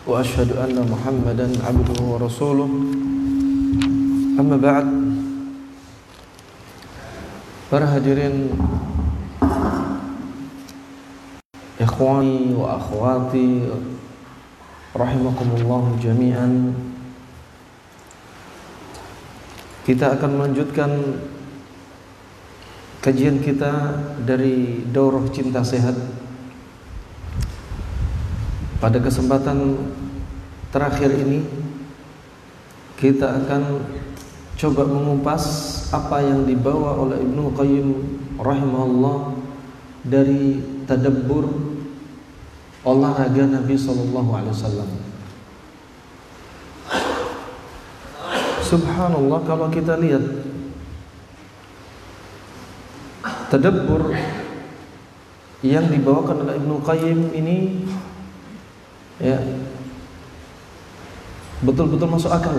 [0.00, 2.70] syarika lahu وأشهد أن محمدا عبده ورسوله
[4.38, 4.86] أما بعد
[7.66, 8.54] Para hadirin
[11.82, 13.66] Ikhwani wa akhwati
[14.94, 16.70] Rahimakumullah jami'an
[19.82, 20.90] Kita akan melanjutkan
[23.02, 25.98] Kajian kita dari Daurah Cinta Sehat
[28.76, 29.82] pada kesempatan
[30.71, 31.43] terakhir ini
[32.95, 33.83] kita akan
[34.55, 35.43] coba mengupas
[35.91, 37.87] apa yang dibawa oleh Ibnu Qayyim
[38.39, 39.35] rahimahullah
[40.07, 41.49] dari tadabbur
[42.87, 44.89] olahraga Nabi sallallahu alaihi wasallam.
[48.63, 50.23] Subhanallah kalau kita lihat
[53.51, 54.15] tadabbur
[55.59, 57.83] yang dibawakan oleh Ibnu Qayyim ini
[59.19, 59.37] ya
[61.61, 62.57] betul-betul masuk akal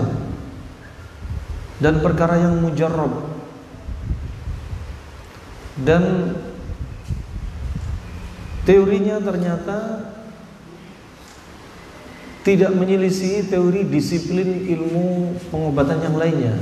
[1.83, 3.11] dan perkara yang mujarrab
[5.83, 6.35] dan
[8.63, 10.07] teorinya ternyata
[12.43, 16.55] tidak menyelisih teori disiplin ilmu pengobatan yang lainnya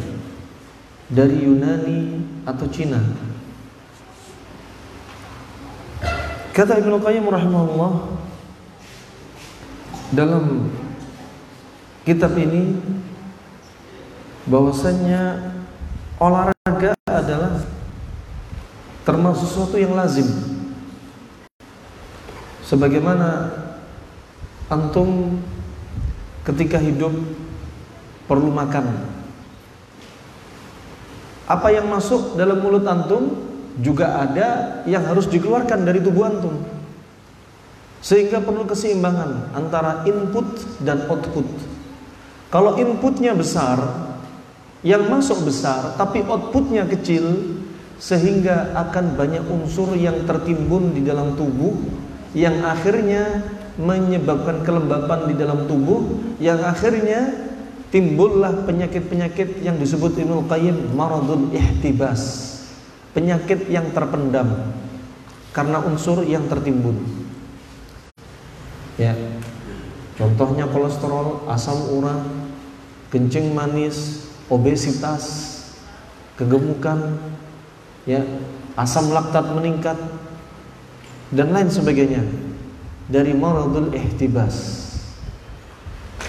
[1.09, 3.02] dari Yunani atau Cina.
[6.53, 7.92] Kata Ibnu Qayyim rahimahullah
[10.14, 10.70] dalam
[12.02, 12.81] kitab ini
[14.49, 15.53] bahwasannya
[16.17, 17.61] olahraga adalah
[19.05, 20.26] termasuk sesuatu yang lazim.
[22.65, 23.52] Sebagaimana
[24.71, 25.42] antum
[26.48, 27.11] ketika hidup
[28.26, 28.87] perlu makan.
[31.52, 33.36] Apa yang masuk dalam mulut antum
[33.83, 36.64] juga ada yang harus dikeluarkan dari tubuh antum.
[38.02, 40.47] Sehingga perlu keseimbangan antara input
[40.81, 41.70] dan output.
[42.52, 43.80] Kalau inputnya besar,
[44.84, 47.56] yang masuk besar, tapi outputnya kecil,
[48.02, 51.72] sehingga akan banyak unsur yang tertimbun di dalam tubuh,
[52.36, 53.45] yang akhirnya
[53.80, 57.30] menyebabkan kelembapan di dalam tubuh, yang akhirnya
[57.94, 62.52] timbullah penyakit-penyakit yang disebut Ibnu Qayyim maradul ihtibas.
[63.12, 64.72] Penyakit yang terpendam
[65.52, 66.95] karena unsur yang tertimbun.
[68.95, 69.12] Ya.
[70.16, 72.40] Contohnya kolesterol, asam urat,
[73.11, 75.52] kencing manis, obesitas,
[76.39, 77.20] kegemukan,
[78.08, 78.23] ya,
[78.80, 79.99] asam laktat meningkat
[81.36, 82.23] dan lain sebagainya
[83.11, 84.88] dari maradul ihtibas.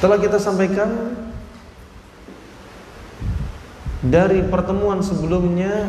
[0.02, 1.14] Telah kita sampaikan
[4.02, 5.86] dari pertemuan sebelumnya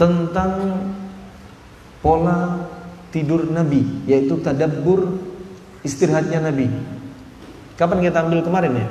[0.00, 0.80] tentang
[2.00, 2.64] pola
[3.12, 5.20] tidur Nabi yaitu tadabbur
[5.84, 6.72] istirahatnya Nabi.
[7.76, 8.88] Kapan kita ambil kemarin ya?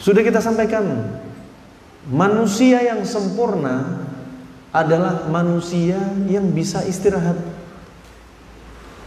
[0.00, 0.82] Sudah kita sampaikan
[2.08, 4.08] manusia yang sempurna
[4.72, 7.36] adalah manusia yang bisa istirahat.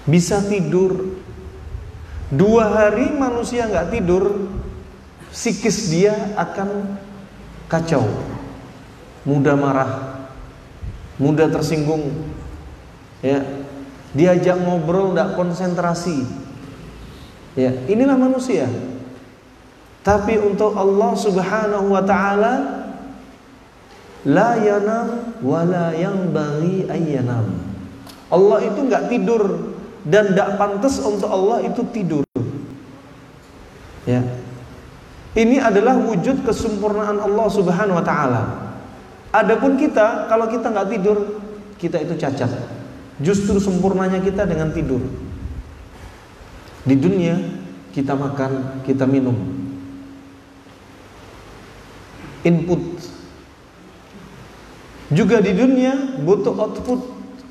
[0.05, 1.17] Bisa tidur.
[2.29, 4.49] Dua hari manusia nggak tidur,
[5.29, 6.97] psikis dia akan
[7.69, 8.05] kacau.
[9.25, 9.91] Mudah marah,
[11.21, 12.09] mudah tersinggung,
[13.23, 13.39] ya
[14.13, 16.27] diajak ngobrol tidak konsentrasi
[17.57, 18.69] ya inilah manusia
[20.03, 22.53] tapi untuk Allah Subhanahu wa taala
[24.27, 27.73] la yanam wala yang bagi ayyanam
[28.33, 29.43] Allah itu nggak tidur
[30.03, 32.25] dan tidak pantas untuk Allah itu tidur.
[34.09, 34.25] Ya.
[35.33, 38.43] Ini adalah wujud kesempurnaan Allah Subhanahu wa taala.
[39.33, 41.17] Adapun kita kalau kita nggak tidur
[41.77, 42.49] kita itu cacat.
[43.21, 45.01] Justru sempurnanya kita dengan tidur.
[46.83, 47.37] Di dunia
[47.93, 49.62] kita makan, kita minum.
[52.43, 52.81] Input.
[55.13, 56.99] Juga di dunia butuh output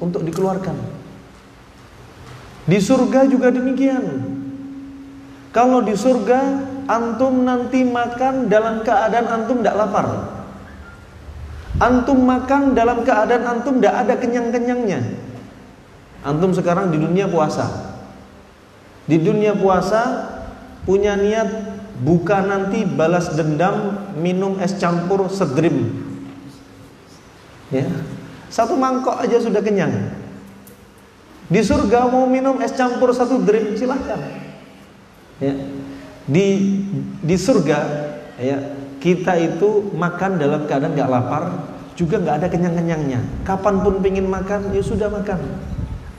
[0.02, 0.76] untuk dikeluarkan.
[2.68, 4.04] Di surga juga demikian.
[5.52, 6.40] Kalau di surga
[6.88, 10.06] antum nanti makan dalam keadaan antum tidak lapar.
[11.80, 15.00] Antum makan dalam keadaan antum tidak ada kenyang-kenyangnya.
[16.22, 17.66] Antum sekarang di dunia puasa.
[19.08, 20.30] Di dunia puasa
[20.86, 21.71] punya niat
[22.02, 26.02] buka nanti balas dendam minum es campur sedrim.
[27.70, 27.88] Ya.
[28.52, 30.12] Satu mangkok aja sudah kenyang.
[31.48, 34.18] Di surga mau minum es campur satu drink silahkan.
[35.38, 35.54] Ya.
[36.26, 36.46] Di
[37.22, 37.78] di surga
[38.36, 38.58] ya
[39.02, 41.42] kita itu makan dalam keadaan nggak lapar,
[41.98, 43.20] juga nggak ada kenyang-kenyangnya.
[43.42, 45.42] Kapan pun pingin makan, ya sudah makan.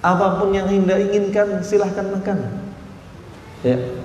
[0.04, 2.44] Apa pun yang anda inginkan, silahkan makan.
[3.64, 4.03] Ya.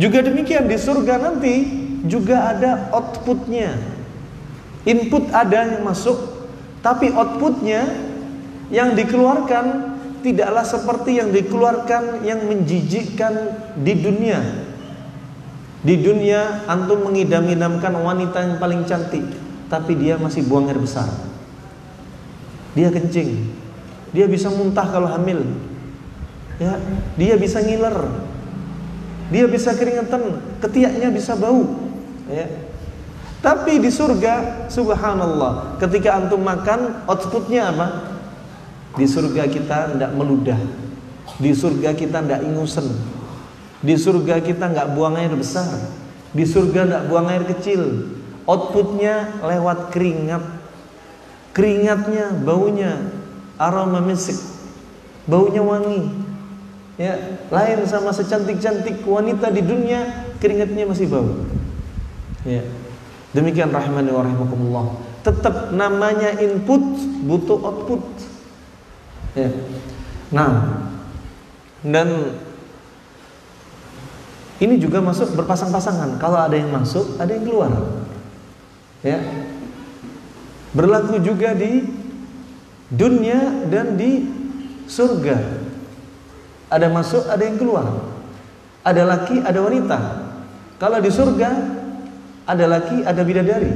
[0.00, 1.54] Juga demikian di surga nanti
[2.08, 3.76] juga ada outputnya.
[4.82, 6.18] Input ada yang masuk,
[6.82, 7.86] tapi outputnya
[8.72, 9.94] yang dikeluarkan
[10.24, 13.34] tidaklah seperti yang dikeluarkan yang menjijikkan
[13.78, 14.62] di dunia
[15.82, 19.26] di dunia antum mengidam-idamkan wanita yang paling cantik,
[19.66, 21.10] tapi dia masih buang air besar.
[22.78, 23.50] Dia kencing.
[24.14, 25.42] Dia bisa muntah kalau hamil.
[26.62, 26.78] Ya,
[27.18, 27.98] dia bisa ngiler.
[29.32, 31.64] Dia bisa keringetan, ketiaknya bisa bau.
[32.28, 32.46] Ya.
[33.40, 38.12] Tapi di surga, subhanallah, ketika antum makan, outputnya apa?
[38.94, 40.60] Di surga kita tidak meludah.
[41.40, 42.86] Di surga kita tidak ingusan
[43.82, 45.66] di surga kita nggak buang air besar.
[46.30, 48.14] Di surga nggak buang air kecil.
[48.46, 50.42] Outputnya lewat keringat.
[51.52, 53.10] Keringatnya, baunya
[53.58, 54.38] aroma misik.
[55.26, 56.08] Baunya wangi.
[57.00, 57.16] Ya,
[57.48, 61.48] lain sama secantik-cantik wanita di dunia, keringatnya masih bau.
[62.44, 62.60] Ya.
[63.32, 64.84] Demikian rahmani wa rahimakumullah.
[65.24, 66.84] Tetap namanya input
[67.24, 68.04] butuh output.
[69.32, 69.48] Ya.
[70.28, 70.84] Nah,
[71.80, 72.36] dan
[74.60, 76.20] ini juga masuk berpasang-pasangan.
[76.20, 77.72] Kalau ada yang masuk, ada yang keluar.
[79.00, 79.18] Ya.
[80.76, 81.88] Berlaku juga di
[82.92, 84.28] dunia dan di
[84.84, 85.61] surga.
[86.72, 87.84] Ada masuk, ada yang keluar.
[88.80, 89.98] Ada laki, ada wanita.
[90.80, 91.50] Kalau di surga
[92.48, 93.72] ada laki, ada bidadari.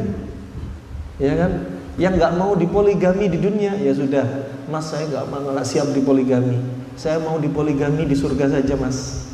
[1.21, 1.53] Ya kan?
[1.97, 4.25] Yang nggak mau dipoligami di dunia ya sudah,
[4.69, 6.61] Mas saya nggak mau siap dipoligami.
[6.97, 9.29] Saya mau dipoligami di surga saja, Mas.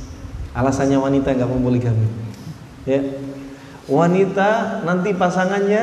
[0.52, 2.06] Alasannya wanita nggak mau poligami.
[2.86, 3.02] Ya.
[3.90, 5.82] Wanita nanti pasangannya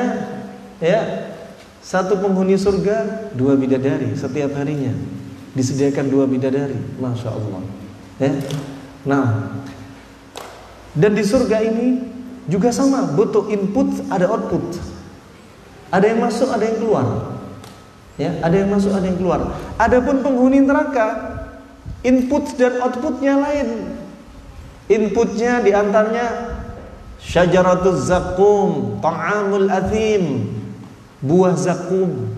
[0.80, 1.00] ya
[1.84, 4.96] satu penghuni surga dua bidadari setiap harinya
[5.54, 7.62] disediakan dua bidadari, masya Allah.
[8.20, 8.32] Ya.
[9.08, 9.26] Nah,
[10.94, 12.04] dan di surga ini
[12.50, 14.82] juga sama, butuh input, ada output.
[15.90, 17.06] Ada yang masuk, ada yang keluar.
[18.20, 19.56] Ya, ada yang masuk, ada yang keluar.
[19.80, 21.08] Adapun penghuni neraka,
[22.04, 23.96] input dan outputnya lain.
[24.90, 26.58] Inputnya di antaranya
[27.22, 30.52] syajaratuz zakum, ta'amul athim,
[31.24, 32.34] buah zakum.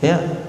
[0.00, 0.41] Ya.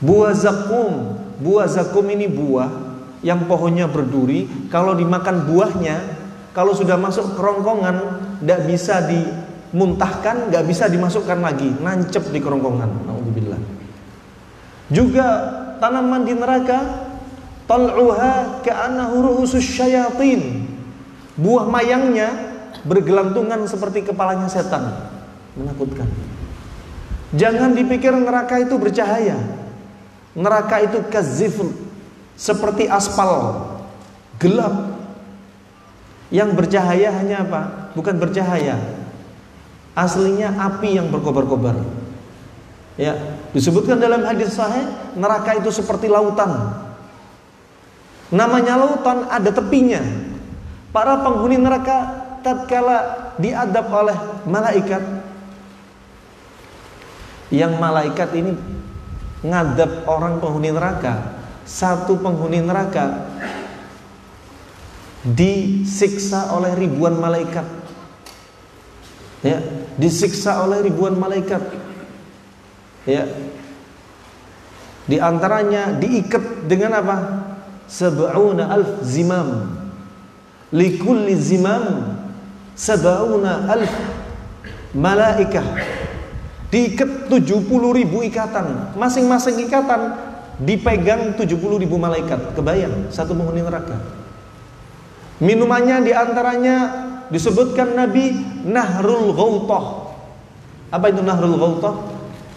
[0.00, 2.72] Buah zakum, buah zakum ini buah
[3.20, 6.00] yang pohonnya berduri, kalau dimakan buahnya,
[6.56, 7.96] kalau sudah masuk kerongkongan,
[8.40, 12.90] tidak bisa dimuntahkan, nggak bisa dimasukkan lagi, nancep di kerongkongan.
[13.12, 13.60] Alhamdulillah.
[14.88, 15.26] Juga
[15.78, 16.80] tanaman di neraka
[17.68, 20.64] tal'uha ka'annahu ru'usus syayatin.
[21.36, 22.32] Buah mayangnya
[22.88, 25.12] bergelantungan seperti kepalanya setan.
[25.60, 26.08] Menakutkan.
[27.36, 29.59] Jangan dipikir neraka itu bercahaya.
[30.34, 31.74] Neraka itu kazifl
[32.38, 33.66] seperti aspal
[34.38, 34.96] gelap.
[36.30, 37.60] Yang bercahaya hanya apa?
[37.98, 38.78] Bukan bercahaya.
[39.98, 41.74] Aslinya api yang berkobar-kobar.
[42.94, 43.18] Ya,
[43.50, 46.74] disebutkan dalam hadis sahih, neraka itu seperti lautan
[48.30, 49.98] Namanya lautan ada tepinya.
[50.94, 55.02] Para penghuni neraka tatkala diadab oleh malaikat
[57.50, 58.54] yang malaikat ini
[59.40, 61.40] ngadab orang penghuni neraka.
[61.64, 63.30] Satu penghuni neraka
[65.22, 67.66] disiksa oleh ribuan malaikat.
[69.40, 69.60] Ya
[70.00, 71.60] disiksa oleh ribuan malaikat.
[73.04, 73.28] Ya.
[75.04, 77.16] Di antaranya diikat dengan apa?
[77.90, 79.78] Sab'una alf zimam.
[80.70, 82.14] Likulli zimam
[82.80, 83.90] sab'una alf
[84.94, 85.66] malaikah
[86.70, 88.94] diikat 70 ribu ikatan.
[88.94, 90.14] Masing-masing ikatan
[90.62, 92.54] dipegang 70 ribu malaikat.
[92.54, 93.98] Kebayang satu penghuni neraka?
[95.42, 96.76] Minumannya di antaranya
[97.32, 98.36] disebutkan Nabi
[98.66, 100.10] Nahrul Ghautah
[100.90, 101.94] apa itu Nahrul Ghautah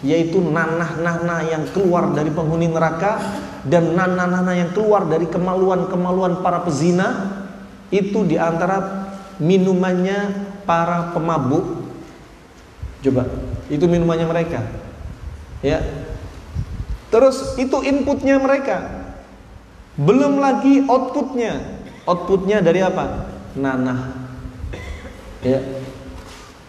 [0.04, 3.16] yaitu nanah-nanah yang keluar dari penghuni neraka
[3.64, 7.40] dan nanah-nanah yang keluar dari kemaluan-kemaluan para pezina.
[7.88, 9.08] Itu di antara
[9.40, 10.34] minumannya
[10.68, 11.88] para pemabuk.
[13.00, 14.60] Coba itu minumannya mereka
[15.64, 15.80] ya
[17.08, 19.04] terus itu inputnya mereka
[19.94, 21.62] Belum lagi outputnya.
[22.04, 23.30] Outputnya dari apa?
[23.54, 24.26] Nanah.
[25.46, 25.62] Ya.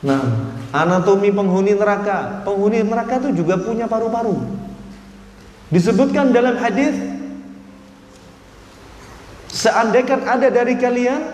[0.05, 0.21] Nah,
[0.69, 2.45] anatomi penghuni neraka.
[2.45, 4.37] Penghuni neraka itu juga punya paru-paru.
[5.73, 6.93] Disebutkan dalam hadis
[9.49, 11.25] seandainya ada dari kalian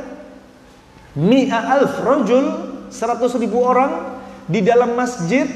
[1.19, 2.45] mi'a alf rajul
[2.87, 4.20] 100 ribu orang
[4.51, 5.47] di dalam masjid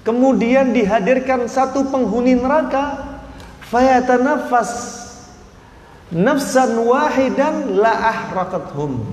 [0.00, 3.20] kemudian dihadirkan satu penghuni neraka
[3.68, 5.04] fayatanafas
[6.08, 9.04] nafsan wahidan la ahraqathum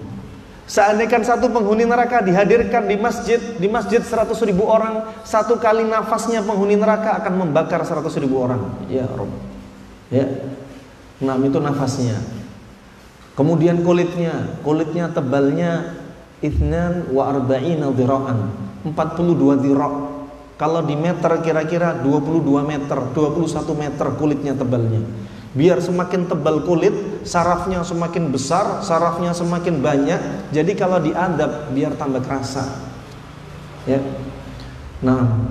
[0.63, 6.39] Seandainya satu penghuni neraka dihadirkan di masjid, di masjid 100 ribu orang, satu kali nafasnya
[6.39, 8.63] penghuni neraka akan membakar 100 ribu orang.
[8.87, 9.27] Ya Rob.
[10.07, 10.23] Ya.
[11.19, 12.15] Nah itu nafasnya.
[13.35, 15.99] Kemudian kulitnya, kulitnya tebalnya
[16.39, 17.91] ithnan wa arba'ina.
[18.83, 19.95] 42 dhira'.
[20.53, 25.01] Kalau di meter kira-kira 22 meter, 21 meter kulitnya tebalnya.
[25.53, 30.49] Biar semakin tebal kulit, sarafnya semakin besar, sarafnya semakin banyak.
[30.49, 32.65] Jadi kalau diadab biar tambah kerasa.
[33.85, 34.01] Ya.
[35.03, 35.45] Nah,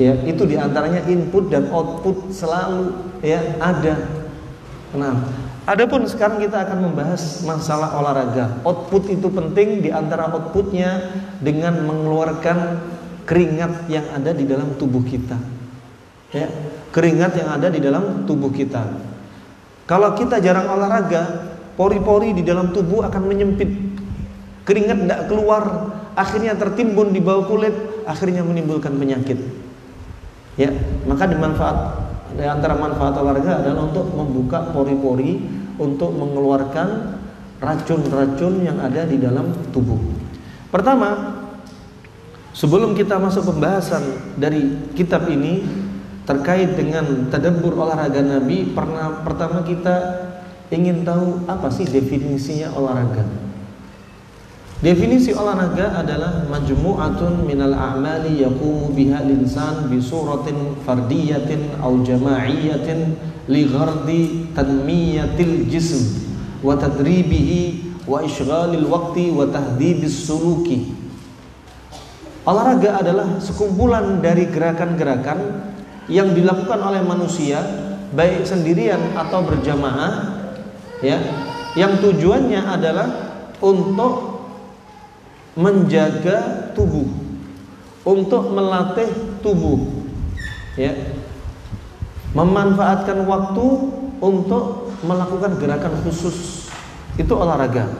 [0.00, 4.00] ya itu di antaranya input dan output selalu ya ada.
[4.96, 5.14] Nah,
[5.68, 8.58] adapun sekarang kita akan membahas masalah olahraga.
[8.66, 12.82] Output itu penting di antara outputnya dengan mengeluarkan
[13.26, 15.38] keringat yang ada di dalam tubuh kita.
[16.32, 16.48] Ya,
[16.90, 18.82] keringat yang ada di dalam tubuh kita.
[19.86, 23.68] Kalau kita jarang olahraga, pori-pori di dalam tubuh akan menyempit.
[24.62, 25.62] Keringat tidak keluar,
[26.14, 27.74] akhirnya tertimbun di bawah kulit,
[28.06, 29.36] akhirnya menimbulkan penyakit.
[30.56, 30.70] Ya,
[31.08, 32.01] maka dimanfaat
[32.36, 35.42] di antara manfaat olahraga adalah untuk membuka pori-pori
[35.76, 37.18] untuk mengeluarkan
[37.62, 39.98] racun-racun yang ada di dalam tubuh.
[40.68, 41.38] Pertama,
[42.52, 45.62] sebelum kita masuk pembahasan dari kitab ini,
[46.22, 50.22] terkait dengan tadabbur olahraga Nabi pernah pertama kita
[50.70, 53.26] ingin tahu apa sih definisinya olahraga
[54.82, 63.14] definisi olahraga adalah majmu'atun minal a'mali yaqumu biha linsan bi suratin fardiyatin aw jama'iyatin
[63.46, 66.18] li ghardi tanmiyatil jism
[66.66, 70.98] wa tadribihi wa ishghalil waqti wa tahdibis suluki.
[72.42, 75.62] Olahraga adalah sekumpulan dari gerakan-gerakan
[76.10, 77.62] yang dilakukan oleh manusia
[78.10, 80.42] baik sendirian atau berjamaah
[81.06, 81.22] ya.
[81.78, 83.08] Yang tujuannya adalah
[83.62, 84.31] untuk
[85.58, 87.08] menjaga tubuh
[88.02, 89.08] untuk melatih
[89.44, 89.78] tubuh
[90.74, 90.96] ya
[92.32, 93.66] memanfaatkan waktu
[94.22, 96.68] untuk melakukan gerakan khusus
[97.20, 97.92] itu olahraga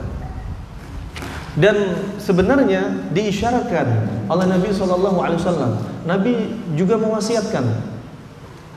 [1.53, 1.77] dan
[2.17, 5.73] sebenarnya diisyaratkan oleh Nabi Shallallahu Alaihi Wasallam.
[6.09, 6.33] Nabi
[6.73, 7.93] juga mewasiatkan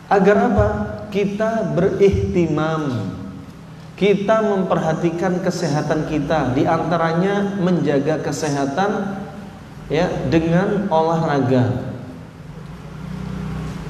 [0.06, 0.68] Agar apa?
[1.10, 3.15] Kita berihtimam.
[3.96, 9.24] Kita memperhatikan kesehatan kita, di antaranya menjaga kesehatan
[9.88, 11.96] ya dengan olahraga.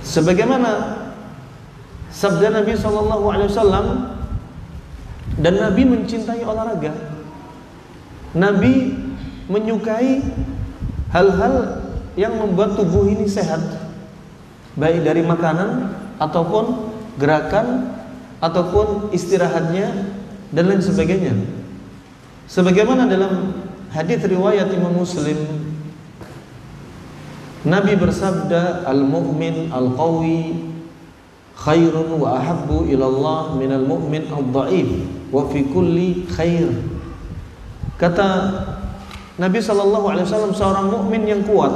[0.05, 1.01] Sebagaimana
[2.13, 4.13] sabda Nabi Wasallam
[5.41, 6.93] dan Nabi mencintai olahraga.
[8.37, 8.93] Nabi
[9.49, 10.21] menyukai
[11.09, 11.81] hal-hal
[12.13, 13.59] yang membuat tubuh ini sehat,
[14.77, 17.94] baik dari makanan ataupun gerakan
[18.45, 20.13] ataupun istirahatnya
[20.53, 21.33] dan lain sebagainya.
[22.45, 23.57] Sebagaimana dalam
[23.89, 25.65] hadis riwayat Imam Muslim
[27.65, 30.69] Nabi bersabda al-mu'min al-qawi
[31.57, 34.89] khairun wa ahabbu ila Allah min al-mu'min al-dha'if
[35.33, 36.69] wa fi kulli khair.
[37.97, 38.29] Kata
[39.41, 41.73] Nabi sallallahu alaihi wasallam seorang mukmin yang kuat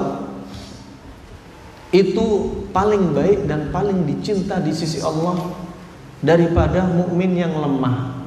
[1.89, 2.27] itu
[2.69, 5.58] paling baik dan paling dicinta di sisi Allah
[6.19, 8.19] daripada mukmin yang lemah.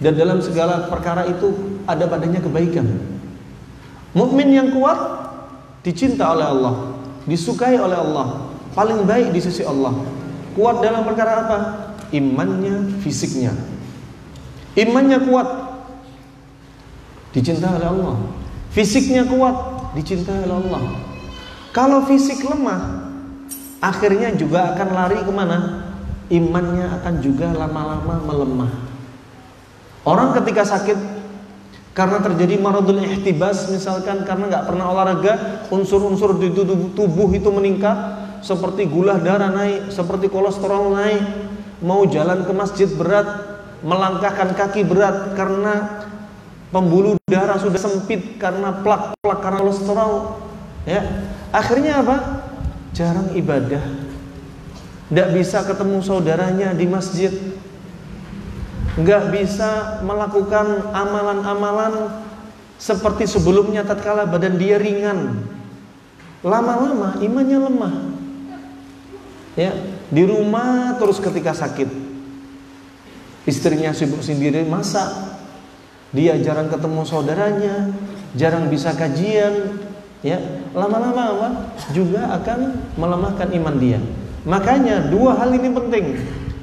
[0.00, 2.88] Dan dalam segala perkara itu ada padanya kebaikan.
[4.16, 4.96] Mukmin yang kuat
[5.84, 6.74] dicinta oleh Allah,
[7.28, 9.92] disukai oleh Allah, paling baik di sisi Allah.
[10.56, 11.58] Kuat dalam perkara apa?
[12.10, 13.54] Imannya, fisiknya.
[14.74, 15.48] Imannya kuat
[17.36, 18.16] dicinta oleh Allah.
[18.72, 19.54] Fisiknya kuat
[19.94, 20.82] dicintai oleh Allah
[21.70, 23.06] kalau fisik lemah,
[23.78, 25.79] akhirnya juga akan lari ke mana?
[26.30, 28.72] Imannya akan juga lama-lama melemah.
[30.06, 30.96] Orang ketika sakit
[31.90, 36.54] karena terjadi maradul ihtibas misalkan karena nggak pernah olahraga unsur-unsur di
[36.94, 37.98] tubuh itu meningkat
[38.46, 41.20] seperti gula darah naik seperti kolesterol naik
[41.82, 43.26] mau jalan ke masjid berat
[43.82, 46.06] melangkahkan kaki berat karena
[46.70, 50.12] pembuluh darah sudah sempit karena plak-plak karena kolesterol
[50.86, 51.02] ya
[51.50, 52.16] Akhirnya apa?
[52.94, 53.82] Jarang ibadah.
[55.10, 57.34] Tidak bisa ketemu saudaranya di masjid.
[58.94, 62.14] Nggak bisa melakukan amalan-amalan
[62.78, 65.50] seperti sebelumnya tatkala badan dia ringan.
[66.46, 67.94] Lama-lama imannya lemah.
[69.58, 69.74] Ya,
[70.14, 71.90] di rumah terus ketika sakit.
[73.50, 75.10] Istrinya sibuk sendiri masak.
[76.14, 77.90] Dia jarang ketemu saudaranya,
[78.38, 79.78] jarang bisa kajian,
[80.22, 80.38] ya.
[80.70, 81.70] Lama-lama?
[81.90, 83.98] Juga akan melemahkan iman dia.
[84.48, 86.04] Makanya dua hal ini penting.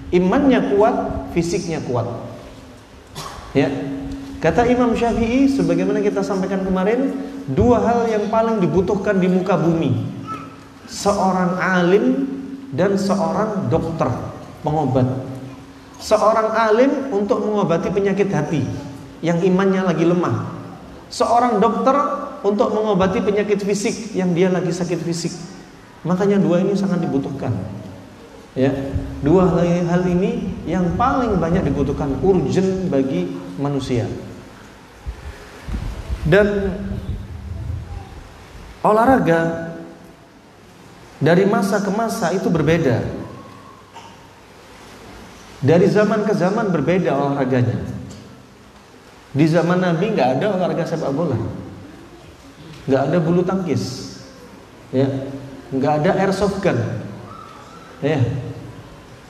[0.10, 0.96] Imannya kuat,
[1.36, 2.08] fisiknya kuat.
[3.54, 3.70] Ya.
[4.38, 7.14] Kata Imam Syafi'i sebagaimana kita sampaikan kemarin,
[7.50, 10.06] dua hal yang paling dibutuhkan di muka bumi.
[10.88, 12.30] Seorang alim
[12.72, 14.08] dan seorang dokter,
[14.62, 15.10] pengobat.
[15.98, 18.62] Seorang alim untuk mengobati penyakit hati
[19.26, 20.46] yang imannya lagi lemah.
[21.10, 21.98] Seorang dokter
[22.46, 25.34] untuk mengobati penyakit fisik yang dia lagi sakit fisik.
[26.06, 27.54] Makanya dua ini sangat dibutuhkan.
[28.58, 28.74] Ya,
[29.22, 33.30] dua hal ini yang paling banyak dibutuhkan urgent bagi
[33.62, 34.10] manusia.
[36.26, 36.74] Dan
[38.82, 39.74] olahraga
[41.22, 43.02] dari masa ke masa itu berbeda.
[45.58, 47.78] Dari zaman ke zaman berbeda olahraganya.
[49.38, 51.38] Di zaman Nabi nggak ada olahraga sepak bola,
[52.90, 54.18] nggak ada bulu tangkis,
[54.90, 55.06] ya,
[55.74, 56.80] nggak ada airsoft gun,
[58.00, 58.20] ya,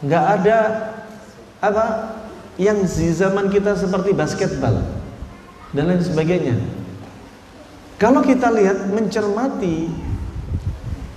[0.05, 0.57] nggak ada
[1.61, 1.85] apa
[2.57, 4.77] yang di zaman kita seperti basketball
[5.73, 6.57] dan lain sebagainya.
[7.97, 9.89] Kalau kita lihat mencermati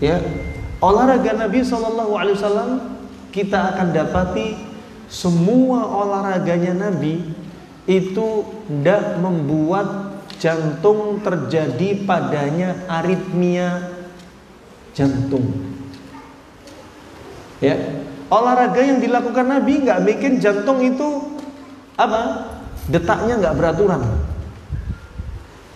[0.01, 0.17] ya
[0.81, 2.97] olahraga Nabi Wasallam
[3.29, 4.57] kita akan dapati
[5.13, 7.21] semua olahraganya Nabi
[7.85, 8.29] itu
[8.65, 14.00] tidak membuat jantung terjadi padanya aritmia
[14.97, 15.45] jantung.
[17.61, 17.77] Ya,
[18.33, 21.37] olahraga yang dilakukan Nabi nggak bikin jantung itu
[21.99, 22.49] apa?
[22.89, 24.03] Detaknya nggak beraturan.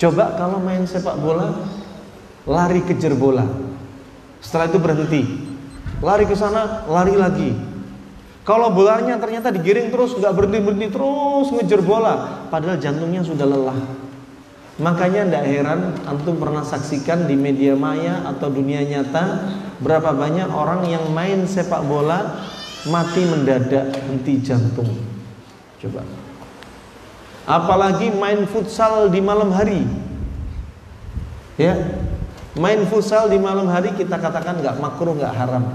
[0.01, 1.55] Coba kalau main sepak bola,
[2.49, 3.45] lari kejar bola.
[4.41, 5.23] Setelah itu berhenti.
[6.05, 7.55] Lari ke sana, lari lagi.
[8.45, 14.04] Kalau bolanya ternyata digiring terus, nggak berhenti berhenti terus ngejar bola, padahal jantungnya sudah lelah.
[14.75, 20.83] Makanya tidak heran antum pernah saksikan di media maya atau dunia nyata berapa banyak orang
[20.91, 22.43] yang main sepak bola
[22.91, 24.91] mati mendadak henti jantung.
[25.79, 26.03] Coba.
[27.47, 29.87] Apalagi main futsal di malam hari.
[31.55, 31.79] Ya.
[32.59, 35.71] Main futsal di malam hari kita katakan nggak makruh, nggak haram.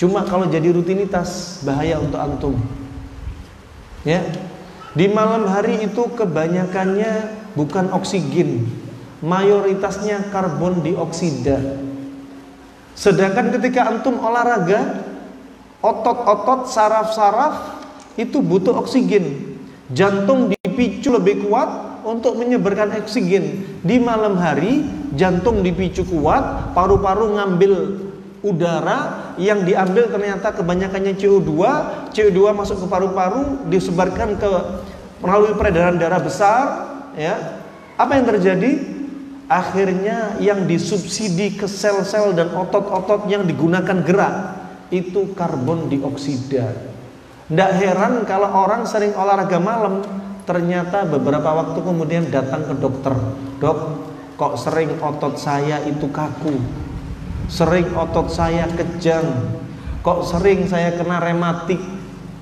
[0.00, 2.56] Cuma kalau jadi rutinitas bahaya untuk antum.
[4.08, 4.24] Ya.
[4.96, 8.68] Di malam hari itu kebanyakannya bukan oksigen,
[9.24, 11.80] mayoritasnya karbon dioksida.
[12.94, 15.02] Sedangkan ketika antum olahraga,
[15.82, 17.82] otot-otot, saraf-saraf
[18.14, 19.56] itu butuh oksigen.
[19.90, 23.66] Jantung dipicu lebih kuat untuk menyebarkan oksigen.
[23.82, 24.86] Di malam hari,
[25.18, 27.72] jantung dipicu kuat, paru-paru ngambil
[28.44, 31.50] udara yang diambil ternyata kebanyakannya CO2,
[32.12, 34.50] CO2 masuk ke paru-paru, disebarkan ke
[35.24, 37.62] melalui peredaran darah besar, ya.
[37.94, 38.70] Apa yang terjadi?
[39.44, 44.34] Akhirnya yang disubsidi ke sel-sel dan otot-otot yang digunakan gerak
[44.88, 46.72] itu karbon dioksida.
[47.44, 50.00] Tidak heran kalau orang sering olahraga malam,
[50.48, 53.12] ternyata beberapa waktu kemudian datang ke dokter.
[53.60, 53.78] Dok,
[54.40, 56.56] kok sering otot saya itu kaku?
[57.52, 59.60] Sering otot saya kejang.
[60.00, 61.80] Kok sering saya kena rematik?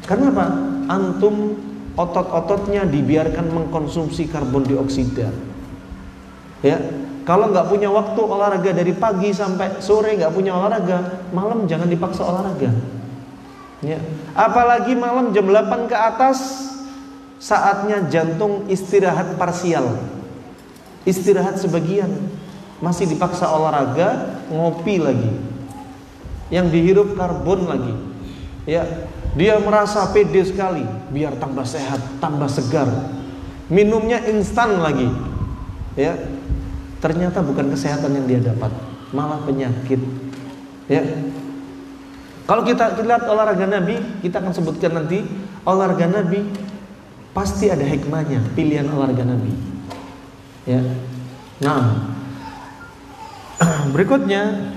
[0.07, 0.55] Kenapa?
[0.87, 1.59] Antum
[1.97, 5.29] otot-ototnya dibiarkan mengkonsumsi karbon dioksida.
[6.63, 6.79] Ya,
[7.23, 12.23] kalau nggak punya waktu olahraga dari pagi sampai sore nggak punya olahraga, malam jangan dipaksa
[12.27, 12.71] olahraga.
[13.83, 13.99] Ya.
[14.33, 16.71] Apalagi malam jam 8 ke atas
[17.43, 19.99] saatnya jantung istirahat parsial.
[21.03, 22.11] Istirahat sebagian.
[22.83, 25.31] Masih dipaksa olahraga, ngopi lagi.
[26.51, 27.95] Yang dihirup karbon lagi.
[28.67, 28.87] Ya,
[29.33, 32.89] dia merasa pede sekali biar tambah sehat, tambah segar.
[33.73, 35.09] Minumnya instan lagi.
[35.97, 36.17] Ya.
[37.03, 38.71] Ternyata bukan kesehatan yang dia dapat,
[39.11, 39.99] malah penyakit.
[40.87, 41.03] Ya,
[42.43, 45.23] kalau kita lihat olahraga Nabi, kita akan sebutkan nanti
[45.63, 46.43] olahraga Nabi
[47.31, 49.55] pasti ada hikmahnya pilihan olahraga Nabi.
[50.67, 50.83] Ya.
[51.63, 52.13] Nah,
[53.95, 54.75] berikutnya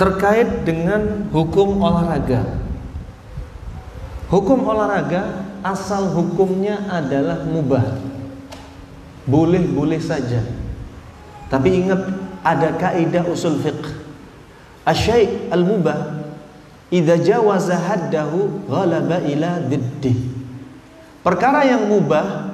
[0.00, 2.56] terkait dengan hukum olahraga.
[4.32, 8.00] Hukum olahraga asal hukumnya adalah mubah.
[9.28, 10.40] Boleh-boleh saja.
[11.52, 12.00] Tapi ingat
[12.40, 14.00] ada kaidah usul fiqh
[14.88, 16.24] asyai' al-mubah
[16.88, 20.16] idza jawaza haddahu ghalaba ila diddi.
[21.20, 22.48] Perkara yang mubah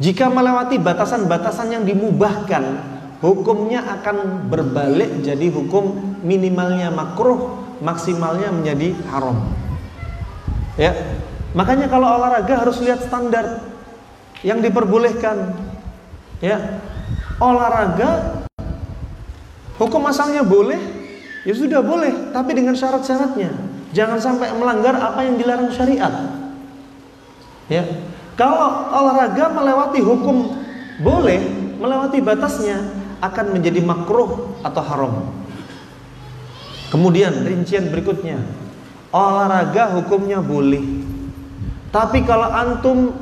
[0.00, 2.64] jika melewati batasan-batasan yang dimubahkan,
[3.18, 9.38] hukumnya akan berbalik jadi hukum minimalnya makruh, maksimalnya menjadi haram.
[10.78, 10.94] Ya.
[11.56, 13.66] Makanya kalau olahraga harus lihat standar
[14.46, 15.58] yang diperbolehkan.
[16.38, 16.78] Ya.
[17.42, 18.42] Olahraga
[19.78, 20.78] hukum asalnya boleh,
[21.42, 23.50] ya sudah boleh, tapi dengan syarat-syaratnya.
[23.94, 26.12] Jangan sampai melanggar apa yang dilarang syariat.
[27.66, 27.82] Ya.
[28.38, 30.54] Kalau olahraga melewati hukum
[31.02, 31.42] boleh,
[31.82, 35.14] melewati batasnya akan menjadi makruh atau haram.
[36.88, 38.40] Kemudian rincian berikutnya,
[39.12, 40.80] olahraga hukumnya boleh.
[41.88, 43.16] Tapi kalau antum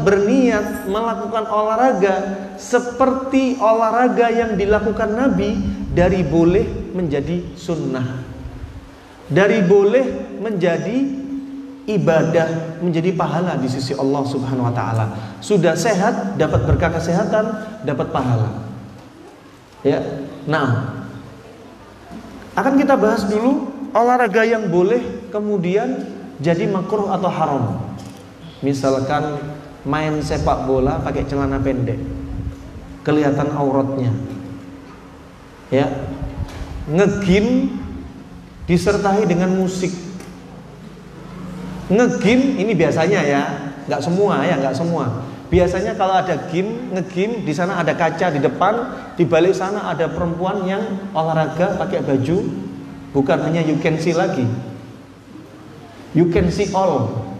[0.00, 2.14] berniat melakukan olahraga
[2.56, 5.60] seperti olahraga yang dilakukan Nabi
[5.92, 8.24] dari boleh menjadi sunnah.
[9.28, 11.18] Dari boleh menjadi
[11.88, 15.06] ibadah menjadi pahala di sisi Allah Subhanahu wa taala.
[15.40, 17.44] Sudah sehat dapat berkah kesehatan,
[17.84, 18.67] dapat pahala.
[19.88, 20.00] Ya.
[20.44, 21.00] Nah,
[22.52, 26.04] akan kita bahas dulu olahraga yang boleh kemudian
[26.36, 27.64] jadi makruh atau haram.
[28.60, 29.40] Misalkan
[29.88, 31.96] main sepak bola pakai celana pendek.
[33.00, 34.12] Kelihatan auratnya.
[35.72, 35.88] Ya.
[36.88, 37.76] Ngegim
[38.68, 40.08] disertai dengan musik
[41.88, 43.42] Ngegim ini biasanya ya,
[43.88, 45.24] nggak semua ya, nggak semua.
[45.48, 48.84] Biasanya kalau ada game, ngegim di sana ada kaca di depan,
[49.16, 50.84] di balik sana ada perempuan yang
[51.16, 52.44] olahraga pakai baju,
[53.16, 54.44] bukan hanya you can see lagi.
[56.12, 57.32] You can see all.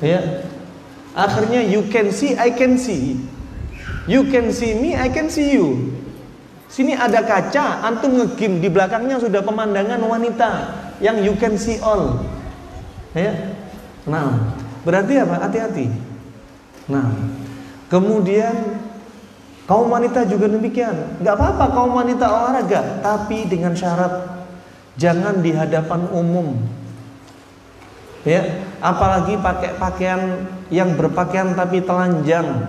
[0.00, 0.48] Ya.
[1.12, 3.20] Akhirnya you can see, I can see.
[4.08, 5.92] You can see me, I can see you.
[6.72, 10.50] Sini ada kaca, antum ngegim di belakangnya sudah pemandangan wanita
[11.04, 12.24] yang you can see all.
[13.12, 13.52] Ya.
[14.08, 15.44] Nah, berarti apa?
[15.44, 16.09] Hati-hati.
[16.90, 17.06] Nah,
[17.86, 18.82] kemudian
[19.70, 21.22] kaum wanita juga demikian.
[21.22, 24.42] Gak apa-apa kaum wanita olahraga, tapi dengan syarat
[24.98, 26.58] jangan di hadapan umum.
[28.26, 32.68] Ya, apalagi pakai pakaian yang berpakaian tapi telanjang.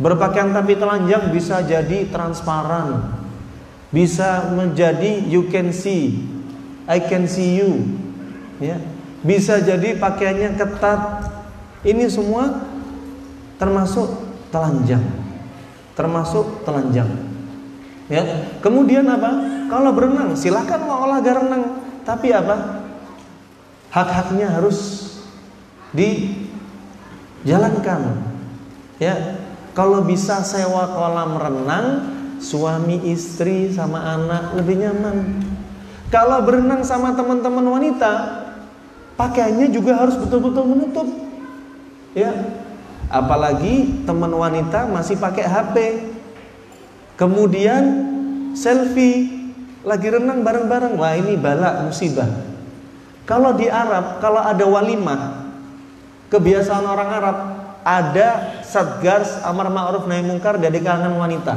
[0.00, 3.20] Berpakaian tapi telanjang bisa jadi transparan.
[3.94, 6.26] Bisa menjadi you can see,
[6.88, 7.84] I can see you.
[8.58, 8.80] Ya,
[9.22, 11.30] bisa jadi pakaiannya ketat.
[11.86, 12.69] Ini semua
[13.60, 14.08] termasuk
[14.48, 15.04] telanjang.
[15.92, 17.12] Termasuk telanjang.
[18.08, 18.24] Ya.
[18.64, 19.30] Kemudian apa?
[19.68, 21.64] Kalau berenang, silakan olahraga renang,
[22.02, 22.82] tapi apa?
[23.92, 25.12] Hak-haknya harus
[25.92, 28.16] dijalankan.
[28.98, 29.38] Ya.
[29.70, 31.86] Kalau bisa sewa kolam renang,
[32.42, 35.46] suami istri sama anak lebih nyaman.
[36.10, 38.42] Kalau berenang sama teman-teman wanita,
[39.14, 41.06] pakaiannya juga harus betul-betul menutup.
[42.18, 42.34] Ya.
[43.10, 45.76] Apalagi teman wanita masih pakai HP.
[47.18, 47.82] Kemudian
[48.54, 49.50] selfie
[49.82, 50.94] lagi renang bareng-bareng.
[50.94, 52.30] Wah, ini bala musibah.
[53.26, 55.52] Kalau di Arab, kalau ada walimah,
[56.30, 57.36] kebiasaan orang Arab
[57.82, 61.54] ada satgas amar ma'ruf nahi mungkar dari kalangan wanita.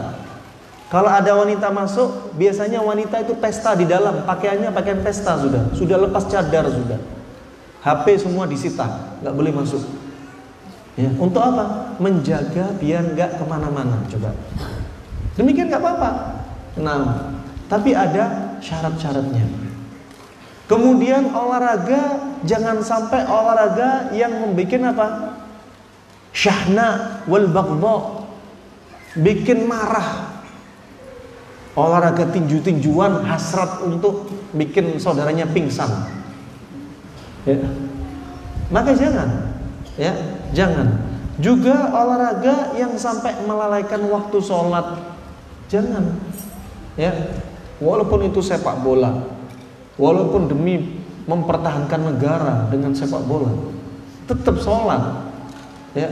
[0.93, 5.97] Kalau ada wanita masuk, biasanya wanita itu pesta di dalam, pakaiannya pakaian pesta sudah, sudah
[5.97, 7.01] lepas cadar sudah.
[7.81, 9.81] HP semua disita, nggak boleh masuk.
[10.93, 11.97] Ya, untuk apa?
[11.97, 13.97] Menjaga biar nggak ke mana-mana.
[14.09, 14.33] Coba.
[15.33, 16.09] Demikian nggak apa-apa.
[16.77, 17.33] Nah,
[17.65, 19.45] tapi ada syarat-syaratnya.
[20.69, 25.07] Kemudian olahraga jangan sampai olahraga yang membuat apa?
[26.33, 28.25] Syahna wal baghdha.
[29.17, 30.29] Bikin marah.
[31.73, 35.89] Olahraga tinju-tinjuan hasrat untuk bikin saudaranya pingsan
[37.47, 37.57] ya.
[38.69, 39.52] maka jangan
[39.97, 40.13] ya
[40.53, 41.13] jangan.
[41.41, 45.01] Juga olahraga yang sampai melalaikan waktu sholat
[45.65, 46.13] jangan.
[46.93, 47.09] Ya
[47.81, 49.25] walaupun itu sepak bola
[49.97, 53.49] walaupun demi mempertahankan negara dengan sepak bola
[54.29, 55.25] tetap sholat.
[55.97, 56.09] Ya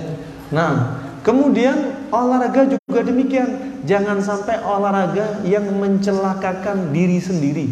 [0.50, 3.70] nah kemudian olahraga juga demikian.
[3.82, 7.68] Jangan sampai olahraga yang mencelakakan diri sendiri.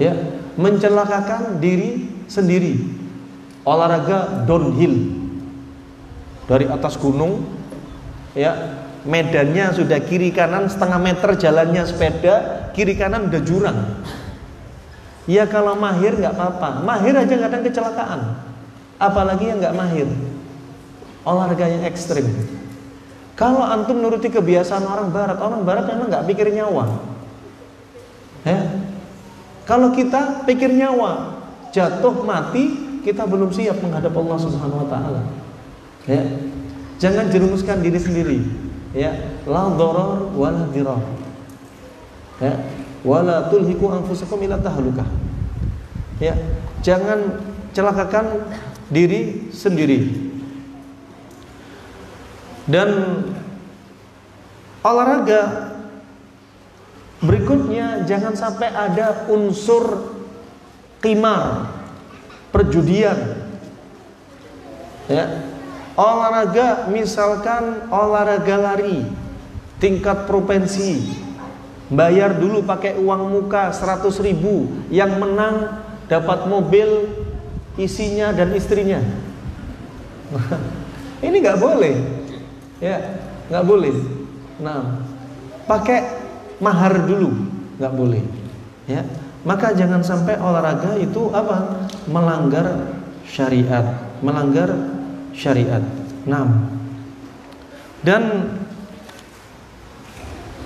[0.00, 0.16] Ya
[0.56, 2.97] mencelakakan diri sendiri
[3.68, 4.96] olahraga downhill.
[6.48, 7.44] Dari atas gunung
[8.32, 13.78] ya medannya sudah kiri kanan setengah meter jalannya sepeda kiri kanan udah jurang.
[15.28, 16.80] Ya kalau mahir nggak apa-apa.
[16.80, 18.20] Mahir aja kadang kecelakaan.
[18.96, 20.08] Apalagi yang nggak mahir.
[21.28, 22.24] Olahraga yang ekstrim.
[23.36, 26.88] Kalau antum nuruti kebiasaan orang barat orang barat memang nggak pikir nyawa.
[28.48, 28.88] Ya.
[29.68, 31.44] Kalau kita pikir nyawa,
[31.76, 35.22] jatuh mati, kita belum siap menghadap Allah Subhanahu wa taala.
[36.04, 36.20] Ya.
[37.00, 38.38] Jangan jerumuskan diri sendiri.
[38.92, 41.00] Ya, la dharar wala dirar.
[42.36, 42.60] Ya,
[43.00, 45.08] wala tulhiku anfusakum ila tahlukah.
[46.20, 46.36] Ya,
[46.84, 47.40] jangan
[47.72, 48.44] celakakan
[48.92, 50.28] diri sendiri.
[52.68, 53.24] Dan
[54.84, 55.72] olahraga
[57.24, 60.12] berikutnya jangan sampai ada unsur
[61.00, 61.77] kimar,
[62.50, 63.16] perjudian.
[65.08, 65.48] Ya.
[65.98, 69.02] Olahraga misalkan olahraga lari
[69.82, 71.26] tingkat provinsi
[71.88, 77.10] bayar dulu pakai uang muka 100 ribu yang menang dapat mobil
[77.80, 79.02] isinya dan istrinya.
[81.26, 81.94] Ini nggak boleh.
[82.78, 83.18] Ya
[83.50, 83.94] nggak boleh.
[84.62, 85.02] Nah
[85.66, 86.04] pakai
[86.62, 87.32] mahar dulu
[87.80, 88.22] nggak boleh.
[88.86, 89.02] Ya
[89.46, 92.96] maka jangan sampai olahraga itu apa melanggar
[93.28, 94.70] syariat melanggar
[95.34, 95.82] syariat.
[96.26, 98.04] 6.
[98.04, 98.22] Dan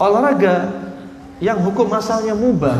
[0.00, 0.68] olahraga
[1.38, 2.76] yang hukum asalnya mubah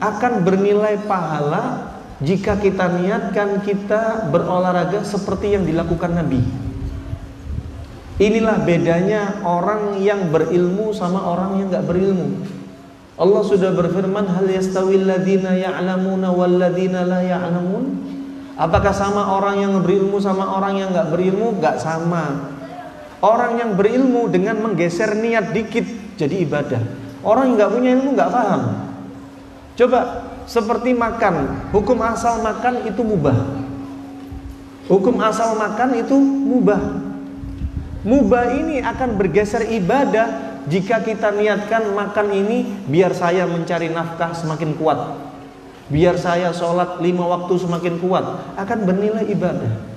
[0.00, 6.42] akan bernilai pahala jika kita niatkan kita berolahraga seperti yang dilakukan Nabi.
[8.20, 12.59] Inilah bedanya orang yang berilmu sama orang yang nggak berilmu.
[13.20, 17.20] Allah sudah berfirman hal yastawil ladina ya'lamuna wal ladina la
[18.56, 21.60] Apakah sama orang yang berilmu sama orang yang nggak berilmu?
[21.60, 22.52] Nggak sama.
[23.20, 25.84] Orang yang berilmu dengan menggeser niat dikit
[26.16, 26.80] jadi ibadah.
[27.20, 28.62] Orang yang nggak punya ilmu nggak paham.
[29.76, 30.00] Coba
[30.48, 33.36] seperti makan, hukum asal makan itu mubah.
[34.88, 36.80] Hukum asal makan itu mubah.
[38.00, 42.58] Mubah ini akan bergeser ibadah jika kita niatkan makan ini
[42.90, 44.98] biar saya mencari nafkah semakin kuat.
[45.90, 48.56] Biar saya sholat lima waktu semakin kuat.
[48.60, 49.90] Akan bernilai ibadah.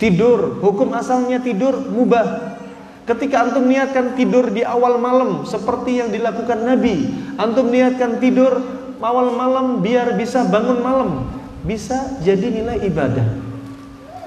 [0.00, 2.58] Tidur hukum asalnya tidur mubah.
[3.04, 8.62] Ketika antum niatkan tidur di awal malam seperti yang dilakukan Nabi antum niatkan tidur
[9.02, 11.26] awal malam biar bisa bangun malam
[11.64, 13.26] bisa jadi nilai ibadah.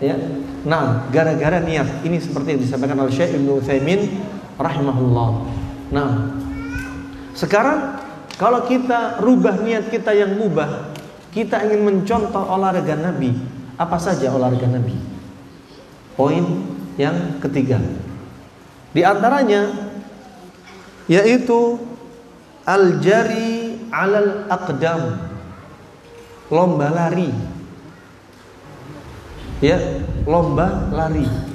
[0.03, 0.19] Ya.
[0.67, 4.01] Nah gara-gara niat ini seperti yang disampaikan oleh Syekh Ibnu Utsaimin
[4.57, 5.29] rahimahullah
[5.93, 6.09] nah
[7.33, 8.03] sekarang
[8.37, 10.89] kalau kita rubah niat kita yang mubah,
[11.29, 13.33] kita ingin mencontoh olahraga Nabi.
[13.77, 14.97] Apa saja olahraga Nabi?
[16.17, 16.45] Poin
[16.97, 17.81] yang ketiga.
[18.93, 19.69] Di antaranya
[21.09, 21.77] yaitu
[22.65, 25.29] al-jari alal aqdam.
[26.53, 27.33] Lomba lari.
[29.61, 29.79] Ya,
[30.25, 31.52] lomba lari.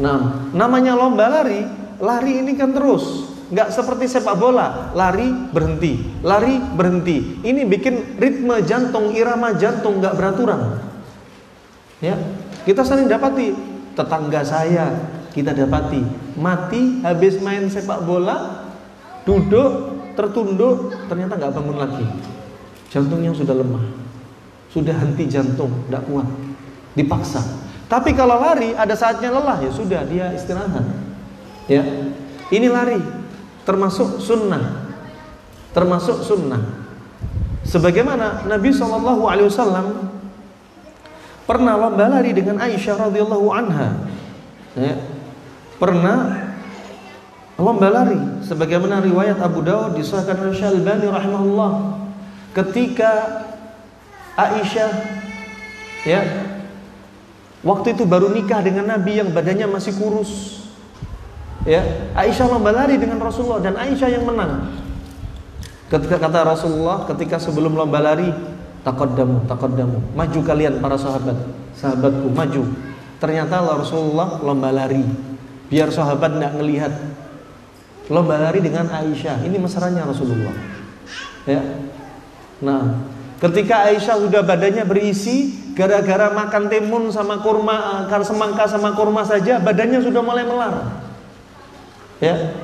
[0.00, 1.66] Nah, namanya lomba lari,
[2.00, 7.44] lari ini kan terus nggak seperti sepak bola, lari berhenti, lari berhenti.
[7.44, 10.80] Ini bikin ritme jantung, irama jantung nggak beraturan.
[12.00, 12.16] Ya,
[12.64, 13.52] kita sering dapati
[13.92, 14.88] tetangga saya
[15.32, 16.00] kita dapati
[16.36, 18.68] mati habis main sepak bola,
[19.24, 22.06] duduk tertunduk ternyata nggak bangun lagi.
[22.92, 23.84] Jantungnya sudah lemah,
[24.68, 26.28] sudah henti jantung, nggak kuat,
[26.92, 27.40] dipaksa.
[27.92, 30.80] Tapi kalau lari ada saatnya lelah ya sudah dia istirahat.
[31.68, 31.84] Ya,
[32.48, 32.96] ini lari
[33.68, 34.88] termasuk sunnah.
[35.76, 36.88] Termasuk sunnah.
[37.68, 40.08] Sebagaimana Nabi Wasallam
[41.44, 44.08] pernah lomba lari dengan Aisyah radhiyallahu anha.
[44.72, 44.96] Ya,
[45.76, 46.48] pernah
[47.60, 51.72] lomba lari sebagaimana riwayat Abu Dawud disahkan oleh Syalbani rahimahullah.
[52.56, 53.44] Ketika
[54.40, 54.92] Aisyah
[56.08, 56.51] ya
[57.62, 60.62] waktu itu baru nikah dengan Nabi yang badannya masih kurus
[61.62, 64.82] Ya, Aisyah lomba lari dengan Rasulullah dan Aisyah yang menang.
[65.86, 68.34] Ketika kata Rasulullah ketika sebelum lomba lari,
[68.82, 71.38] takaddamu, takaddamu, maju kalian para sahabat,
[71.78, 72.66] sahabatku maju.
[73.22, 75.06] Ternyata Rasulullah lomba lari,
[75.70, 76.92] biar sahabat tidak melihat.
[78.10, 80.52] Lomba lari dengan Aisyah, ini mesranya Rasulullah.
[81.46, 81.62] Ya.
[82.58, 83.06] Nah,
[83.42, 89.58] ketika Aisyah sudah badannya berisi, gara-gara makan timun sama kurma, kan semangka sama kurma saja,
[89.58, 91.02] badannya sudah mulai melar.
[92.22, 92.54] Ya?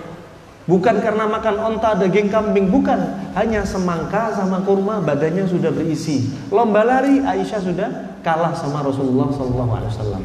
[0.68, 3.00] Bukan karena makan onta daging kambing bukan.
[3.32, 6.28] Hanya semangka sama kurma badannya sudah berisi.
[6.52, 7.88] Lomba lari Aisyah sudah
[8.20, 10.20] kalah sama Rasulullah SAW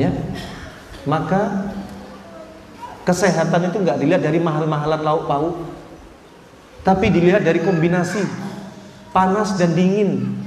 [0.00, 0.08] ya?
[1.04, 1.68] Maka
[3.04, 5.54] kesehatan itu nggak dilihat dari mahal-mahalan lauk pauk
[6.84, 8.47] tapi dilihat dari kombinasi
[9.18, 10.38] panas dan dingin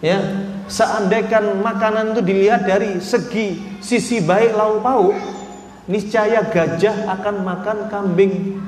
[0.00, 0.16] ya
[0.72, 5.12] seandainya makanan itu dilihat dari segi sisi baik lauk pauk
[5.84, 8.60] niscaya gajah akan makan kambing.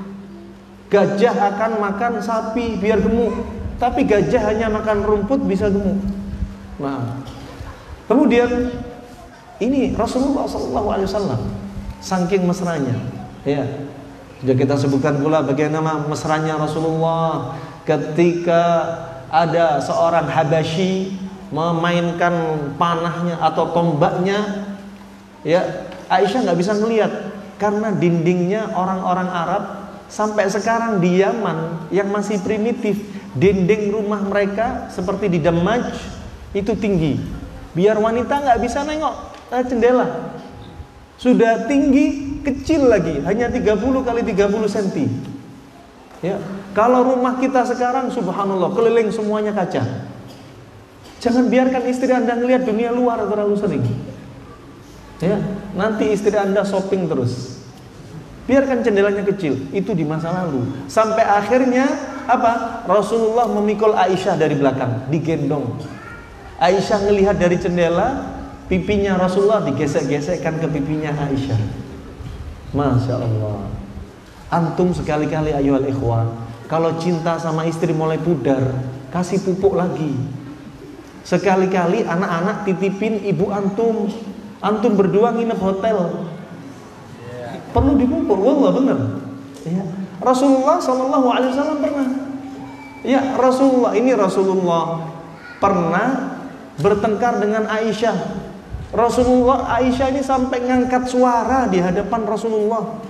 [0.86, 3.34] Gajah akan makan sapi biar gemuk,
[3.82, 5.98] tapi gajah hanya makan rumput bisa gemuk.
[6.78, 7.26] Nah,
[8.06, 8.70] kemudian
[9.58, 11.42] ini Rasulullah SAW
[11.98, 12.94] saking mesranya,
[13.42, 13.66] ya.
[14.38, 18.62] Sudah kita sebutkan pula bagaimana mesranya Rasulullah ketika
[19.30, 21.14] ada seorang Habasyi
[21.54, 22.34] memainkan
[22.74, 24.66] panahnya atau tombaknya,
[25.46, 27.12] ya Aisyah nggak bisa melihat
[27.56, 29.62] karena dindingnya orang-orang Arab
[30.10, 32.98] sampai sekarang di Yaman yang masih primitif
[33.38, 35.94] dinding rumah mereka seperti di Damaj
[36.50, 37.22] itu tinggi.
[37.72, 39.14] Biar wanita nggak bisa nengok
[39.54, 40.06] eh, jendela.
[41.16, 45.35] Sudah tinggi kecil lagi hanya 30 kali 30 cm
[46.26, 46.36] ya
[46.74, 50.10] kalau rumah kita sekarang subhanallah keliling semuanya kaca
[51.22, 53.84] jangan biarkan istri anda melihat dunia luar terlalu sering
[55.22, 55.38] ya
[55.78, 57.56] nanti istri anda shopping terus
[58.46, 60.62] Biarkan jendelanya kecil, itu di masa lalu.
[60.86, 61.82] Sampai akhirnya
[62.30, 62.86] apa?
[62.86, 65.82] Rasulullah memikul Aisyah dari belakang, digendong.
[66.62, 68.38] Aisyah melihat dari jendela,
[68.70, 71.58] pipinya Rasulullah digesek-gesekkan ke pipinya Aisyah.
[72.70, 73.66] Masya Allah.
[74.46, 76.30] Antum sekali-kali ayuhal ikhwan,
[76.70, 78.62] kalau cinta sama istri mulai pudar,
[79.10, 80.14] kasih pupuk lagi.
[81.26, 84.06] Sekali-kali anak-anak titipin ibu antum,
[84.62, 86.30] antum berdua nginep hotel,
[87.74, 88.38] perlu dipupuk.
[88.38, 88.98] Wallah benar.
[89.66, 89.82] Ya.
[90.22, 92.08] Rasulullah Shallallahu Alaihi Wasallam pernah.
[93.06, 95.06] Ya Rasulullah ini Rasulullah
[95.62, 96.38] pernah
[96.80, 98.16] bertengkar dengan Aisyah.
[98.94, 103.05] Rasulullah Aisyah ini sampai ngangkat suara di hadapan Rasulullah.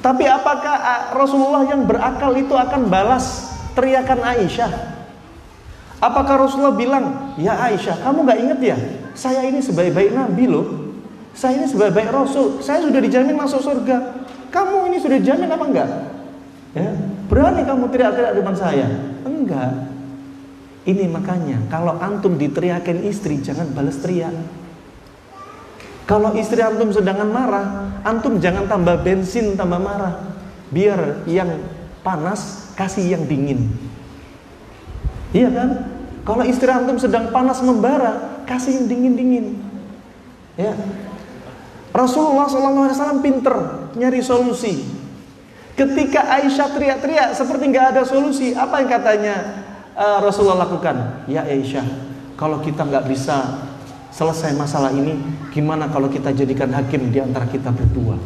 [0.00, 4.72] Tapi apakah Rasulullah yang berakal itu akan balas teriakan Aisyah?
[6.00, 8.76] Apakah Rasulullah bilang, ya Aisyah, kamu gak inget ya?
[9.12, 10.66] Saya ini sebaik-baik Nabi loh.
[11.36, 14.18] Saya ini sebagai baik Rasul, saya sudah dijamin masuk surga.
[14.50, 15.88] Kamu ini sudah dijamin apa enggak?
[16.74, 16.90] Ya,
[17.30, 18.86] berani kamu teriak-teriak depan saya?
[19.22, 19.94] Enggak.
[20.88, 24.32] Ini makanya kalau antum diteriakin istri jangan balas teriak.
[26.10, 30.34] Kalau istri antum sedangkan marah, antum jangan tambah bensin tambah marah.
[30.74, 31.62] Biar yang
[32.02, 33.70] panas kasih yang dingin.
[35.30, 35.70] Iya kan?
[36.26, 39.62] Kalau istri antum sedang panas membara, kasih yang dingin-dingin.
[40.58, 40.74] Ya,
[41.94, 43.54] Rasulullah SAW pinter
[43.94, 44.82] nyari solusi.
[45.78, 49.34] Ketika Aisyah teriak-teriak seperti nggak ada solusi, apa yang katanya
[49.94, 51.24] uh, Rasulullah lakukan?
[51.30, 51.86] Ya Aisyah,
[52.34, 53.69] kalau kita nggak bisa
[54.20, 55.16] selesai masalah ini,
[55.48, 58.20] gimana kalau kita jadikan hakim di antara kita berdua?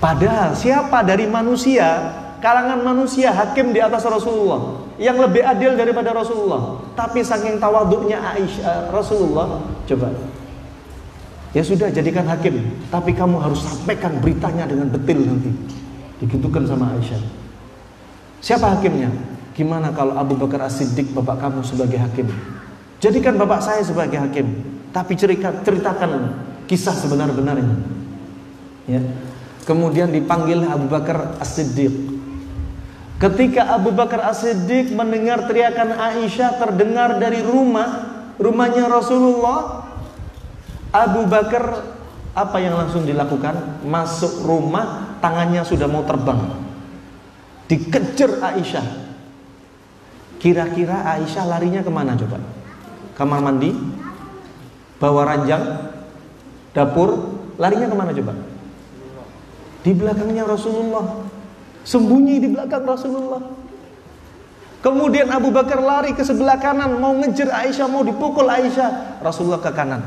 [0.00, 2.08] Padahal siapa dari manusia,
[2.40, 6.80] kalangan manusia hakim di atas Rasulullah yang lebih adil daripada Rasulullah.
[6.96, 10.08] Tapi saking tawaduknya Aisyah eh, Rasulullah, coba
[11.54, 15.54] Ya sudah jadikan hakim, tapi kamu harus sampaikan beritanya dengan detail nanti.
[16.18, 17.22] Digitukan sama Aisyah.
[18.42, 19.06] Siapa hakimnya?
[19.54, 22.26] Gimana kalau Abu Bakar As-Siddiq bapak kamu sebagai hakim?
[23.04, 27.76] Jadikan bapak saya sebagai hakim, tapi cerita, ceritakan kisah sebenar-benarnya.
[28.88, 29.04] Ya.
[29.68, 31.92] Kemudian dipanggil Abu Bakar As-Siddiq.
[33.20, 38.08] Ketika Abu Bakar As-Siddiq mendengar teriakan Aisyah terdengar dari rumah
[38.40, 39.84] rumahnya Rasulullah,
[40.88, 41.84] Abu Bakar
[42.32, 43.84] apa yang langsung dilakukan?
[43.84, 46.40] Masuk rumah, tangannya sudah mau terbang.
[47.68, 48.86] Dikejar Aisyah.
[50.40, 52.63] Kira-kira Aisyah larinya ke mana coba?
[53.14, 53.70] Kamar mandi?
[54.98, 55.62] Bawa ranjang?
[56.74, 57.38] Dapur?
[57.58, 58.34] Larinya ke mana coba?
[59.86, 61.22] Di belakangnya Rasulullah.
[61.86, 63.42] Sembunyi di belakang Rasulullah.
[64.84, 69.20] Kemudian Abu Bakar lari ke sebelah kanan, mau ngejar Aisyah, mau dipukul Aisyah.
[69.24, 70.04] Rasulullah ke kanan.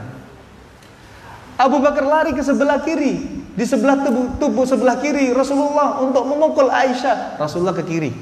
[1.57, 3.17] Abu Bakar lari ke sebelah kiri,
[3.57, 7.41] di sebelah tubuh, tubuh sebelah kiri Rasulullah untuk memukul Aisyah.
[7.41, 8.13] Rasulullah ke kiri.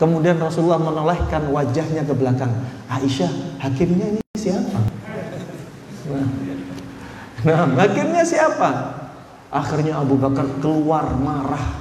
[0.00, 2.48] Kemudian Rasulullah menolehkan wajahnya ke belakang.
[2.88, 4.80] Aisyah, hakimnya ini siapa?
[6.08, 6.26] Nah,
[7.44, 8.96] nah hakimnya siapa?
[9.52, 11.76] Akhirnya Abu Bakar keluar marah.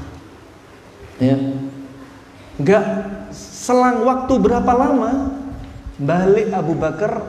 [1.16, 1.40] Ya.
[2.60, 2.84] Enggak
[3.32, 5.40] selang waktu berapa lama
[5.96, 7.24] balik Abu Bakar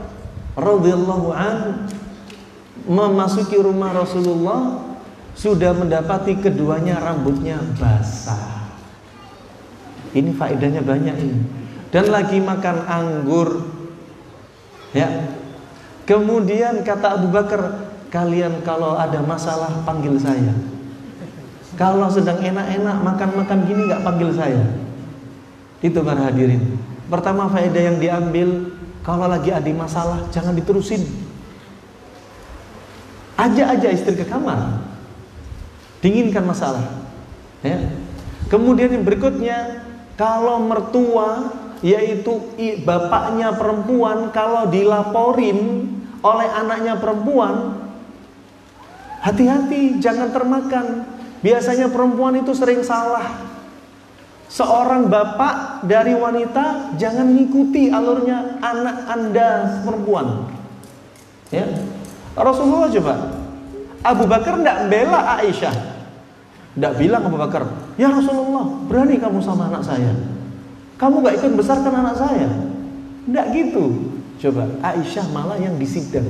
[0.59, 1.87] radhiyallahu an
[2.83, 4.91] memasuki rumah Rasulullah
[5.39, 8.60] sudah mendapati keduanya rambutnya basah.
[10.11, 11.39] Ini faedahnya banyak ini.
[11.91, 13.67] Dan lagi makan anggur.
[14.95, 15.31] Ya.
[16.07, 20.55] Kemudian kata Abu Bakar, kalian kalau ada masalah panggil saya.
[21.79, 24.65] Kalau sedang enak-enak makan-makan gini nggak panggil saya.
[25.81, 26.77] Itu para hadirin.
[27.07, 31.01] Pertama faedah yang diambil kalau lagi ada masalah jangan diterusin
[33.41, 34.85] Ajak aja istri ke kamar.
[36.05, 36.85] Dinginkan masalah.
[37.65, 37.89] Ya.
[38.53, 39.81] Kemudian yang berikutnya,
[40.21, 41.49] kalau mertua
[41.81, 42.45] yaitu
[42.85, 45.89] bapaknya perempuan kalau dilaporin
[46.21, 47.81] oleh anaknya perempuan
[49.21, 51.09] hati-hati jangan termakan.
[51.41, 53.49] Biasanya perempuan itu sering salah.
[54.51, 59.49] Seorang bapak dari wanita jangan mengikuti alurnya anak Anda
[59.87, 60.51] perempuan.
[61.49, 61.65] Ya.
[62.37, 63.15] Rasulullah coba.
[64.01, 65.90] Abu Bakar tidak bela Aisyah.
[66.71, 67.67] Tidak bilang Abu Bakar,
[67.99, 70.15] "Ya Rasulullah, berani kamu sama anak saya."
[71.01, 72.49] Kamu gak ikut besarkan anak saya.
[73.25, 73.85] Tidak gitu.
[74.37, 76.29] Coba Aisyah malah yang disidang.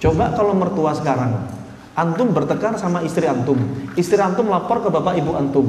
[0.00, 1.44] Coba kalau mertua sekarang,
[1.92, 3.60] antum bertekar sama istri antum,
[4.00, 5.66] istri antum lapor ke bapak ibu antum,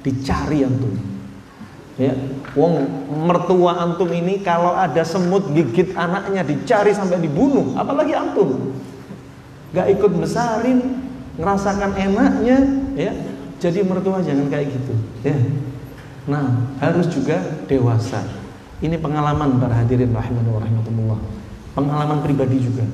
[0.00, 0.96] dicari antum.
[1.96, 2.12] Ya,
[2.56, 2.88] wong
[3.28, 8.76] mertua antum ini kalau ada semut gigit anaknya dicari sampai dibunuh, apalagi antum.
[9.76, 11.05] Gak ikut besarin,
[11.36, 12.58] ngerasakan enaknya,
[12.96, 13.12] ya.
[13.56, 15.36] Jadi mertua jangan kayak gitu, ya.
[16.28, 18.20] Nah, harus juga dewasa.
[18.84, 21.16] Ini pengalaman para hadirin rahmatullah.
[21.72, 22.84] Pengalaman pribadi juga.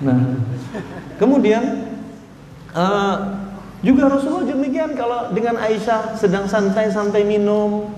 [0.00, 0.40] Nah,
[1.20, 1.88] kemudian
[2.72, 3.16] uh,
[3.84, 7.92] juga Rasulullah demikian kalau dengan Aisyah sedang santai-santai minum.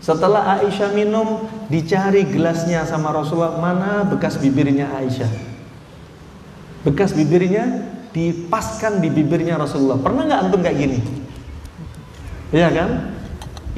[0.00, 5.28] Setelah Aisyah minum, dicari gelasnya sama Rasulullah, mana bekas bibirnya Aisyah.
[6.84, 9.98] Bekas bibirnya dipaskan di bibirnya Rasulullah.
[9.98, 10.98] Pernah nggak antum kayak gini?
[12.50, 12.90] Iya kan?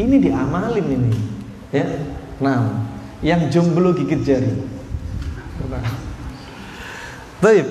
[0.00, 1.12] Ini diamalin ini.
[1.72, 1.86] Ya.
[2.40, 2.88] Nah,
[3.20, 4.52] yang jomblo gigit jari.
[7.42, 7.66] Baik.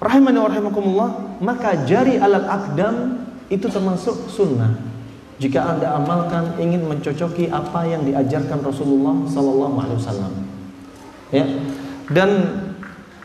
[0.00, 4.76] Rahimani wa rahimakumullah, maka jari alat akdam itu termasuk sunnah.
[5.40, 10.32] Jika Anda amalkan ingin mencocoki apa yang diajarkan Rasulullah sallallahu alaihi wasallam.
[11.34, 11.44] Ya.
[12.06, 12.30] Dan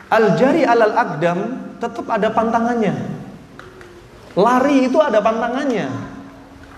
[0.10, 2.94] al jari alal akdam tetap ada pantangannya.
[4.38, 5.88] Lari itu ada pantangannya.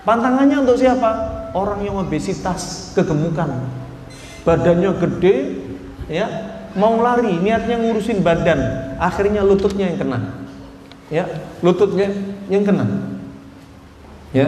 [0.08, 1.10] Pantangannya untuk siapa?
[1.52, 3.49] Orang yang obesitas, kegemukan.
[4.41, 5.36] Badannya gede,
[6.10, 6.26] ya,
[6.74, 8.58] mau lari, niatnya ngurusin badan,
[8.97, 10.20] akhirnya lututnya yang kena.
[11.12, 11.26] Ya,
[11.60, 12.08] lututnya
[12.47, 12.86] yang kena.
[14.32, 14.47] Ya.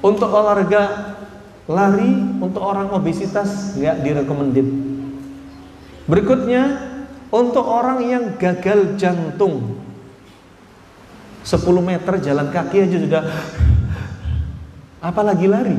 [0.00, 1.14] Untuk olahraga
[1.64, 4.68] lari untuk orang obesitas nggak direkomendit.
[6.04, 6.93] Berikutnya
[7.34, 9.82] untuk orang yang gagal jantung
[11.42, 13.22] 10 meter jalan kaki aja sudah
[15.02, 15.74] apalagi lari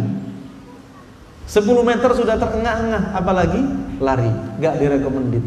[1.47, 3.61] 10 meter sudah terengah-engah apalagi
[4.03, 4.27] lari
[4.59, 5.45] nggak direkomendit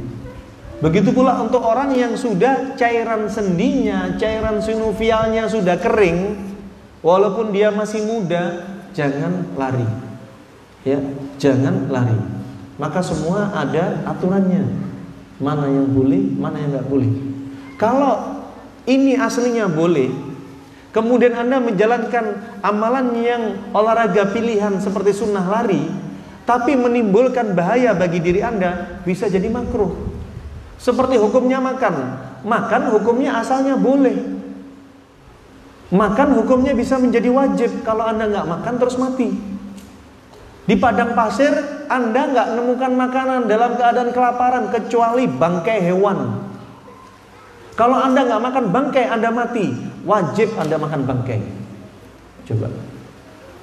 [0.78, 6.38] Begitu pula untuk orang yang sudah cairan sendinya, cairan sinovialnya sudah kering,
[7.02, 8.62] walaupun dia masih muda,
[8.94, 9.82] jangan lari.
[10.86, 11.02] Ya,
[11.34, 12.14] jangan lari.
[12.78, 14.88] Maka semua ada aturannya.
[15.39, 17.11] Mana yang boleh, mana yang nggak boleh.
[17.78, 18.43] Kalau
[18.91, 20.11] ini aslinya boleh,
[20.91, 25.86] kemudian Anda menjalankan amalan yang olahraga pilihan seperti sunnah lari,
[26.43, 29.95] tapi menimbulkan bahaya bagi diri Anda, bisa jadi makruh.
[30.78, 31.95] Seperti hukumnya makan.
[32.43, 34.14] Makan hukumnya asalnya boleh.
[35.89, 39.30] Makan hukumnya bisa menjadi wajib kalau Anda nggak makan terus mati.
[40.66, 46.49] Di padang pasir Anda nggak menemukan makanan dalam keadaan kelaparan kecuali bangkai hewan.
[47.74, 49.72] Kalau Anda nggak makan bangkai Anda mati,
[50.05, 51.41] wajib Anda makan bangkai.
[52.49, 52.68] Coba.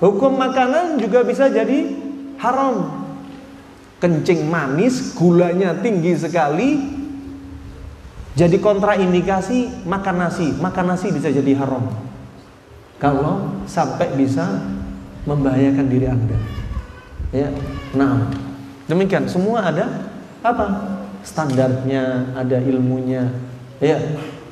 [0.01, 1.93] Hukum makanan juga bisa jadi
[2.41, 3.05] haram.
[4.01, 6.77] Kencing manis, gulanya tinggi sekali,
[8.35, 11.87] jadi kontraindikasi makan nasi, makan nasi bisa jadi haram.
[12.99, 14.59] Kalau sampai bisa
[15.23, 16.64] membahayakan diri Anda.
[17.33, 17.49] Ya.
[17.95, 18.29] Nah,
[18.85, 20.09] demikian semua ada
[20.45, 20.97] apa?
[21.25, 23.33] Standarnya, ada ilmunya.
[23.81, 23.97] Ya.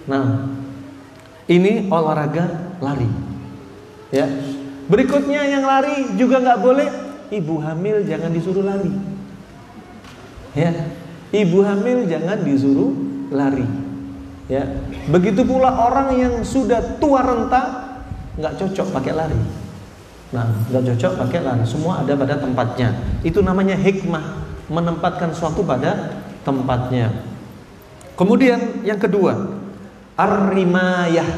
[0.09, 0.49] Nah,
[1.45, 3.09] ini olahraga lari.
[4.09, 4.25] Ya.
[4.89, 6.87] Berikutnya yang lari juga nggak boleh
[7.31, 8.91] ibu hamil jangan disuruh lari.
[10.57, 10.73] Ya.
[11.33, 12.93] Ibu hamil jangan disuruh
[13.33, 13.65] lari.
[14.51, 14.65] Ya.
[15.09, 17.63] Begitu pula orang yang sudah tua renta
[18.37, 19.62] nggak cocok pakai lari.
[20.33, 21.63] Nah, nggak cocok pakai lari.
[21.63, 22.89] Semua ada pada tempatnya.
[23.21, 27.13] Itu namanya hikmah menempatkan suatu pada tempatnya.
[28.17, 29.61] Kemudian yang kedua,
[30.17, 31.29] ar-rimayah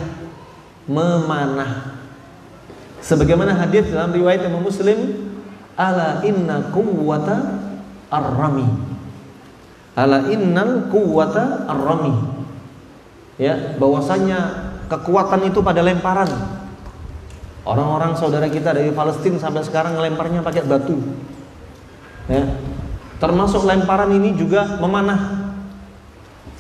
[0.88, 2.00] memanah.
[3.04, 5.28] Sebagaimana hadis dalam riwayat Imam Muslim,
[5.76, 7.68] ala inna quwwata
[8.10, 8.96] ar-rami
[9.96, 12.12] ala innal quwwata ar-rami
[13.40, 16.30] ya bahwasanya kekuatan itu pada lemparan
[17.66, 21.02] orang-orang saudara kita dari Palestina sampai sekarang lemparnya pakai batu.
[22.30, 22.46] Ya.
[23.18, 25.52] Termasuk lemparan ini juga memanah.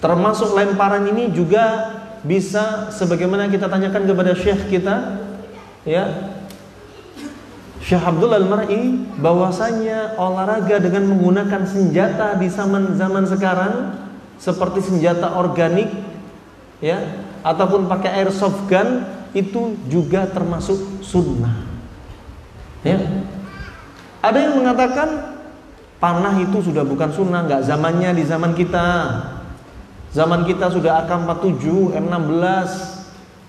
[0.01, 1.93] Termasuk lemparan ini juga
[2.25, 5.21] bisa sebagaimana kita tanyakan kepada syekh kita
[5.85, 6.33] ya.
[7.85, 13.73] Syekh Abdul Al-Mar'i bahwasanya olahraga dengan menggunakan senjata di zaman zaman sekarang
[14.41, 15.93] seperti senjata organik
[16.81, 16.97] ya
[17.45, 21.67] ataupun pakai airsoft gun itu juga termasuk sunnah.
[22.81, 22.97] Ya.
[24.23, 25.37] Ada yang mengatakan
[25.99, 28.87] panah itu sudah bukan sunnah, nggak zamannya di zaman kita.
[30.15, 32.69] Zaman kita sudah AK-47, M16,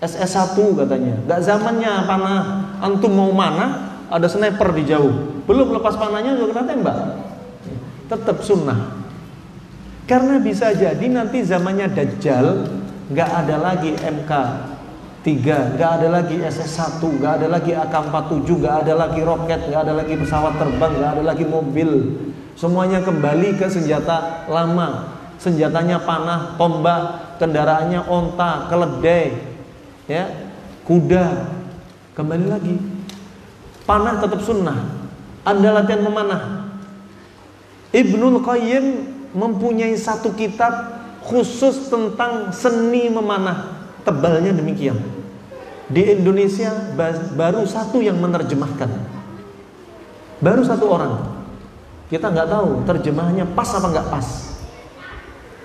[0.02, 1.14] SS1 katanya.
[1.30, 2.40] Nggak zamannya panah.
[2.82, 3.86] Antum mau mana?
[4.10, 6.98] ada sniper di jauh belum lepas panahnya juga kena tembak
[8.06, 9.02] tetap sunnah
[10.06, 12.70] karena bisa jadi nanti zamannya Dajjal
[13.10, 14.32] nggak ada lagi MK
[15.26, 19.94] 3 nggak ada lagi SS1 nggak ada lagi AK47 nggak ada lagi roket nggak ada
[19.98, 21.90] lagi pesawat terbang nggak ada lagi mobil
[22.54, 29.34] semuanya kembali ke senjata lama senjatanya panah tombak kendaraannya onta keledai
[30.06, 30.30] ya
[30.86, 31.50] kuda
[32.14, 32.76] kembali lagi
[33.86, 35.06] Panah tetap sunnah.
[35.46, 36.66] Anda latihan memanah.
[37.94, 38.86] Ibnul Qayyim
[39.30, 40.74] mempunyai satu kitab
[41.22, 43.86] khusus tentang seni memanah.
[44.02, 44.98] Tebalnya demikian.
[45.86, 46.74] Di Indonesia
[47.34, 48.90] baru satu yang menerjemahkan.
[50.42, 51.14] Baru satu orang.
[52.10, 54.26] Kita nggak tahu terjemahnya pas apa nggak pas.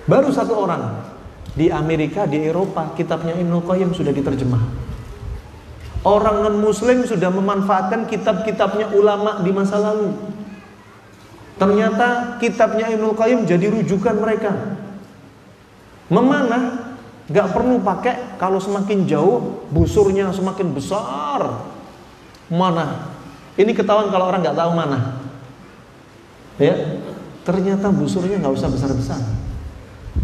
[0.06, 1.10] Baru satu orang.
[1.52, 4.62] Di Amerika, di Eropa, kitabnya Ibnu Qayyim sudah diterjemah.
[6.02, 10.16] Orang non-muslim sudah memanfaatkan kitab-kitabnya ulama di masa lalu.
[11.60, 14.50] Ternyata kitabnya Ibnu Qayyim jadi rujukan mereka.
[16.10, 16.91] Memanah
[17.32, 21.64] gak perlu pakai kalau semakin jauh busurnya semakin besar.
[22.52, 23.08] Mana?
[23.56, 25.20] Ini ketahuan kalau orang nggak tahu mana.
[26.60, 27.00] Ya,
[27.44, 29.20] ternyata busurnya nggak usah besar-besar.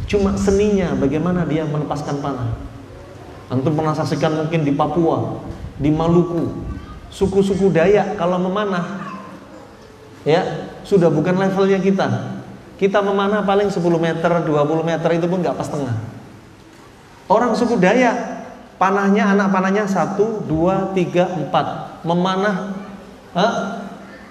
[0.08, 2.56] Cuma seninya bagaimana dia melepaskan panah.
[3.48, 5.40] Antum pernah saksikan mungkin di Papua
[5.80, 6.52] di Maluku,
[7.08, 9.08] suku-suku Dayak kalau memanah
[10.24, 12.36] ya sudah bukan levelnya kita.
[12.78, 14.52] Kita memanah paling 10 meter, 20
[14.86, 15.96] meter itu pun nggak pas tengah.
[17.28, 18.16] Orang suku Dayak
[18.80, 20.16] panahnya anak panahnya 1
[20.48, 22.72] 2 3 4 memanah
[23.36, 23.54] eh,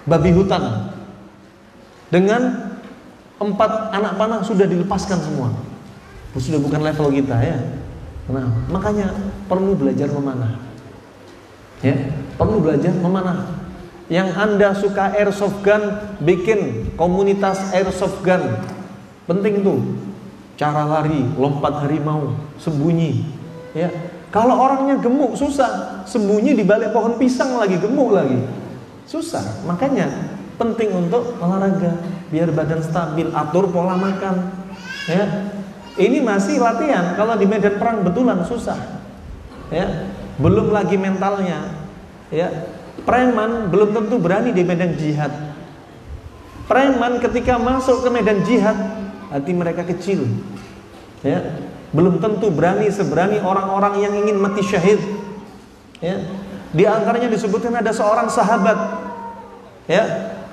[0.08, 0.92] babi hutan.
[2.08, 2.72] Dengan
[3.38, 5.54] empat anak panah sudah dilepaskan semua.
[6.38, 7.58] Sudah bukan level kita ya.
[8.28, 9.14] Nah, makanya
[9.48, 10.60] perlu belajar memanah.
[11.80, 11.94] Ya,
[12.36, 13.58] perlu belajar memanah.
[14.08, 15.82] Yang Anda suka airsoft gun,
[16.24, 18.60] bikin komunitas airsoft gun.
[19.28, 20.07] Penting tuh.
[20.58, 23.22] Cara lari, lompat harimau, sembunyi.
[23.72, 23.88] Ya.
[24.28, 28.42] Kalau orangnya gemuk susah, sembunyi di balik pohon pisang lagi gemuk lagi.
[29.06, 29.64] Susah.
[29.64, 31.96] Makanya penting untuk olahraga
[32.28, 34.52] biar badan stabil, atur pola makan.
[35.06, 35.54] Ya.
[35.94, 37.14] Ini masih latihan.
[37.14, 38.76] Kalau di medan perang betulan susah.
[39.70, 41.74] Ya belum lagi mentalnya
[42.30, 42.46] ya
[43.02, 45.34] preman belum tentu berani di medan jihad
[46.70, 48.78] preman ketika masuk ke medan jihad
[49.32, 50.24] hati mereka kecil.
[51.24, 51.56] Ya.
[51.88, 55.00] Belum tentu berani seberani orang-orang yang ingin mati syahid.
[56.04, 56.20] Ya.
[56.68, 58.78] Di antaranya disebutkan ada seorang sahabat.
[59.88, 60.04] Ya.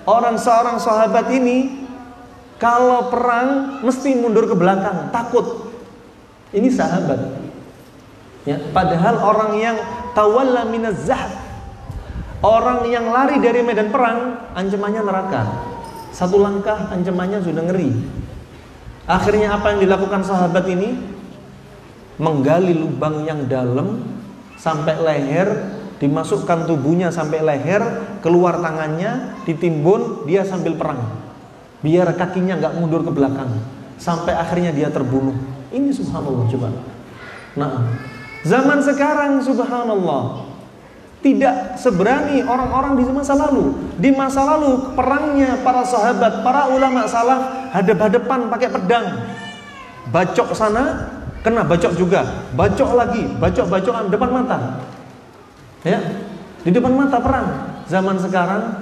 [0.06, 1.88] Orang seorang sahabat ini
[2.56, 5.12] kalau perang mesti mundur ke belakang.
[5.12, 5.74] Takut.
[6.56, 7.44] Ini sahabat.
[8.46, 9.76] Ya, padahal orang yang
[10.14, 11.10] tawalla minaz
[12.46, 15.44] orang yang lari dari medan perang, ancamannya neraka.
[16.14, 17.90] Satu langkah ancamannya sudah ngeri.
[19.06, 20.98] Akhirnya apa yang dilakukan sahabat ini?
[22.18, 24.02] Menggali lubang yang dalam
[24.56, 25.50] sampai leher,
[26.00, 27.84] dimasukkan tubuhnya sampai leher,
[28.24, 31.06] keluar tangannya, ditimbun, dia sambil perang.
[31.86, 33.52] Biar kakinya nggak mundur ke belakang.
[34.00, 35.36] Sampai akhirnya dia terbunuh.
[35.70, 36.68] Ini subhanallah coba.
[37.56, 37.74] Nah,
[38.46, 40.46] Zaman sekarang subhanallah
[41.26, 43.74] tidak seberani orang-orang di masa lalu.
[43.98, 49.06] Di masa lalu perangnya para sahabat, para ulama salaf hadap-hadapan pakai pedang.
[50.10, 51.12] Bacok sana,
[51.44, 52.24] kena bacok juga.
[52.56, 54.58] Bacok lagi, bacok-bacokan depan mata.
[55.84, 56.00] Ya.
[56.64, 57.48] Di depan mata perang.
[57.86, 58.82] Zaman sekarang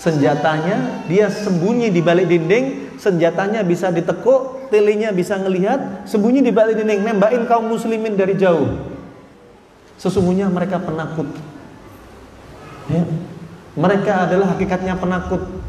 [0.00, 6.80] senjatanya dia sembunyi di balik dinding, senjatanya bisa ditekuk, telinya bisa ngelihat, sembunyi di balik
[6.80, 8.80] dinding, nembakin kaum muslimin dari jauh.
[10.00, 11.28] Sesungguhnya mereka penakut.
[12.88, 13.04] Ya.
[13.76, 15.59] Mereka adalah hakikatnya penakut.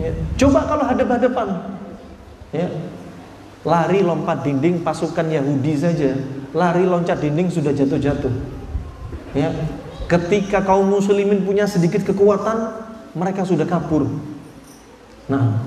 [0.00, 0.12] Ya.
[0.40, 1.48] Coba kalau hadap-hadapan.
[2.52, 2.68] Ya.
[3.62, 6.18] Lari lompat dinding pasukan Yahudi saja,
[6.50, 8.32] lari loncat dinding sudah jatuh-jatuh.
[9.36, 9.54] Ya.
[10.10, 12.74] Ketika kaum muslimin punya sedikit kekuatan,
[13.16, 14.04] mereka sudah kabur.
[15.30, 15.62] Nah,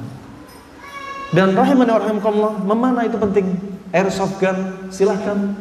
[1.34, 3.48] dan rahimani wa rahimakumullah, memanah itu penting.
[3.96, 5.56] Airsoft gun, silahkan.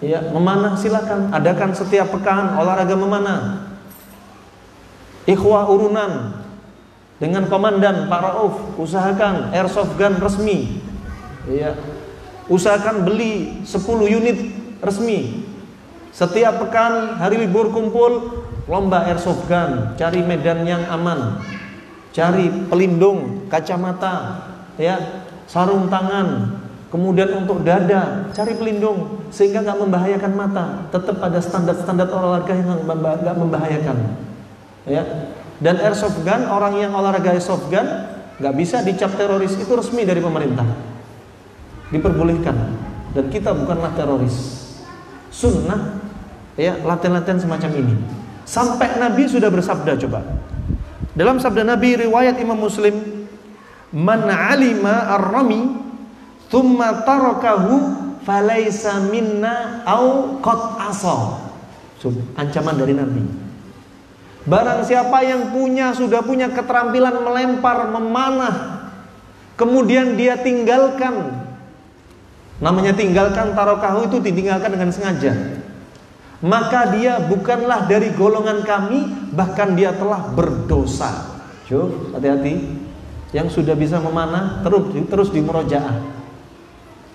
[0.00, 1.32] Ya, memanah silakan.
[1.32, 3.68] Adakan setiap pekan olahraga memanah.
[5.28, 6.45] Ikhwah urunan
[7.16, 10.80] dengan komandan Pak Rauf, usahakan airsoft gun resmi.
[11.48, 11.72] Ya.
[12.46, 14.38] Usahakan beli 10 unit
[14.84, 15.42] resmi.
[16.12, 21.40] Setiap pekan hari libur kumpul lomba airsoft gun, cari medan yang aman.
[22.12, 24.40] Cari pelindung, kacamata,
[24.80, 24.96] ya,
[25.44, 26.56] sarung tangan,
[26.86, 30.64] Kemudian untuk dada, cari pelindung sehingga nggak membahayakan mata.
[30.94, 33.98] Tetap pada standar-standar olahraga yang nggak membahayakan.
[34.86, 35.02] Ya.
[35.56, 37.86] Dan airsoft gun, orang yang olahraga airsoft gun
[38.36, 40.68] nggak bisa dicap teroris itu resmi dari pemerintah.
[41.88, 42.56] Diperbolehkan.
[43.16, 44.68] Dan kita bukanlah teroris.
[45.32, 45.96] Sunnah,
[46.56, 47.94] ya latihan-latihan semacam ini.
[48.44, 50.20] Sampai Nabi sudah bersabda coba.
[51.16, 53.24] Dalam sabda Nabi riwayat Imam Muslim,
[53.90, 55.80] "Man alima ar-rami
[56.52, 60.60] thumma tarakahu falaisa minna au qad
[60.92, 61.40] asa.
[62.38, 63.45] Ancaman dari Nabi.
[64.46, 68.88] Barang siapa yang punya sudah punya keterampilan melempar, memanah,
[69.58, 71.44] kemudian dia tinggalkan.
[72.62, 75.34] Namanya tinggalkan tarokahu itu ditinggalkan dengan sengaja.
[76.40, 81.42] Maka dia bukanlah dari golongan kami, bahkan dia telah berdosa.
[81.66, 82.86] Cuy, hati-hati.
[83.34, 86.16] Yang sudah bisa memanah terus terus di murojaah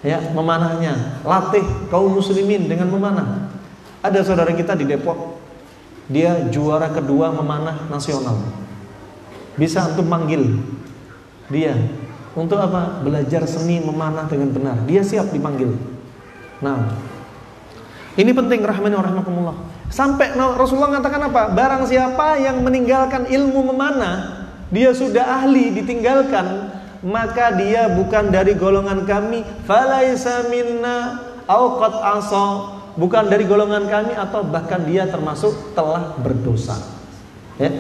[0.02, 1.62] ya memanahnya latih
[1.94, 3.54] kaum muslimin dengan memanah
[4.02, 5.31] ada saudara kita di Depok
[6.12, 8.36] dia juara kedua memanah nasional.
[9.56, 10.60] Bisa untuk manggil
[11.48, 11.76] dia.
[12.32, 13.04] Untuk apa?
[13.04, 14.78] Belajar seni memanah dengan benar.
[14.88, 15.76] Dia siap dipanggil.
[16.60, 16.92] Nah
[18.20, 19.56] ini penting rahmani rahimakumullah.
[19.92, 21.52] Sampai Rasulullah mengatakan apa?
[21.52, 26.72] Barang siapa yang meninggalkan ilmu memanah dia sudah ahli ditinggalkan
[27.04, 29.44] maka dia bukan dari golongan kami.
[29.68, 31.94] Falaisa minna au qad
[32.96, 36.76] bukan dari golongan kami atau bahkan dia termasuk telah berdosa.
[37.56, 37.72] Ya.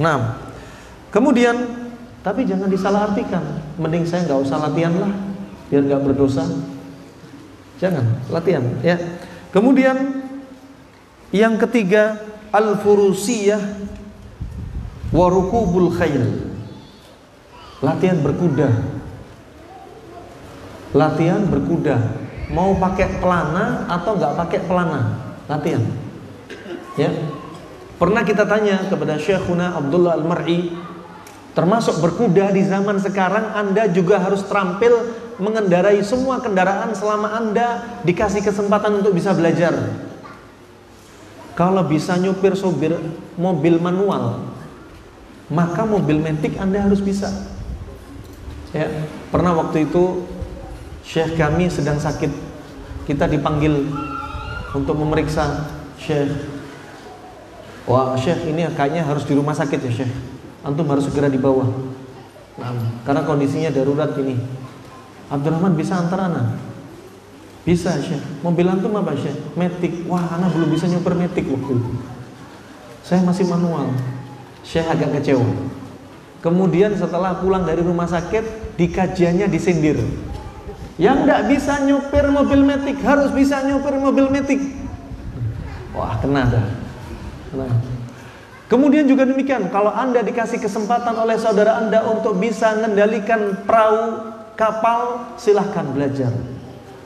[0.00, 0.40] Nah
[1.12, 1.54] kemudian
[2.24, 3.44] tapi jangan disalahartikan.
[3.76, 5.12] Mending saya nggak usah latihan lah
[5.68, 6.44] biar nggak berdosa.
[7.82, 8.96] Jangan latihan ya.
[9.52, 10.24] Kemudian
[11.34, 12.22] yang ketiga
[12.54, 13.60] al furusiyah
[15.12, 16.52] warukubul khail.
[17.84, 18.70] Latihan berkuda.
[20.94, 25.00] Latihan berkuda mau pakai pelana atau nggak pakai pelana?
[25.48, 25.84] Latihan.
[26.98, 27.10] Ya.
[27.94, 30.74] Pernah kita tanya kepada Syekhuna Abdullah Al-Mar'i
[31.54, 38.42] termasuk berkuda di zaman sekarang Anda juga harus terampil mengendarai semua kendaraan selama Anda dikasih
[38.42, 39.72] kesempatan untuk bisa belajar.
[41.54, 42.98] Kalau bisa nyupir sobir
[43.38, 44.54] mobil manual
[45.52, 47.28] maka mobil metik Anda harus bisa.
[48.74, 48.90] Ya,
[49.30, 50.26] pernah waktu itu
[51.04, 52.32] Syekh kami sedang sakit.
[53.04, 53.92] Kita dipanggil
[54.72, 55.68] untuk memeriksa
[56.00, 56.32] Syekh.
[57.84, 60.12] Wah, Syekh ini kayaknya harus di rumah sakit ya, Syekh.
[60.64, 61.68] Antum harus segera dibawa.
[62.56, 62.72] Nah,
[63.04, 64.40] karena kondisinya darurat ini.
[65.28, 66.56] Abdurrahman bisa antar anak.
[67.68, 68.24] Bisa, Syekh.
[68.40, 69.36] Mobil antum apa, Syekh?
[69.60, 70.08] Metik.
[70.08, 71.92] Wah, anak belum bisa nyuper metik waktu itu.
[73.04, 73.92] Saya masih manual.
[74.64, 75.44] Syekh agak kecewa.
[76.40, 80.00] Kemudian setelah pulang dari rumah sakit, di kajiannya disindir.
[80.94, 84.62] Yang tidak bisa nyupir mobil metik harus bisa nyupir mobil metik.
[85.90, 86.66] Wah, kena dah.
[87.50, 87.66] Kena.
[88.70, 95.30] Kemudian juga demikian, kalau Anda dikasih kesempatan oleh saudara Anda untuk bisa mengendalikan perahu, kapal,
[95.38, 96.32] silahkan belajar.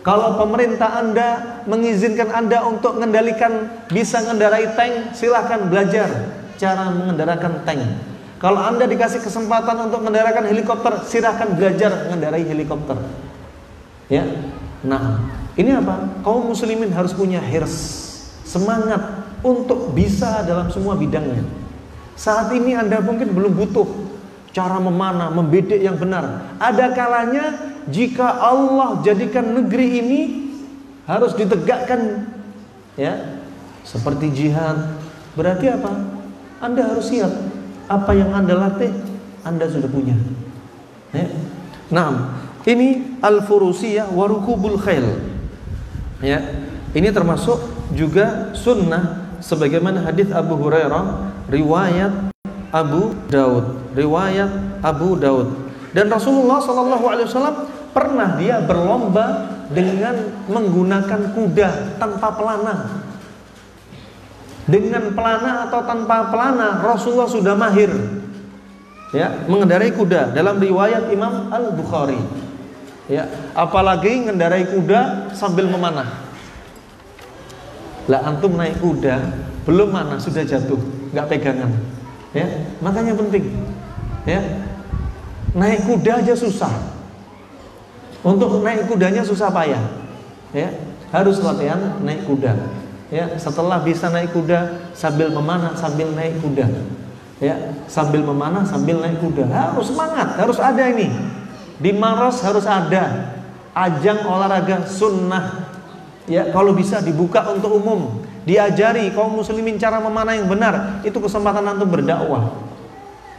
[0.07, 6.09] Kalau pemerintah Anda mengizinkan Anda untuk mengendalikan bisa mengendarai tank, silahkan belajar
[6.57, 7.83] cara mengendarakan tank.
[8.39, 13.28] Kalau Anda dikasih kesempatan untuk mengendarakan helikopter, silahkan belajar mengendarai helikopter.
[14.09, 14.25] Ya.
[14.85, 15.21] Nah,
[15.55, 16.21] ini apa?
[16.25, 17.77] Kaum muslimin harus punya hirs,
[18.45, 21.45] semangat untuk bisa dalam semua bidangnya.
[22.19, 23.87] Saat ini Anda mungkin belum butuh
[24.51, 26.57] cara memanah, membedek yang benar.
[26.59, 27.55] Ada kalanya
[27.87, 30.21] jika Allah jadikan negeri ini
[31.07, 32.27] harus ditegakkan
[32.99, 33.39] ya,
[33.87, 34.99] seperti jihad.
[35.39, 35.93] Berarti apa?
[36.59, 37.31] Anda harus siap
[37.87, 38.91] apa yang Anda latih,
[39.47, 40.19] Anda sudah punya.
[41.15, 41.31] Ya.
[41.89, 42.35] Nah,
[42.69, 45.17] ini al-furusiyah warukubul khail.
[46.21, 46.45] Ya.
[46.93, 47.57] Ini termasuk
[47.97, 52.33] juga sunnah sebagaimana hadis Abu Hurairah riwayat
[52.69, 55.49] Abu Daud, riwayat Abu Daud.
[55.97, 57.57] Dan Rasulullah Shallallahu alaihi wasallam
[57.97, 60.17] pernah dia berlomba dengan
[60.49, 63.05] menggunakan kuda tanpa pelana
[64.69, 67.89] dengan pelana atau tanpa pelana Rasulullah sudah mahir
[69.17, 72.21] ya mengendarai kuda dalam riwayat Imam Al Bukhari
[73.09, 73.25] ya
[73.57, 76.29] apalagi mengendarai kuda sambil memanah
[78.09, 79.21] Lah antum naik kuda,
[79.69, 80.81] belum mana sudah jatuh,
[81.13, 81.69] nggak pegangan.
[82.33, 82.49] Ya,
[82.81, 83.53] makanya penting.
[84.25, 84.41] Ya.
[85.53, 86.73] Naik kuda aja susah.
[88.25, 89.85] Untuk naik kudanya susah payah.
[90.57, 90.73] Ya,
[91.13, 92.57] harus latihan naik kuda.
[93.13, 96.65] Ya, setelah bisa naik kuda sambil memanah sambil naik kuda.
[97.45, 99.45] Ya, sambil memanah sambil naik kuda.
[99.53, 101.13] Harus semangat, harus ada ini.
[101.79, 103.35] Di Maros harus ada
[103.75, 105.71] ajang olahraga sunnah.
[106.29, 111.65] Ya kalau bisa dibuka untuk umum diajari kaum muslimin cara memanah yang benar itu kesempatan
[111.65, 112.53] antum berdakwah.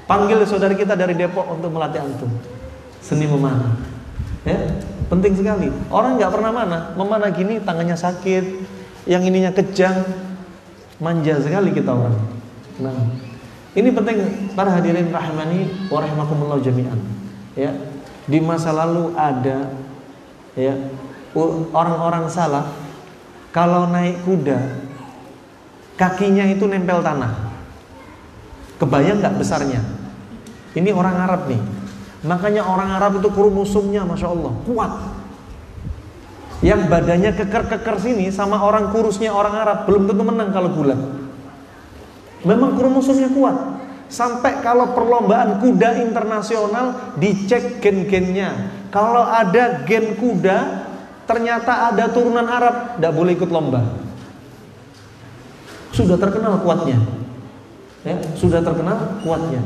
[0.09, 2.31] Panggil saudara kita dari Depok untuk melatih antum.
[2.97, 3.77] Seni memanah.
[4.47, 4.57] Ya
[5.11, 5.69] penting sekali.
[5.93, 8.45] Orang nggak pernah mana memanah gini tangannya sakit
[9.05, 10.05] yang ininya kejang.
[10.99, 12.15] Manja sekali kita orang.
[12.83, 12.95] Nah
[13.77, 14.17] ini penting
[14.57, 16.99] para hadirin rahmani wa rahimakumullah jami'an.
[17.53, 17.71] Ya
[18.29, 19.73] di masa lalu ada
[20.53, 20.77] ya
[21.73, 22.69] orang-orang salah
[23.49, 24.89] kalau naik kuda
[25.99, 27.51] kakinya itu nempel tanah.
[28.79, 29.83] Kebayang nggak besarnya?
[30.71, 31.59] Ini orang Arab nih.
[32.23, 34.91] Makanya orang Arab itu kurumusumnya masya Allah kuat.
[36.63, 40.99] Yang badannya keker-keker sini sama orang kurusnya orang Arab belum tentu menang kalau bulat.
[42.47, 43.78] Memang kurumusumnya kuat.
[44.09, 48.73] Sampai kalau perlombaan kuda internasional dicek gen-gennya.
[48.89, 50.89] Kalau ada gen kuda
[51.29, 53.85] ternyata ada turunan Arab, tidak boleh ikut lomba.
[55.93, 56.97] Sudah terkenal kuatnya.
[58.01, 59.61] Ya, sudah terkenal kuatnya.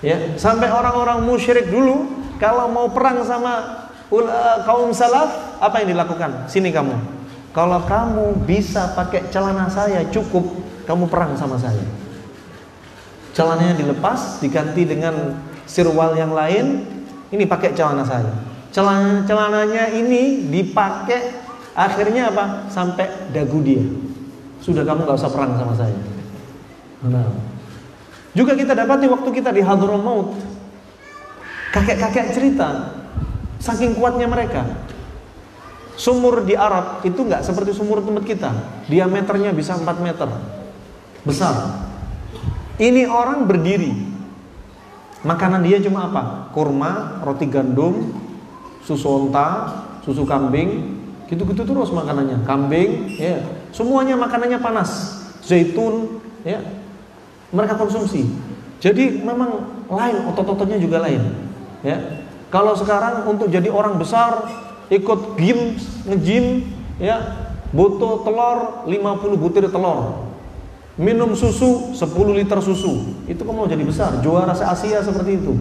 [0.00, 2.08] Ya, sampai orang-orang musyrik dulu
[2.40, 3.84] kalau mau perang sama
[4.64, 6.48] kaum salaf, apa yang dilakukan?
[6.48, 6.96] Sini kamu.
[7.52, 10.48] Kalau kamu bisa pakai celana saya cukup,
[10.88, 11.84] kamu perang sama saya.
[13.30, 16.82] Celananya dilepas, diganti dengan sirwal yang lain.
[17.30, 18.34] Ini pakai celana saya.
[18.74, 21.38] Celana celananya ini dipakai
[21.78, 22.66] akhirnya apa?
[22.66, 23.82] Sampai dagu dia.
[24.58, 25.94] Sudah kamu nggak usah perang sama saya.
[27.06, 27.32] Nah.
[28.30, 30.38] juga kita dapati waktu kita di Hadramaut
[31.74, 32.98] kakek-kakek cerita
[33.58, 34.66] saking kuatnya mereka.
[35.98, 38.50] Sumur di Arab itu nggak seperti sumur tempat kita.
[38.88, 40.28] Diameternya bisa 4 meter.
[41.26, 41.89] Besar
[42.80, 43.92] ini orang berdiri
[45.20, 48.16] makanan dia cuma apa kurma roti gandum
[48.84, 49.48] susu onta,
[50.02, 52.42] susu kambing, gitu-gitu terus makanannya.
[52.48, 55.20] Kambing, ya, semuanya makanannya panas.
[55.44, 56.60] Zaitun, ya,
[57.52, 58.28] mereka konsumsi.
[58.80, 61.20] Jadi memang lain otot-ototnya juga lain.
[61.84, 64.48] Ya, kalau sekarang untuk jadi orang besar
[64.88, 65.76] ikut gym,
[66.08, 66.66] nge-gym,
[66.98, 70.29] ya, butuh telur 50 butir telur.
[71.00, 73.24] Minum susu 10 liter susu.
[73.24, 75.56] Itu kamu mau jadi besar, juara se Asia seperti itu.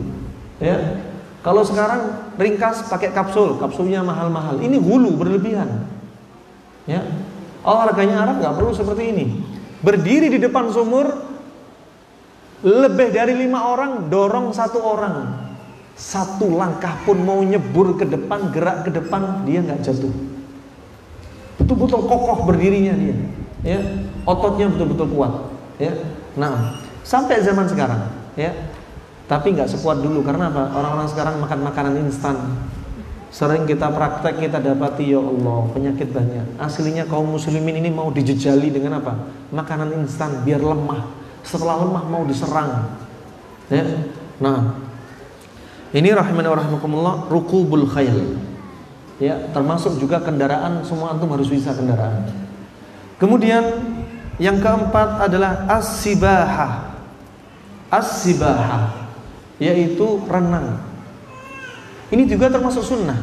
[0.60, 1.00] Ya,
[1.40, 4.60] kalau sekarang ringkas pakai kapsul, kapsulnya mahal-mahal.
[4.60, 5.88] Ini hulu berlebihan.
[6.84, 7.08] Ya.
[7.64, 9.26] Olahraganya Arab nggak perlu seperti ini.
[9.80, 11.08] Berdiri di depan sumur,
[12.60, 15.48] lebih dari lima orang dorong satu orang.
[15.96, 20.12] Satu langkah pun mau nyebur ke depan, gerak ke depan, dia nggak jatuh.
[21.60, 23.16] Betul-betul kokoh berdirinya dia.
[23.66, 23.80] Ya,
[24.24, 25.34] ototnya betul-betul kuat.
[25.80, 25.92] Ya.
[26.40, 28.08] Nah, sampai zaman sekarang,
[28.40, 28.56] ya,
[29.30, 30.74] tapi nggak sekuat dulu karena apa?
[30.74, 32.36] Orang-orang sekarang makan makanan instan.
[33.30, 36.58] Sering kita praktek kita dapati ya Allah penyakit banyak.
[36.58, 39.14] Aslinya kaum muslimin ini mau dijejali dengan apa?
[39.54, 41.06] Makanan instan biar lemah.
[41.46, 42.90] Setelah lemah mau diserang.
[43.70, 43.86] Ya.
[44.42, 44.82] Nah,
[45.94, 48.34] ini rahimani rahimakumullah rukubul khayl.
[49.22, 52.49] Ya, termasuk juga kendaraan semua antum harus bisa kendaraan.
[53.20, 53.64] Kemudian
[54.40, 56.96] yang keempat adalah as-sibahah.
[57.92, 59.12] As-sibahah
[59.60, 60.80] yaitu renang.
[62.10, 63.20] Ini juga termasuk sunnah.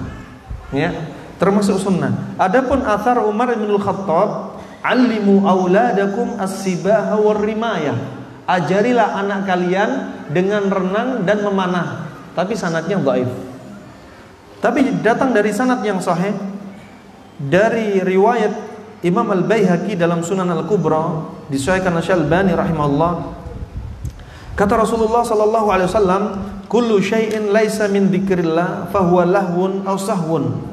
[0.71, 0.93] Ya,
[1.41, 2.37] termasuk sunnah.
[2.37, 7.97] Adapun athar Umar bin Khattab, "Allimu auladakum as-sibaha war rimayah."
[8.47, 9.91] Ajarilah anak kalian
[10.31, 12.07] dengan renang dan memanah.
[12.37, 13.27] Tapi sanatnya dhaif.
[14.63, 16.31] Tapi datang dari sanat yang sahih
[17.43, 18.66] dari riwayat
[19.05, 23.37] Imam Al-Baihaqi dalam Sunan Al-Kubra disahihkan Syalbani rahimahullah
[24.57, 26.23] Kata Rasulullah sallallahu alaihi wasallam,
[26.65, 30.65] "Kullu syai'in laisa min dzikrillah fahuwa lahwun aw sahwun."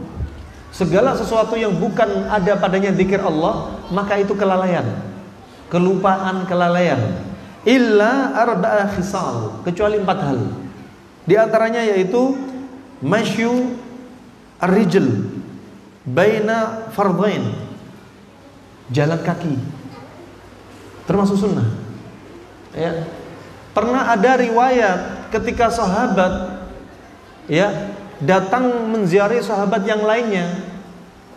[0.71, 4.87] Segala sesuatu yang bukan ada padanya zikir Allah, maka itu kelalaian.
[5.67, 7.27] Kelupaan, kelalaian.
[7.67, 10.39] Illa arba'a khisal, kecuali empat hal.
[11.27, 12.39] Di antaranya yaitu
[13.03, 13.75] masyu
[14.63, 15.27] ar-rijl
[16.07, 17.62] baina fardhain.
[18.91, 19.55] Jalan kaki.
[21.07, 21.67] Termasuk sunnah.
[22.73, 23.05] Ya,
[23.73, 26.61] Pernah ada riwayat ketika sahabat
[27.49, 27.89] ya
[28.21, 30.61] datang menziarahi sahabat yang lainnya.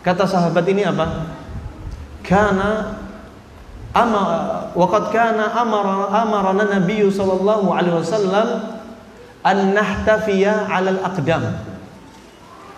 [0.05, 1.33] Kata sahabat ini apa?
[2.21, 2.93] Karena
[3.89, 4.23] ama
[4.77, 8.77] waqad kana amara amarana Nabi sallallahu alaihi wasallam
[9.41, 11.57] an nahtafiya 'alal aqdam.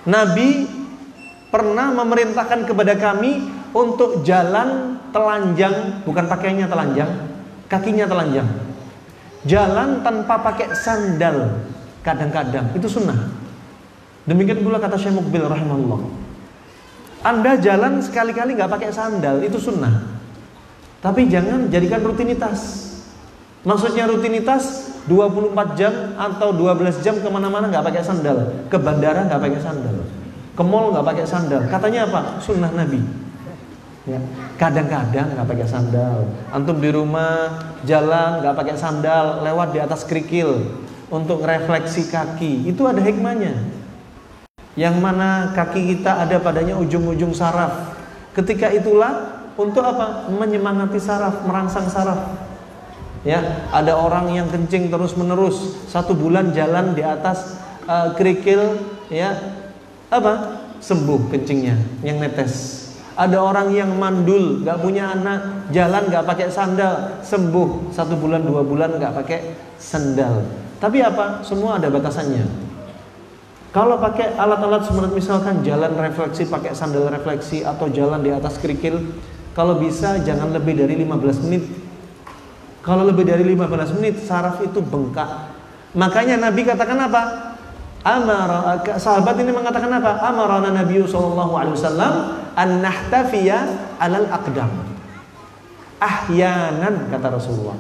[0.08, 0.72] Nabi
[1.52, 3.44] pernah memerintahkan kepada kami
[3.74, 7.10] untuk jalan telanjang, bukan pakainya telanjang,
[7.70, 8.50] kakinya telanjang.
[9.48, 11.64] Jalan tanpa pakai sandal
[12.04, 13.32] kadang-kadang itu sunnah.
[14.28, 16.02] Demikian pula kata Syekh Mukbil rahimahullah.
[17.24, 20.20] Anda jalan sekali-kali nggak pakai sandal itu sunnah.
[21.00, 22.92] Tapi jangan jadikan rutinitas.
[23.64, 28.68] Maksudnya rutinitas 24 jam atau 12 jam ke mana-mana nggak pakai sandal.
[28.68, 29.96] Ke bandara nggak pakai sandal.
[30.56, 31.62] Ke mall nggak pakai sandal.
[31.68, 32.44] Katanya apa?
[32.44, 33.29] Sunnah Nabi.
[34.10, 34.20] Ya.
[34.58, 36.26] Kadang-kadang nggak pakai sandal.
[36.50, 40.82] Antum di rumah jalan nggak pakai sandal, lewat di atas kerikil
[41.14, 42.66] untuk refleksi kaki.
[42.66, 43.80] Itu ada hikmahnya
[44.80, 48.00] yang mana kaki kita ada padanya ujung-ujung saraf.
[48.32, 50.32] Ketika itulah untuk apa?
[50.32, 52.48] Menyemangati saraf, merangsang saraf.
[53.28, 58.80] Ya, ada orang yang kencing terus-menerus satu bulan jalan di atas uh, kerikil,
[59.12, 59.36] ya
[60.08, 60.64] apa?
[60.80, 61.76] Sembuh kencingnya
[62.08, 62.88] yang netes.
[63.20, 68.64] Ada orang yang mandul, nggak punya anak, jalan nggak pakai sandal, sembuh satu bulan dua
[68.64, 69.40] bulan nggak pakai
[69.76, 70.40] sandal.
[70.80, 71.44] Tapi apa?
[71.44, 72.48] Semua ada batasannya.
[73.76, 79.04] Kalau pakai alat-alat seperti misalkan jalan refleksi pakai sandal refleksi atau jalan di atas kerikil,
[79.52, 81.68] kalau bisa jangan lebih dari 15 menit.
[82.80, 85.52] Kalau lebih dari 15 menit saraf itu bengkak.
[85.92, 87.52] Makanya Nabi katakan apa?
[88.00, 90.24] Amar sahabat ini mengatakan apa?
[90.24, 92.14] Amarana Nabi sallallahu alaihi wasallam
[92.60, 93.60] an nahtafiya
[94.04, 94.68] alal aqdam.
[96.04, 97.80] Ahyanan kata Rasulullah.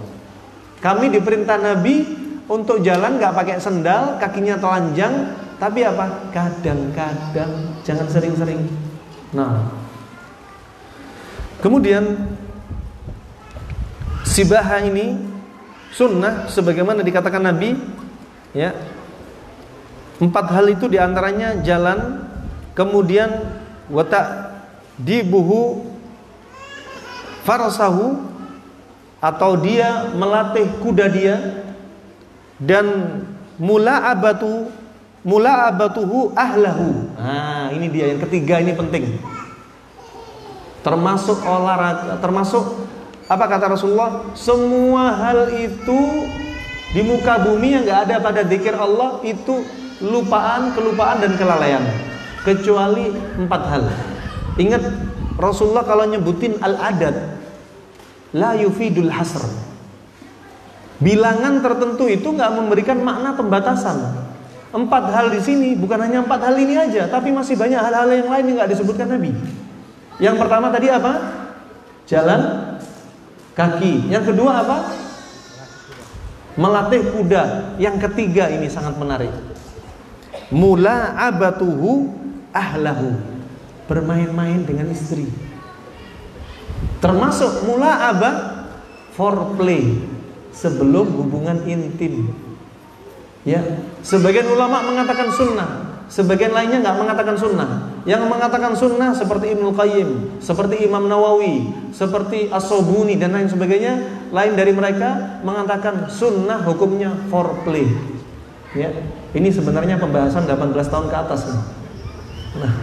[0.79, 2.07] Kami diperintah Nabi
[2.47, 6.31] untuk jalan nggak pakai sendal, kakinya telanjang, tapi apa?
[6.31, 8.63] Kadang-kadang, jangan sering-sering.
[9.35, 9.67] Nah,
[11.59, 12.31] kemudian
[14.23, 15.19] sibaha ini
[15.91, 17.75] sunnah sebagaimana dikatakan Nabi,
[18.55, 18.71] ya.
[20.19, 22.27] Empat hal itu di antaranya jalan,
[22.75, 23.29] kemudian
[23.87, 24.58] watak
[24.99, 25.87] dibuhu
[27.47, 28.19] farasahu
[29.19, 31.35] atau dia melatih kuda dia
[32.59, 33.23] dan
[33.55, 34.67] mula abatu
[35.23, 37.11] mula'abatuhu ahlahu.
[37.19, 39.19] Nah, ini dia yang ketiga ini penting.
[40.79, 42.87] Termasuk olahraga, termasuk
[43.27, 44.31] apa kata Rasulullah?
[44.33, 45.99] Semua hal itu
[46.95, 49.61] di muka bumi yang nggak ada pada zikir Allah itu
[49.99, 51.83] lupaan, kelupaan dan kelalaian.
[52.47, 53.83] Kecuali empat hal.
[54.59, 54.83] Ingat
[55.39, 57.39] Rasulullah kalau nyebutin al-adad
[58.35, 59.47] la yufidul hasr.
[60.99, 64.27] Bilangan tertentu itu nggak memberikan makna pembatasan.
[64.69, 68.29] Empat hal di sini bukan hanya empat hal ini aja, tapi masih banyak hal-hal yang
[68.29, 69.31] lain yang nggak disebutkan Nabi.
[70.19, 71.13] Yang pertama tadi apa?
[72.03, 72.41] Jalan
[73.55, 74.11] kaki.
[74.11, 74.77] Yang kedua apa?
[76.59, 77.43] Melatih kuda.
[77.79, 79.31] Yang ketiga ini sangat menarik.
[80.51, 82.11] Mula abatuhu
[82.51, 83.28] ahlahu.
[83.89, 85.25] Bermain-main dengan istri.
[87.01, 88.35] Termasuk mula abah
[89.17, 89.97] foreplay
[90.53, 92.31] sebelum hubungan intim.
[93.47, 93.63] Ya,
[94.03, 97.69] sebagian ulama mengatakan sunnah, sebagian lainnya nggak mengatakan sunnah.
[98.03, 104.53] Yang mengatakan sunnah seperti Ibnu Qayyim, seperti Imam Nawawi, seperti As-Sobuni dan lain sebagainya, lain
[104.55, 107.87] dari mereka mengatakan sunnah hukumnya foreplay.
[108.75, 108.91] Ya,
[109.33, 111.41] ini sebenarnya pembahasan 18 tahun ke atas.
[112.59, 112.73] Nah,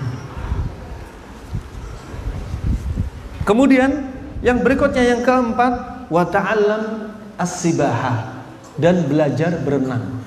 [3.47, 4.11] kemudian
[4.43, 8.45] yang berikutnya yang keempat, wa ta'allam as-sibahah
[8.77, 10.27] dan belajar berenang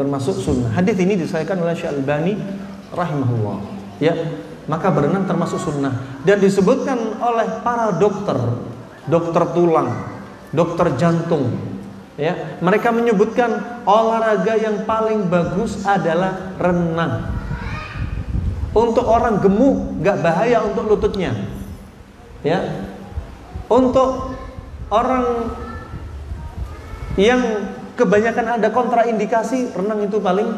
[0.00, 0.72] termasuk sunnah.
[0.72, 2.40] Hadis ini disahkan oleh Syekh Albani
[2.96, 3.58] rahimahullah.
[4.00, 4.16] Ya,
[4.64, 8.38] maka berenang termasuk sunnah dan disebutkan oleh para dokter,
[9.04, 9.92] dokter tulang,
[10.56, 11.52] dokter jantung.
[12.16, 17.28] Ya, mereka menyebutkan olahraga yang paling bagus adalah renang.
[18.72, 21.59] Untuk orang gemuk nggak bahaya untuk lututnya.
[22.42, 22.88] Ya.
[23.70, 24.34] Untuk
[24.90, 25.54] orang
[27.14, 27.42] yang
[27.94, 30.48] kebanyakan ada kontraindikasi renang itu paling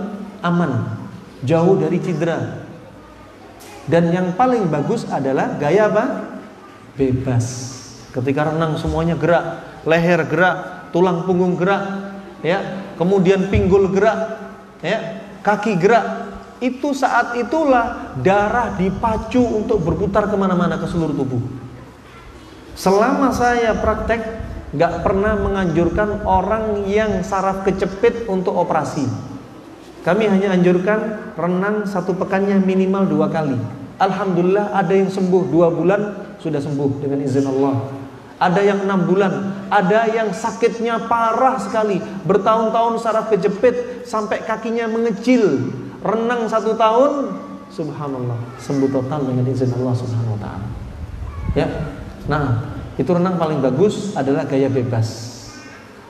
[0.41, 0.97] aman
[1.45, 2.65] jauh dari cedera.
[3.83, 6.05] Dan yang paling bagus adalah gaya apa?
[6.95, 7.47] Bebas.
[8.15, 14.39] Ketika renang semuanya gerak leher gerak tulang punggung gerak ya kemudian pinggul gerak
[14.83, 16.31] ya kaki gerak
[16.63, 21.43] itu saat itulah darah dipacu untuk berputar ke mana-mana ke seluruh tubuh
[22.75, 24.21] selama saya praktek
[24.73, 29.05] nggak pernah menganjurkan orang yang saraf kecepit untuk operasi.
[30.03, 33.55] Kami hanya anjurkan renang satu pekannya minimal dua kali.
[34.01, 36.01] Alhamdulillah ada yang sembuh dua bulan
[36.43, 38.03] sudah sembuh dengan izin Allah.
[38.43, 39.33] ada yang enam bulan,
[39.71, 45.71] ada yang sakitnya parah sekali, bertahun-tahun saraf kejepit sampai kakinya mengecil,
[46.03, 47.39] renang satu tahun,
[47.71, 50.69] subhanallah, sembuh total dengan izin Allah subhanahu wa ta'ala.
[51.55, 51.69] Ya,
[52.31, 55.33] nah itu renang paling bagus adalah gaya bebas.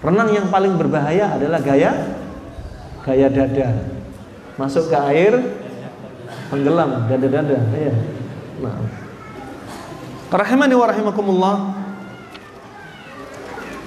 [0.02, 1.94] Renang yang paling berbahaya adalah gaya
[3.06, 3.86] gaya dada.
[4.58, 5.38] Masuk ke air,
[6.50, 7.58] tenggelam, dada-dada.
[7.70, 7.94] Ya.
[8.58, 8.82] Nah.
[10.32, 11.56] Rahimani wa rahimakumullah.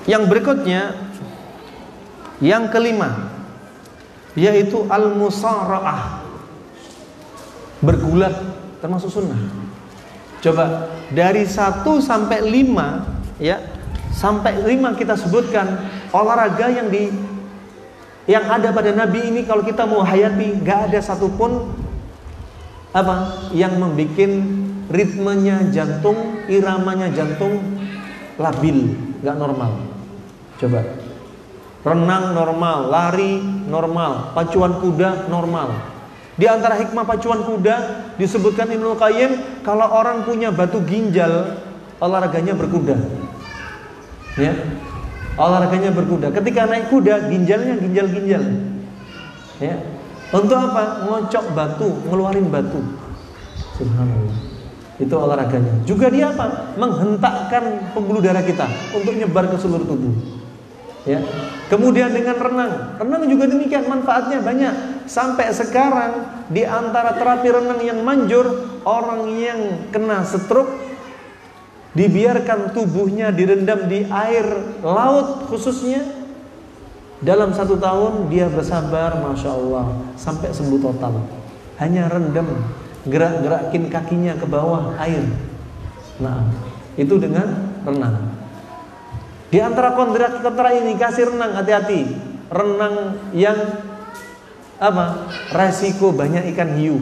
[0.06, 0.82] Yang berikutnya
[2.40, 3.34] yang kelima
[4.38, 6.22] yaitu al-musara'ah.
[7.84, 8.36] Bergulat
[8.80, 9.65] termasuk sunnah.
[10.46, 13.58] Coba dari 1 sampai 5 ya,
[14.14, 17.10] sampai 5 kita sebutkan olahraga yang di
[18.30, 21.74] yang ada pada Nabi ini kalau kita mau hayati nggak ada satupun
[22.94, 24.22] apa yang membuat
[24.94, 27.58] ritmenya jantung, iramanya jantung
[28.38, 28.94] labil,
[29.26, 29.82] nggak normal.
[30.62, 30.82] Coba
[31.86, 35.95] renang normal, lari normal, pacuan kuda normal.
[36.36, 37.76] Di antara hikmah pacuan kuda
[38.20, 41.64] disebutkan Ibnu Qayyim kalau orang punya batu ginjal
[42.04, 42.96] olahraganya berkuda.
[44.36, 44.52] Ya.
[45.40, 46.32] Olahraganya berkuda.
[46.36, 48.44] Ketika naik kuda ginjalnya ginjal-ginjal.
[49.64, 49.76] Ya.
[50.36, 51.08] Untuk apa?
[51.08, 52.84] Ngocok batu, ngeluarin batu.
[53.80, 54.36] Subhanallah.
[55.00, 55.88] Itu olahraganya.
[55.88, 56.76] Juga dia apa?
[56.76, 60.16] Menghentakkan pembuluh darah kita untuk nyebar ke seluruh tubuh.
[61.06, 61.22] Ya.
[61.70, 65.06] Kemudian dengan renang, renang juga demikian manfaatnya banyak.
[65.06, 69.62] Sampai sekarang di antara terapi renang yang manjur, orang yang
[69.94, 70.86] kena stroke
[71.96, 74.44] dibiarkan tubuhnya direndam di air
[74.84, 76.04] laut khususnya
[77.24, 81.24] dalam satu tahun dia bersabar masya Allah sampai sembuh total
[81.80, 82.52] hanya rendam
[83.08, 85.24] gerak-gerakin kakinya ke bawah air
[86.20, 86.44] nah
[87.00, 88.35] itu dengan renang
[89.56, 92.12] di antara kontra-kontra ini kasih renang hati-hati
[92.52, 93.56] renang yang
[94.76, 97.00] apa resiko banyak ikan hiu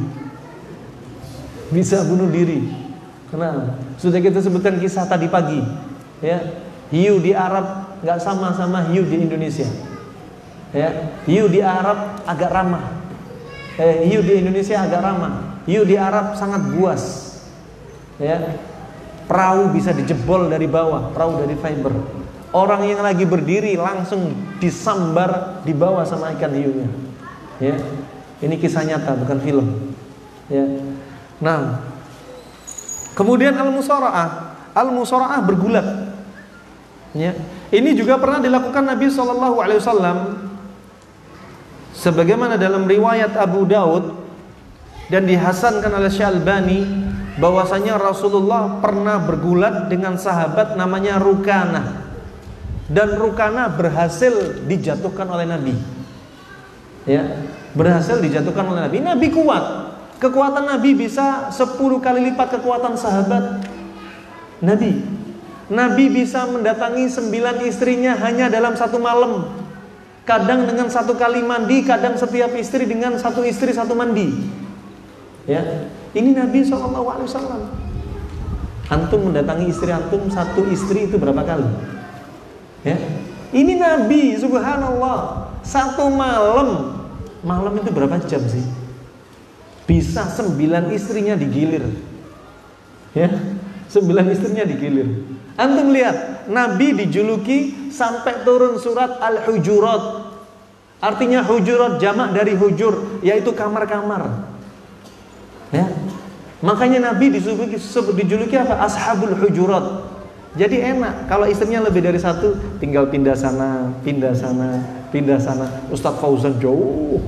[1.74, 2.84] bisa bunuh diri
[3.34, 3.82] Kenapa?
[3.98, 5.58] Sudah kita sebutkan kisah tadi pagi.
[6.22, 6.62] Ya,
[6.94, 9.66] hiu di Arab nggak sama sama hiu di Indonesia.
[10.70, 12.94] Ya, hiu di Arab agak ramah.
[13.82, 15.66] Eh, hiu di Indonesia agak ramah.
[15.66, 17.34] Hiu di Arab sangat buas.
[18.22, 18.62] Ya,
[19.26, 22.23] perahu bisa dijebol dari bawah, perahu dari fiber.
[22.54, 24.30] Orang yang lagi berdiri langsung
[24.62, 26.90] disambar di bawah sama ikan hiunya.
[27.58, 27.82] Ya,
[28.46, 29.68] ini kisah nyata bukan film.
[30.54, 30.66] Ya,
[31.42, 31.82] nah
[33.14, 34.58] Kemudian al-musara'ah.
[34.74, 35.88] Al-musara'ah bergulat.
[37.14, 37.38] Ya.
[37.70, 40.18] Ini juga pernah dilakukan Nabi wasallam
[41.94, 44.18] sebagaimana dalam riwayat Abu Daud
[45.14, 46.82] dan dihasankan oleh Syalbani
[47.38, 52.03] bahwasanya Rasulullah pernah bergulat dengan sahabat namanya Rukana
[52.94, 55.74] dan Rukana berhasil dijatuhkan oleh Nabi.
[57.10, 57.42] Ya,
[57.74, 58.98] berhasil dijatuhkan oleh Nabi.
[59.02, 59.92] Nabi kuat.
[60.22, 63.66] Kekuatan Nabi bisa 10 kali lipat kekuatan sahabat
[64.64, 65.04] Nabi.
[65.68, 69.52] Nabi bisa mendatangi sembilan istrinya hanya dalam satu malam.
[70.24, 74.32] Kadang dengan satu kali mandi, kadang setiap istri dengan satu istri satu mandi.
[75.44, 76.80] Ya, ini Nabi saw.
[78.88, 81.68] Antum mendatangi istri antum satu istri itu berapa kali?
[82.84, 83.00] Ya,
[83.56, 87.00] ini Nabi, Subhanallah, satu malam.
[87.44, 88.64] Malam itu berapa jam sih?
[89.84, 91.84] bisa sembilan istrinya digilir.
[93.14, 93.30] Ya.
[93.92, 95.06] Sembilan istrinya digilir.
[95.54, 100.34] Antum lihat Nabi dijuluki sampai turun surat al-hujurat.
[101.04, 104.50] Artinya hujurat jamak dari hujur yaitu kamar-kamar.
[105.70, 105.86] Ya.
[106.64, 107.76] Makanya Nabi dijuluki,
[108.18, 108.88] dijuluki apa?
[108.88, 110.13] Ashabul hujurat
[110.54, 116.22] jadi enak kalau istrinya lebih dari satu tinggal pindah sana pindah sana pindah sana Ustadz
[116.22, 117.22] Fauzan jauh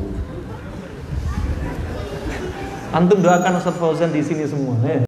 [2.95, 5.03] Antum doakan Ustaz Fauzan di sini semua ya.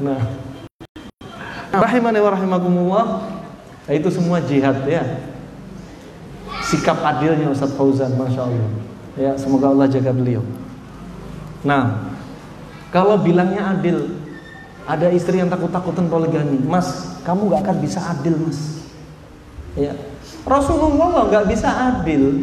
[0.00, 0.24] Nah.
[1.68, 2.32] Rahimani wa.
[3.84, 5.04] Nah, itu semua jihad ya.
[6.64, 8.72] Sikap adilnya Ustaz Fauzan, Masya Allah.
[9.20, 10.40] Ya, semoga Allah jaga beliau.
[11.60, 12.08] Nah,
[12.88, 14.19] kalau bilangnya adil,
[14.88, 18.80] ada istri yang takut-takutan poligami, Mas, kamu gak akan bisa adil, Mas.
[19.78, 19.94] Ya,
[20.42, 22.42] Rasulullah nggak bisa adil.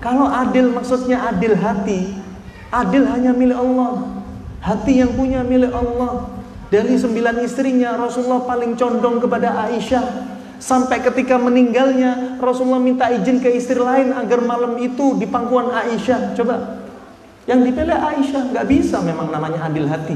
[0.00, 2.20] Kalau adil maksudnya adil hati,
[2.70, 4.06] Adil hanya milik Allah.
[4.62, 6.30] Hati yang punya milik Allah.
[6.70, 10.30] Dari sembilan istrinya Rasulullah paling condong kepada Aisyah.
[10.62, 16.38] Sampai ketika meninggalnya Rasulullah minta izin ke istri lain agar malam itu di pangkuan Aisyah.
[16.38, 16.78] Coba.
[17.50, 20.14] Yang dipilih Aisyah nggak bisa memang namanya adil hati.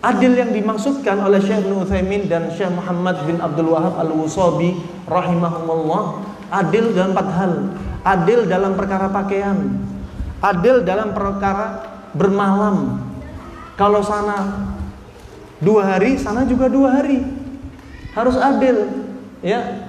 [0.00, 6.96] Adil yang dimaksudkan oleh Syekh Utsaimin dan Syekh Muhammad bin Abdul Wahab Al-Wusabi rahimahumullah adil
[6.96, 7.52] dalam empat hal.
[8.00, 9.76] Adil dalam perkara pakaian,
[10.40, 11.84] adil dalam perkara
[12.16, 12.96] bermalam.
[13.76, 14.72] Kalau sana
[15.60, 17.20] dua hari, sana juga dua hari.
[18.16, 18.88] Harus adil,
[19.44, 19.84] ya.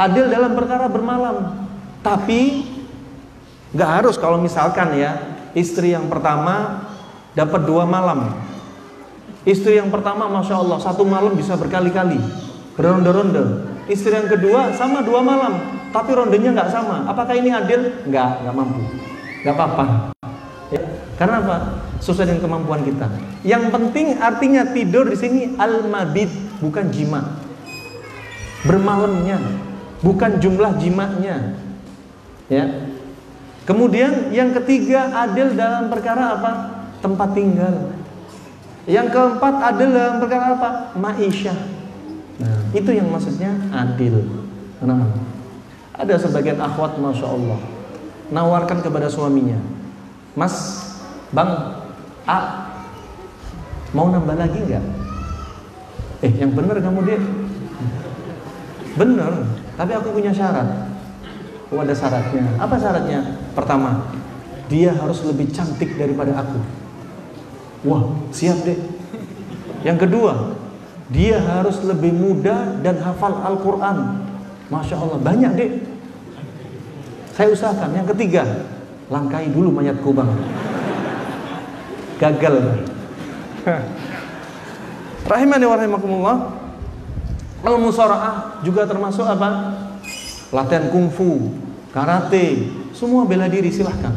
[0.00, 1.68] Adil dalam perkara bermalam.
[2.00, 2.72] Tapi
[3.76, 5.20] nggak harus kalau misalkan ya
[5.52, 6.88] istri yang pertama
[7.36, 8.32] dapat dua malam,
[9.42, 12.18] Istri yang pertama Masya Allah Satu malam bisa berkali-kali.
[12.78, 13.68] Beronde-ronde.
[13.90, 15.82] Istri yang kedua sama dua malam.
[15.90, 17.04] Tapi rondenya nggak sama.
[17.10, 17.90] Apakah ini adil?
[18.06, 18.80] Nggak, nggak mampu.
[19.42, 19.84] Nggak apa-apa.
[20.72, 20.82] Ya.
[21.18, 21.56] Karena apa?
[22.00, 23.06] Sesuai dengan kemampuan kita.
[23.44, 26.30] Yang penting artinya tidur di sini Al-mabid
[26.62, 27.20] Bukan jima.
[28.62, 29.42] Bermalamnya
[30.00, 31.58] Bukan jumlah jimanya
[32.46, 32.88] Ya.
[33.62, 36.52] Kemudian yang ketiga adil dalam perkara apa?
[36.98, 38.01] Tempat tinggal
[38.90, 40.70] yang keempat adalah perkara apa?
[40.98, 41.58] Ma'isyah.
[42.42, 44.26] Nah, itu yang maksudnya adil.
[44.82, 45.06] Nah,
[45.92, 47.60] ada sebagian akhwat Masya Allah
[48.32, 49.60] Nawarkan kepada suaminya
[50.34, 50.82] Mas,
[51.30, 51.78] Bang,
[52.26, 52.38] A
[53.92, 54.84] Mau nambah lagi nggak?
[56.24, 57.20] Eh, yang benar kamu dia
[58.98, 59.32] Benar,
[59.78, 60.90] tapi aku punya syarat
[61.70, 63.38] Oh ada syaratnya Apa syaratnya?
[63.52, 64.10] Pertama,
[64.66, 66.81] dia harus lebih cantik daripada aku
[67.82, 68.78] Wah, siap deh.
[69.82, 70.54] Yang kedua,
[71.10, 74.22] dia harus lebih muda dan hafal Al-Quran.
[74.70, 75.72] Masya Allah, banyak deh.
[77.34, 77.90] Saya usahakan.
[77.98, 78.46] Yang ketiga,
[79.10, 80.30] langkai dulu mayat kubang.
[82.22, 82.86] Gagal.
[85.26, 86.36] Rahimani wa rahimakumullah.
[87.62, 89.78] Al-musara'ah juga termasuk apa?
[90.50, 91.54] Latihan kungfu,
[91.94, 94.12] karate, semua bela diri silahkan.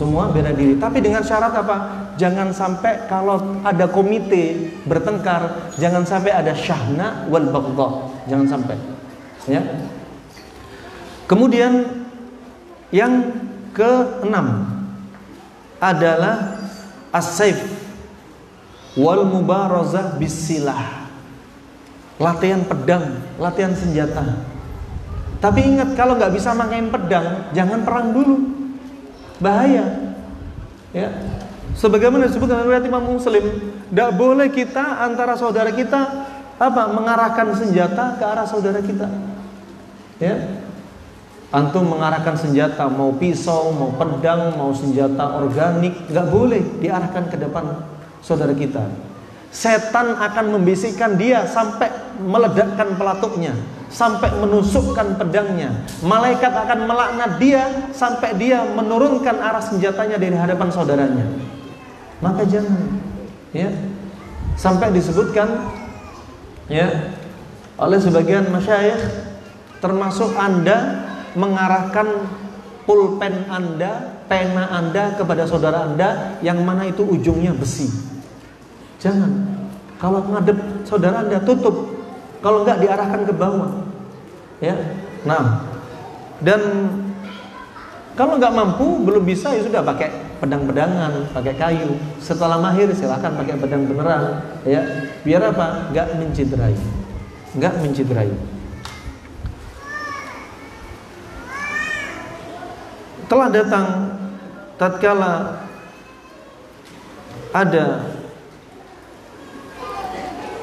[0.00, 0.80] Semua bela diri.
[0.80, 2.00] Tapi dengan syarat apa?
[2.20, 7.88] jangan sampai kalau ada komite bertengkar, jangan sampai ada syahna wal baghdha.
[8.28, 8.76] Jangan sampai.
[9.48, 9.64] Ya.
[11.24, 12.04] Kemudian
[12.92, 13.32] yang
[13.72, 14.68] keenam
[15.80, 16.60] adalah
[17.08, 17.56] as-saif
[19.00, 21.08] wal mubarazah bisilah.
[22.20, 24.44] Latihan pedang, latihan senjata.
[25.40, 28.59] Tapi ingat kalau nggak bisa main pedang, jangan perang dulu.
[29.40, 30.14] Bahaya.
[30.92, 31.08] Ya,
[31.80, 36.28] Sebagaimana disebutkan oleh Imam Muslim, tidak boleh kita antara saudara kita
[36.60, 39.08] apa mengarahkan senjata ke arah saudara kita.
[40.20, 40.60] Ya.
[41.50, 47.86] Antum mengarahkan senjata mau pisau, mau pedang, mau senjata organik, nggak boleh diarahkan ke depan
[48.22, 48.86] saudara kita.
[49.50, 51.90] Setan akan membisikkan dia sampai
[52.22, 53.50] meledakkan pelatuknya,
[53.90, 55.74] sampai menusukkan pedangnya.
[56.06, 61.26] Malaikat akan melaknat dia sampai dia menurunkan arah senjatanya dari hadapan saudaranya
[62.20, 63.00] maka jangan
[63.50, 63.72] ya
[64.54, 65.48] sampai disebutkan
[66.68, 67.16] ya
[67.80, 69.00] oleh sebagian masyayikh
[69.80, 72.28] termasuk Anda mengarahkan
[72.84, 77.88] pulpen Anda, pena Anda kepada saudara Anda yang mana itu ujungnya besi.
[79.00, 79.32] Jangan.
[79.96, 81.98] Kalau ngadep saudara Anda tutup.
[82.40, 83.72] Kalau enggak diarahkan ke bawah.
[84.60, 84.76] Ya.
[85.24, 85.66] Nah.
[86.40, 86.60] Dan
[88.16, 92.00] kalau nggak mampu, belum bisa ya sudah pakai pedang-pedangan, pakai kayu.
[92.20, 94.80] Setelah mahir silahkan pakai pedang beneran, ya.
[95.24, 95.92] Biar apa?
[95.92, 96.76] Nggak menciderai,
[97.56, 98.32] nggak menciderai.
[103.28, 103.86] Telah datang
[104.74, 105.64] tatkala
[107.54, 107.86] ada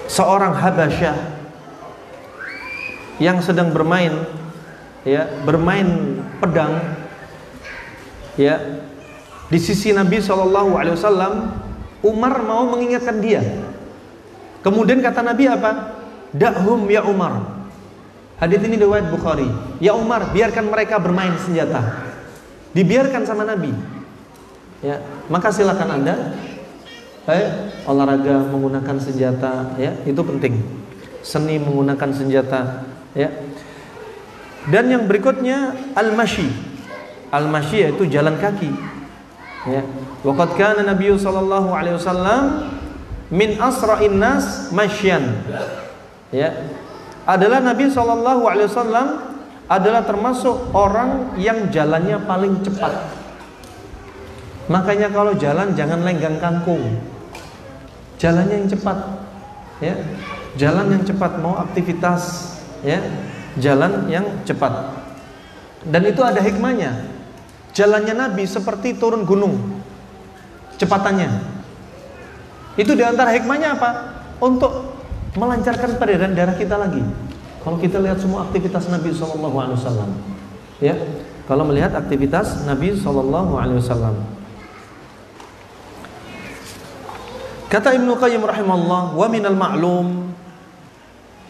[0.08, 1.18] seorang Habasyah
[3.20, 4.14] yang sedang bermain
[5.08, 6.80] ya bermain pedang
[8.38, 8.60] ya
[9.48, 11.34] di sisi Nabi Shallallahu Alaihi Wasallam
[12.04, 13.42] Umar mau mengingatkan dia.
[14.62, 15.98] Kemudian kata Nabi apa?
[16.36, 17.58] Dahum ya Umar.
[18.38, 19.50] Hadits ini riwayat Bukhari.
[19.82, 22.06] Ya Umar biarkan mereka bermain senjata.
[22.76, 23.74] Dibiarkan sama Nabi.
[24.86, 26.38] Ya maka silakan anda
[27.28, 27.48] eh,
[27.84, 30.64] olahraga menggunakan senjata ya itu penting
[31.22, 33.30] seni menggunakan senjata ya
[34.68, 36.68] dan yang berikutnya al-mashi
[37.32, 38.72] al-masyi itu jalan kaki.
[39.68, 39.84] Ya.
[40.24, 42.72] Waqad kana Nabi sallallahu alaihi wasallam
[43.28, 45.44] min asra'in nas masyan.
[46.32, 46.56] Ya.
[47.28, 49.08] Adalah Nabi sallallahu alaihi wasallam
[49.68, 52.96] adalah termasuk orang yang jalannya paling cepat.
[54.72, 57.04] Makanya kalau jalan jangan lenggang kangkung.
[58.18, 58.98] Jalannya yang cepat.
[59.82, 59.96] Ya.
[60.58, 63.02] Jalan yang cepat mau aktivitas ya.
[63.58, 64.98] Jalan yang cepat.
[65.86, 67.14] Dan itu ada hikmahnya.
[67.78, 69.82] Jalannya Nabi seperti turun gunung.
[70.82, 71.30] Cepatannya.
[72.78, 73.90] Itu di antara hikmahnya apa?
[74.38, 74.98] Untuk
[75.38, 77.02] melancarkan peredaran darah kita lagi.
[77.62, 80.10] Kalau kita lihat semua aktivitas Nabi Shallallahu Alaihi Wasallam,
[80.80, 80.96] ya,
[81.50, 84.16] kalau melihat aktivitas Nabi Shallallahu Alaihi Wasallam,
[87.68, 90.32] kata Ibnu Qayyim rahimahullah, wa minal ma'lum,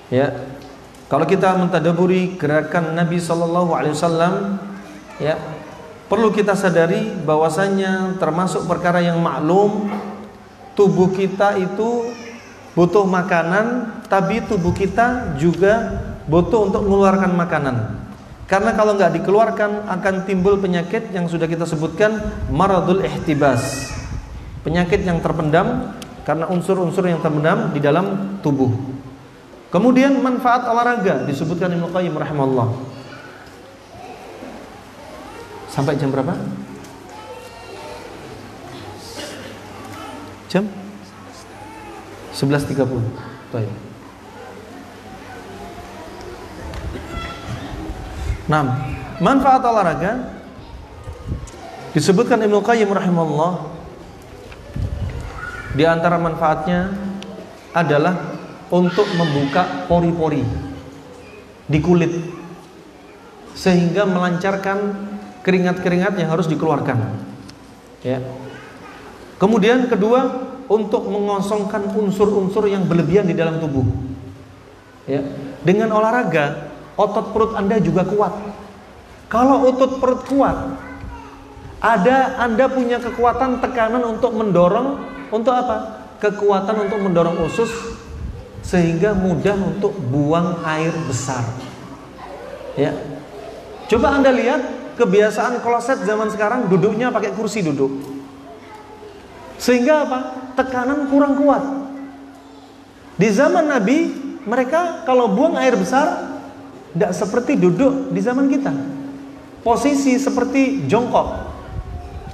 [0.10, 0.34] ya,
[1.07, 4.60] kalau kita mentadaburi gerakan Nabi Shallallahu Alaihi Wasallam,
[5.23, 5.39] ya,
[6.11, 9.91] perlu kita sadari bahwasanya termasuk perkara yang maklum
[10.76, 12.11] tubuh kita itu
[12.77, 17.77] butuh makanan, tapi tubuh kita juga butuh untuk mengeluarkan makanan.
[18.48, 23.91] Karena kalau nggak dikeluarkan akan timbul penyakit yang sudah kita sebutkan maradul ihtibas.
[24.64, 25.95] Penyakit yang terpendam
[26.27, 28.67] karena unsur-unsur yang terpendam di dalam tubuh.
[29.71, 32.67] Kemudian manfaat olahraga disebutkan Ibnu Qayyim rahimahullah.
[35.71, 36.35] Sampai jam berapa?
[40.51, 40.67] Jam
[42.35, 42.87] 11.30
[43.51, 43.71] Baik
[48.47, 48.63] Nah,
[49.19, 50.39] manfaat olahraga
[51.91, 53.76] disebutkan Ibnu Qayyim rahimahullah
[55.77, 56.89] di antara manfaatnya
[57.69, 58.17] adalah
[58.73, 60.41] untuk membuka pori-pori
[61.69, 62.09] di kulit
[63.53, 64.77] sehingga melancarkan
[65.45, 66.97] keringat-keringat yang harus dikeluarkan.
[68.01, 68.25] Ya.
[69.37, 73.85] Kemudian kedua untuk mengosongkan unsur-unsur yang berlebihan di dalam tubuh.
[75.05, 75.21] Ya.
[75.61, 78.33] Dengan olahraga, otot perut Anda juga kuat.
[79.29, 80.57] Kalau otot perut kuat,
[81.79, 86.07] ada Anda punya kekuatan tekanan untuk mendorong untuk apa?
[86.17, 87.69] Kekuatan untuk mendorong usus
[88.65, 91.45] sehingga mudah untuk buang air besar.
[92.75, 92.91] Ya.
[93.87, 94.59] Coba Anda lihat
[94.99, 97.89] kebiasaan kloset zaman sekarang duduknya pakai kursi duduk.
[99.55, 100.19] Sehingga apa?
[100.59, 101.63] Tekanan kurang kuat.
[103.17, 104.13] Di zaman Nabi,
[104.45, 106.37] mereka kalau buang air besar
[106.91, 108.73] tidak seperti duduk di zaman kita.
[109.63, 111.46] Posisi seperti jongkok.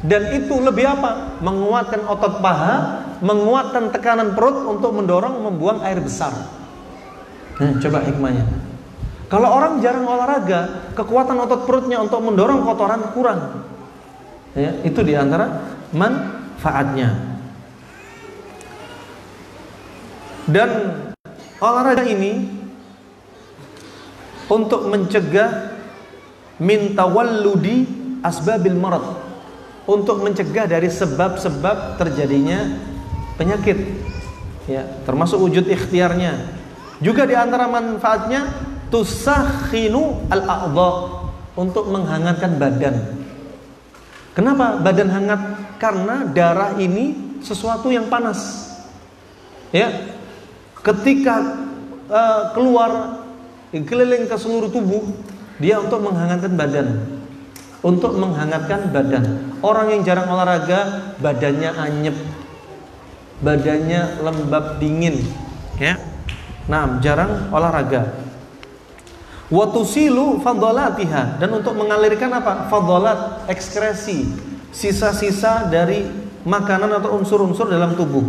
[0.04, 1.40] Dan itu lebih apa?
[1.40, 6.36] Menguatkan otot paha, menguatkan tekanan perut untuk mendorong membuang air besar.
[7.58, 8.44] Nah, coba hikmahnya.
[9.32, 13.40] Kalau orang jarang olahraga, kekuatan otot perutnya untuk mendorong kotoran kurang.
[14.54, 17.12] Ya, itu di antara man manfaatnya.
[20.48, 20.70] Dan
[21.60, 22.48] olahraga ini
[24.48, 25.76] untuk mencegah
[26.60, 27.88] min tawalludi
[28.24, 29.23] asbabil marad
[29.84, 32.80] untuk mencegah dari sebab-sebab terjadinya
[33.36, 33.78] penyakit
[34.70, 36.40] ya termasuk wujud ikhtiarnya
[37.04, 38.48] juga di antara manfaatnya
[38.88, 40.92] tusakhinu al-a'dha
[41.60, 42.96] untuk menghangatkan badan
[44.32, 45.42] kenapa badan hangat
[45.84, 48.72] karena darah ini sesuatu yang panas.
[49.76, 50.16] Ya.
[50.80, 51.60] Ketika
[52.08, 53.24] uh, keluar
[53.72, 55.12] keliling ke seluruh tubuh,
[55.60, 56.88] dia untuk menghangatkan badan.
[57.84, 59.53] Untuk menghangatkan badan.
[59.64, 62.18] Orang yang jarang olahraga, badannya anyep.
[63.40, 65.24] Badannya lembab dingin,
[65.80, 65.96] ya.
[66.68, 68.12] Nah, jarang olahraga.
[69.52, 72.68] Watusilu fadolatiha dan untuk mengalirkan apa?
[72.72, 74.26] Fadolat ekskresi
[74.74, 76.10] sisa-sisa dari
[76.42, 78.26] makanan atau unsur-unsur dalam tubuh.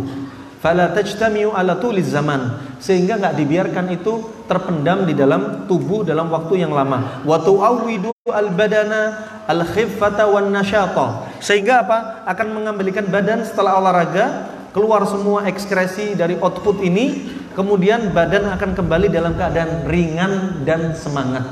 [0.61, 6.61] Fala tajtamiu ala tuliz zaman sehingga nggak dibiarkan itu terpendam di dalam tubuh dalam waktu
[6.61, 7.25] yang lama.
[7.25, 9.01] Wa tu'awwidu al badana
[9.49, 10.53] al khiffata wan.
[11.45, 12.25] Sehingga apa?
[12.25, 19.13] Akan mengembalikan badan setelah olahraga keluar semua ekskresi dari output ini, kemudian badan akan kembali
[19.13, 21.45] dalam keadaan ringan dan semangat.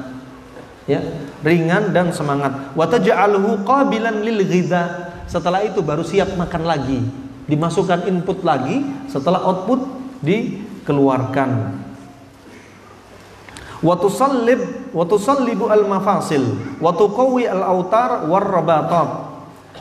[0.89, 0.99] Ya
[1.45, 2.73] ringan dan semangat.
[2.73, 5.13] Wa taj'aluhu qabilan lil ghidha.
[5.29, 6.99] Setelah itu baru siap makan lagi.
[7.45, 9.77] Dimasukkan input lagi setelah output
[10.25, 11.79] dikeluarkan.
[13.77, 16.41] Wa tusallib wa tusallibu al mafasil
[16.81, 19.32] wa tuqawi al autar war rabatat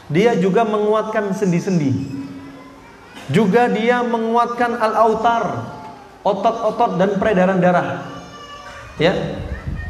[0.08, 2.22] dia juga menguatkan sendi-sendi
[3.30, 5.44] juga dia menguatkan al autar
[6.22, 8.06] otot-otot dan peredaran darah
[8.98, 9.42] ya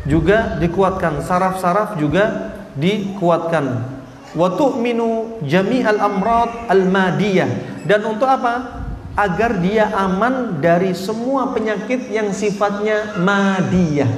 [0.02, 3.86] juga dikuatkan, saraf-saraf juga dikuatkan.
[4.32, 7.84] Wa tu'minu jami'al amrad al-madiyah.
[7.86, 8.82] Dan untuk apa?
[9.12, 14.08] Agar dia aman dari semua penyakit yang sifatnya madiyah.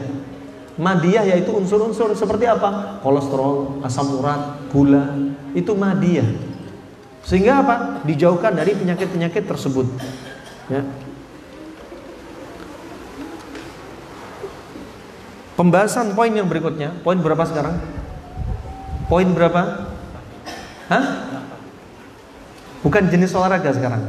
[0.78, 3.02] Madiyah yaitu unsur-unsur seperti apa?
[3.02, 6.26] Kolesterol, asam urat, gula, itu madiyah.
[7.24, 8.04] Sehingga apa?
[8.04, 9.88] Dijauhkan dari penyakit-penyakit tersebut.
[10.68, 10.84] Ya.
[15.54, 17.78] Pembahasan poin yang berikutnya, poin berapa sekarang?
[19.06, 19.94] Poin berapa?
[20.90, 21.04] Hah?
[22.84, 24.02] Bukan jenis olahraga sekarang.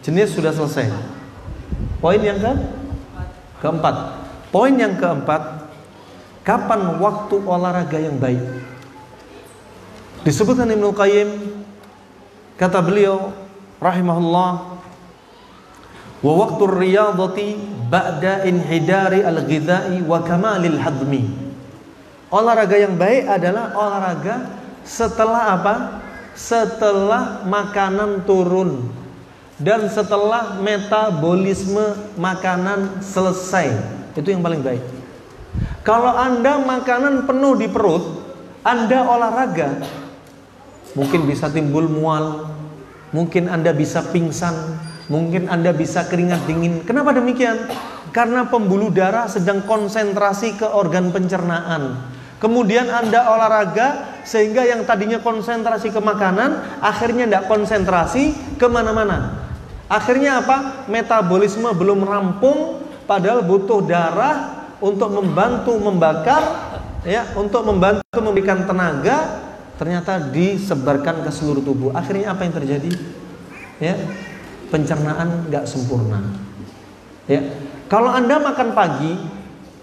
[0.00, 0.88] jenis sudah selesai.
[1.98, 2.52] Poin yang ke
[3.58, 4.22] keempat.
[4.54, 5.66] Poin yang keempat,
[6.46, 8.40] kapan waktu olahraga yang baik?
[10.26, 11.62] Disebutkan Ibnu Qayyim
[12.58, 13.30] kata beliau
[13.78, 14.82] rahimahullah
[16.18, 17.54] wa waktu riyadati
[17.86, 21.30] ba'da inhidari al-ghidai wa kamalil hadmi.
[22.26, 24.50] Olahraga yang baik adalah olahraga
[24.82, 25.74] setelah apa?
[26.34, 28.90] Setelah makanan turun
[29.62, 33.70] dan setelah metabolisme makanan selesai.
[34.18, 34.82] Itu yang paling baik.
[35.86, 38.04] Kalau Anda makanan penuh di perut,
[38.66, 39.86] Anda olahraga,
[40.96, 42.56] Mungkin bisa timbul mual,
[43.12, 44.80] mungkin Anda bisa pingsan,
[45.12, 46.88] mungkin Anda bisa keringat dingin.
[46.88, 47.68] Kenapa demikian?
[48.16, 52.16] Karena pembuluh darah sedang konsentrasi ke organ pencernaan.
[52.40, 59.44] Kemudian Anda olahraga sehingga yang tadinya konsentrasi ke makanan akhirnya tidak konsentrasi ke mana-mana.
[59.92, 60.88] Akhirnya apa?
[60.88, 66.42] Metabolisme belum rampung padahal butuh darah untuk membantu membakar
[67.04, 69.45] ya, untuk membantu memberikan tenaga
[69.76, 71.90] ternyata disebarkan ke seluruh tubuh.
[71.92, 72.92] Akhirnya apa yang terjadi?
[73.76, 73.96] Ya,
[74.72, 76.24] pencernaan nggak sempurna.
[77.28, 77.44] Ya,
[77.92, 79.12] kalau anda makan pagi,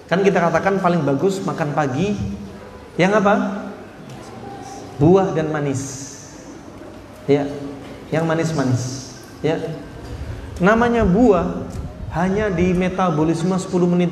[0.10, 2.18] kan kita katakan paling bagus makan pagi
[2.98, 3.70] yang apa?
[4.98, 6.12] Buah dan manis.
[7.30, 7.48] Ya,
[8.10, 9.14] yang manis-manis.
[9.46, 9.62] Ya,
[10.58, 11.70] namanya buah
[12.18, 14.12] hanya di metabolisme 10 menit.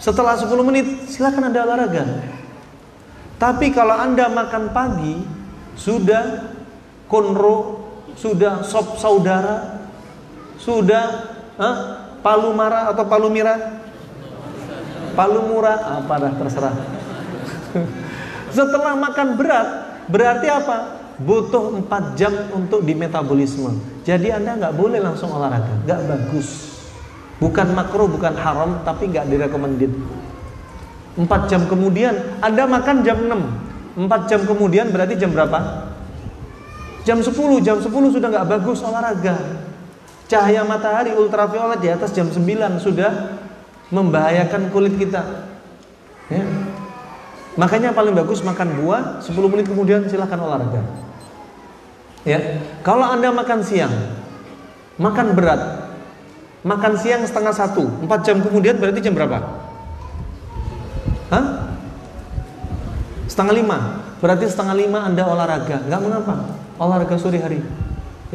[0.00, 2.39] Setelah 10 menit silakan anda olahraga
[3.40, 5.16] tapi kalau Anda makan pagi,
[5.72, 6.52] sudah
[7.08, 9.80] konro, sudah sop saudara,
[10.60, 11.04] sudah
[11.56, 11.76] eh,
[12.20, 13.80] palu marah atau palu mira,
[15.16, 16.76] palu murah, apa dah terserah.
[18.60, 19.68] Setelah makan berat,
[20.12, 21.00] berarti apa?
[21.20, 23.72] Butuh 4 jam untuk di metabolisme.
[24.04, 26.76] Jadi Anda nggak boleh langsung olahraga, nggak bagus.
[27.40, 30.19] Bukan makro, bukan haram, tapi nggak direkomendasikan.
[31.18, 35.90] 4 jam kemudian Anda makan jam 6 4 jam kemudian berarti jam berapa?
[37.02, 37.32] Jam 10,
[37.64, 39.66] jam 10 sudah nggak bagus olahraga
[40.30, 42.38] Cahaya matahari ultraviolet di atas jam 9
[42.78, 43.34] sudah
[43.90, 45.50] membahayakan kulit kita
[46.30, 46.46] ya.
[47.58, 50.86] Makanya paling bagus makan buah 10 menit kemudian silahkan olahraga
[52.22, 52.62] ya.
[52.86, 53.90] Kalau Anda makan siang
[55.00, 55.60] Makan berat
[56.60, 59.69] Makan siang setengah satu Empat jam kemudian berarti jam berapa?
[61.30, 61.70] Hah?
[63.30, 63.78] Setengah lima.
[64.18, 65.86] Berarti setengah lima Anda olahraga.
[65.86, 66.34] Nggak mengapa.
[66.76, 67.62] Olahraga sore hari.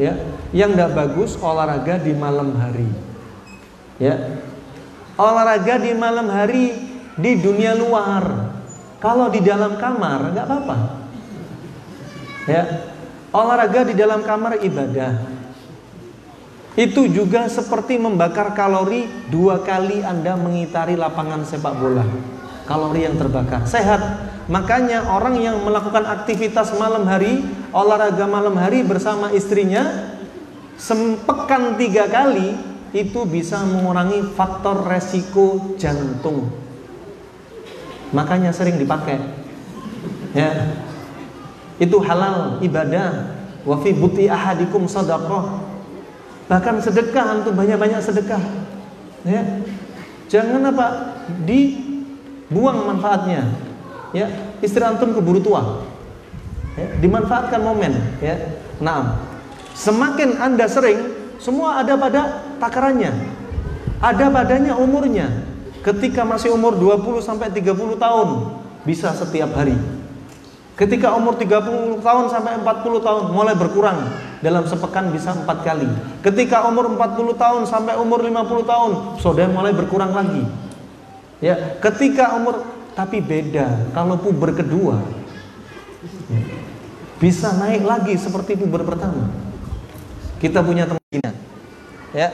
[0.00, 0.16] Ya.
[0.50, 2.88] Yang nggak bagus olahraga di malam hari.
[4.00, 4.40] Ya.
[5.20, 6.72] Olahraga di malam hari
[7.20, 8.56] di dunia luar.
[8.96, 10.76] Kalau di dalam kamar nggak apa-apa.
[12.48, 12.64] Ya.
[13.36, 15.36] Olahraga di dalam kamar ibadah.
[16.76, 22.04] Itu juga seperti membakar kalori dua kali Anda mengitari lapangan sepak bola
[22.66, 23.64] kalori yang terbakar.
[23.64, 24.02] Sehat.
[24.50, 30.14] Makanya orang yang melakukan aktivitas malam hari, olahraga malam hari bersama istrinya,
[30.78, 32.54] sempekan tiga kali
[32.94, 36.50] itu bisa mengurangi faktor resiko jantung.
[38.14, 39.18] Makanya sering dipakai.
[40.34, 40.78] Ya.
[41.82, 43.34] Itu halal ibadah.
[43.66, 45.58] Wa fi buti ahadikum sadaqah.
[46.46, 48.42] Bahkan sedekah untuk banyak-banyak sedekah.
[49.26, 49.42] Ya.
[50.30, 50.86] Jangan apa?
[51.42, 51.85] Di
[52.50, 53.46] buang manfaatnya.
[54.14, 54.30] Ya
[54.62, 55.82] istri antum keburu tua.
[56.76, 58.36] Ya, dimanfaatkan momen ya.
[58.78, 59.24] Nah
[59.72, 61.00] semakin anda sering
[61.40, 63.12] semua ada pada takarannya.
[64.00, 65.44] Ada padanya umurnya.
[65.80, 68.28] Ketika masih umur 20 sampai 30 tahun
[68.82, 69.78] bisa setiap hari.
[70.76, 73.96] Ketika umur 30 tahun sampai 40 tahun mulai berkurang.
[74.44, 75.88] Dalam sepekan bisa empat kali.
[76.20, 80.44] Ketika umur 40 tahun sampai umur 50 tahun sudah mulai berkurang lagi
[81.36, 82.64] Ya, ketika umur
[82.96, 85.04] tapi beda kalau puber kedua
[86.32, 86.40] ya,
[87.20, 89.28] bisa naik lagi seperti puber pertama.
[90.40, 91.32] Kita punya teman
[92.16, 92.28] ya.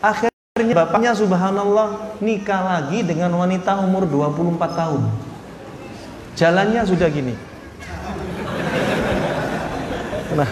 [0.00, 0.32] Akhirnya
[0.72, 5.02] bapaknya subhanallah nikah lagi dengan wanita umur 24 tahun.
[6.32, 7.36] Jalannya sudah gini.
[10.32, 10.48] Nah,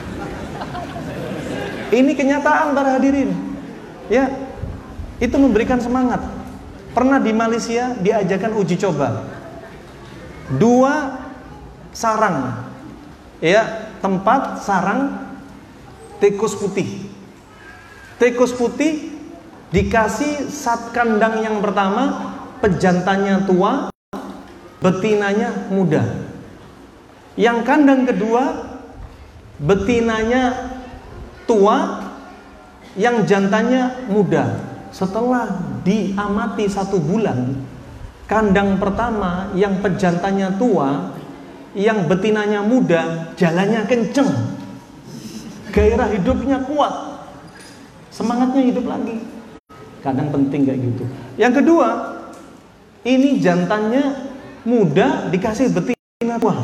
[1.89, 3.33] ini kenyataan para hadirin.
[4.13, 4.29] Ya,
[5.17, 6.40] itu memberikan semangat.
[6.91, 9.23] Pernah di Malaysia diajarkan uji coba.
[10.59, 10.95] Dua
[11.95, 12.67] sarang.
[13.39, 15.31] Ya, tempat sarang
[16.19, 17.07] tikus putih.
[18.19, 19.15] Tikus putih
[19.71, 23.95] dikasih sat kandang yang pertama pejantannya tua,
[24.83, 26.03] betinanya muda.
[27.39, 28.67] Yang kandang kedua
[29.63, 30.75] betinanya
[31.47, 32.03] tua,
[32.99, 35.47] yang jantannya muda setelah
[35.87, 37.55] diamati satu bulan
[38.27, 41.15] kandang pertama yang pejantannya tua
[41.75, 44.31] yang betinanya muda jalannya kenceng.
[45.71, 47.23] Gairah hidupnya kuat.
[48.11, 49.23] Semangatnya hidup lagi.
[50.03, 51.05] Kadang penting kayak gitu.
[51.39, 51.89] Yang kedua
[53.07, 54.35] ini jantannya
[54.67, 56.59] muda dikasih betina tua.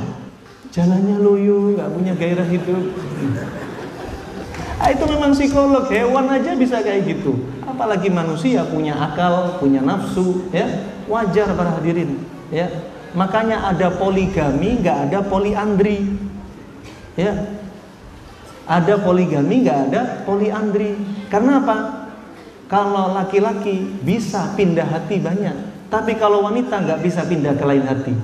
[0.75, 2.85] Jalannya loyo nggak punya gairah hidup.
[4.77, 7.33] Ah, itu memang psikolog hewan aja bisa kayak gitu.
[7.77, 10.65] Apalagi manusia punya akal, punya nafsu, ya
[11.05, 12.17] wajar para hadirin.
[12.49, 12.73] Ya
[13.13, 16.17] makanya ada poligami, nggak ada poliandri.
[17.21, 17.53] Ya
[18.65, 20.97] ada poligami, nggak ada poliandri.
[21.29, 21.77] Karena apa?
[22.73, 28.15] Kalau laki-laki bisa pindah hati banyak, tapi kalau wanita nggak bisa pindah ke lain hati.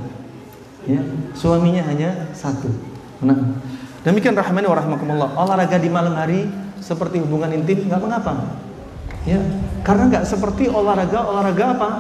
[0.83, 0.99] Ya,
[1.37, 2.67] suaminya hanya satu.
[3.23, 3.39] Nah,
[4.03, 5.31] Demikian rahmani wa rahmakumullah.
[5.39, 6.51] Olahraga di malam hari
[6.83, 8.35] seperti hubungan intim nggak mengapa.
[9.23, 9.39] Ya,
[9.87, 11.91] karena nggak seperti olahraga olahraga apa?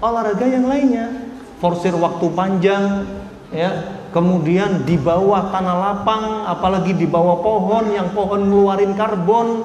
[0.00, 1.28] Olahraga yang lainnya.
[1.60, 3.06] Forsir waktu panjang,
[3.52, 4.00] ya.
[4.12, 9.64] Kemudian di bawah tanah lapang, apalagi di bawah pohon yang pohon ngeluarin karbon,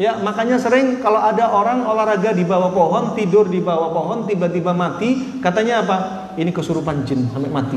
[0.00, 4.72] ya makanya sering kalau ada orang olahraga di bawah pohon, tidur di bawah pohon, tiba-tiba
[4.72, 5.96] mati, katanya apa?
[6.40, 7.76] Ini kesurupan jin sampai mati.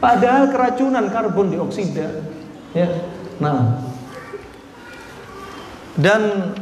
[0.00, 2.36] Padahal keracunan karbon dioksida
[2.76, 2.88] Ya.
[3.40, 3.80] Nah.
[5.96, 6.52] Dan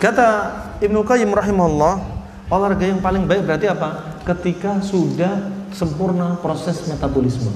[0.00, 0.28] kata
[0.80, 2.00] Ibnu Qayyim rahimahullah,
[2.48, 4.18] olahraga yang paling baik berarti apa?
[4.24, 7.52] Ketika sudah sempurna proses metabolisme.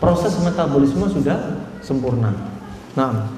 [0.00, 2.32] Proses metabolisme sudah sempurna.
[2.96, 3.28] Nah.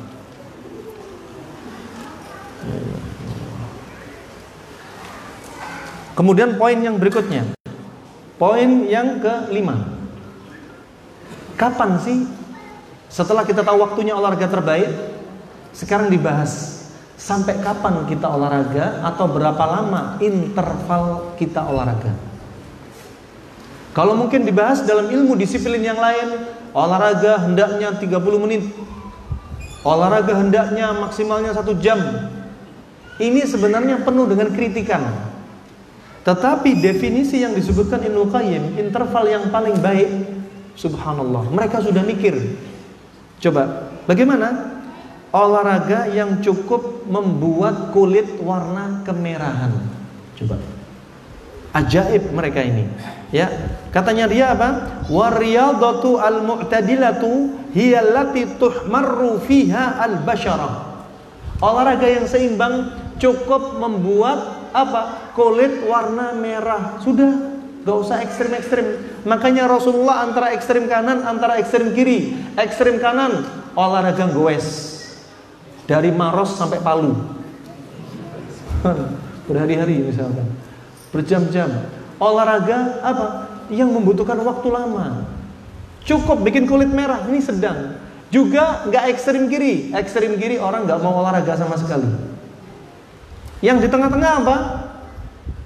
[6.12, 7.56] Kemudian poin yang berikutnya.
[8.38, 9.98] Poin yang kelima.
[11.58, 12.26] Kapan sih
[13.12, 15.11] setelah kita tahu waktunya olahraga terbaik?
[15.72, 16.84] Sekarang dibahas
[17.16, 22.12] sampai kapan kita olahraga atau berapa lama interval kita olahraga.
[23.92, 28.64] Kalau mungkin dibahas dalam ilmu disiplin yang lain, olahraga hendaknya 30 menit.
[29.84, 32.00] Olahraga hendaknya maksimalnya satu jam.
[33.20, 35.02] Ini sebenarnya penuh dengan kritikan.
[36.22, 40.08] Tetapi definisi yang disebutkan Ibnu Qayyim, interval yang paling baik
[40.72, 42.32] Subhanallah, mereka sudah mikir.
[43.42, 44.80] Coba, bagaimana
[45.32, 49.72] olahraga yang cukup membuat kulit warna kemerahan?
[50.36, 50.60] Coba.
[51.72, 52.84] Ajaib mereka ini.
[53.32, 53.48] Ya,
[53.88, 55.02] katanya dia apa?
[55.08, 60.92] Wariyadatu al-mu'tadilatu hiya allati tuhmarru fiha al-bashara.
[61.64, 65.32] Olahraga yang seimbang cukup membuat apa?
[65.32, 67.00] Kulit warna merah.
[67.00, 67.52] Sudah
[67.82, 68.86] Gak usah ekstrim-ekstrim.
[69.26, 72.30] Makanya Rasulullah antara ekstrim kanan, antara ekstrim kiri.
[72.54, 73.42] Ekstrim kanan,
[73.74, 74.91] olahraga goes.
[75.86, 77.14] Dari Maros sampai Palu.
[79.50, 80.46] Berhari-hari misalkan.
[81.10, 81.68] Berjam-jam.
[82.22, 83.26] Olahraga apa?
[83.68, 85.26] Yang membutuhkan waktu lama.
[86.02, 87.98] Cukup bikin kulit merah, ini sedang.
[88.32, 89.94] Juga nggak ekstrim kiri.
[89.94, 92.06] Ekstrim kiri orang nggak mau olahraga sama sekali.
[93.62, 94.56] Yang di tengah-tengah apa?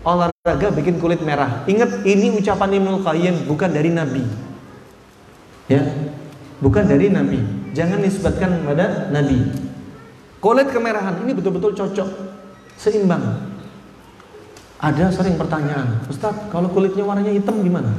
[0.07, 1.67] olahraga bikin kulit merah.
[1.67, 4.23] Ingat ini ucapan Ibnu Qayyim bukan dari Nabi.
[5.67, 5.83] Ya.
[6.63, 7.43] Bukan dari Nabi.
[7.75, 9.66] Jangan disebutkan pada Nabi.
[10.41, 12.09] Kulit kemerahan ini betul-betul cocok,
[12.77, 13.55] seimbang.
[14.77, 17.91] Ada sering pertanyaan, Ustadz, kalau kulitnya warnanya hitam gimana?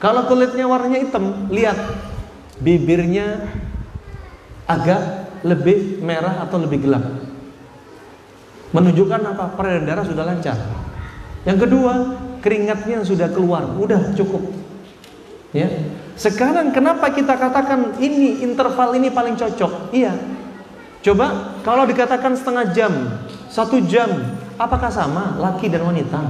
[0.00, 1.76] Kalau kulitnya warnanya hitam, lihat
[2.64, 3.52] bibirnya
[4.64, 7.04] agak lebih merah atau lebih gelap
[8.70, 10.56] menunjukkan apa peredaran darah sudah lancar.
[11.42, 11.92] Yang kedua,
[12.44, 14.42] keringatnya sudah keluar, udah cukup.
[15.50, 15.66] Ya.
[16.20, 19.88] Sekarang kenapa kita katakan ini interval ini paling cocok?
[19.96, 20.12] Iya.
[21.00, 22.92] Coba kalau dikatakan setengah jam,
[23.48, 26.20] satu jam, apakah sama laki dan wanita?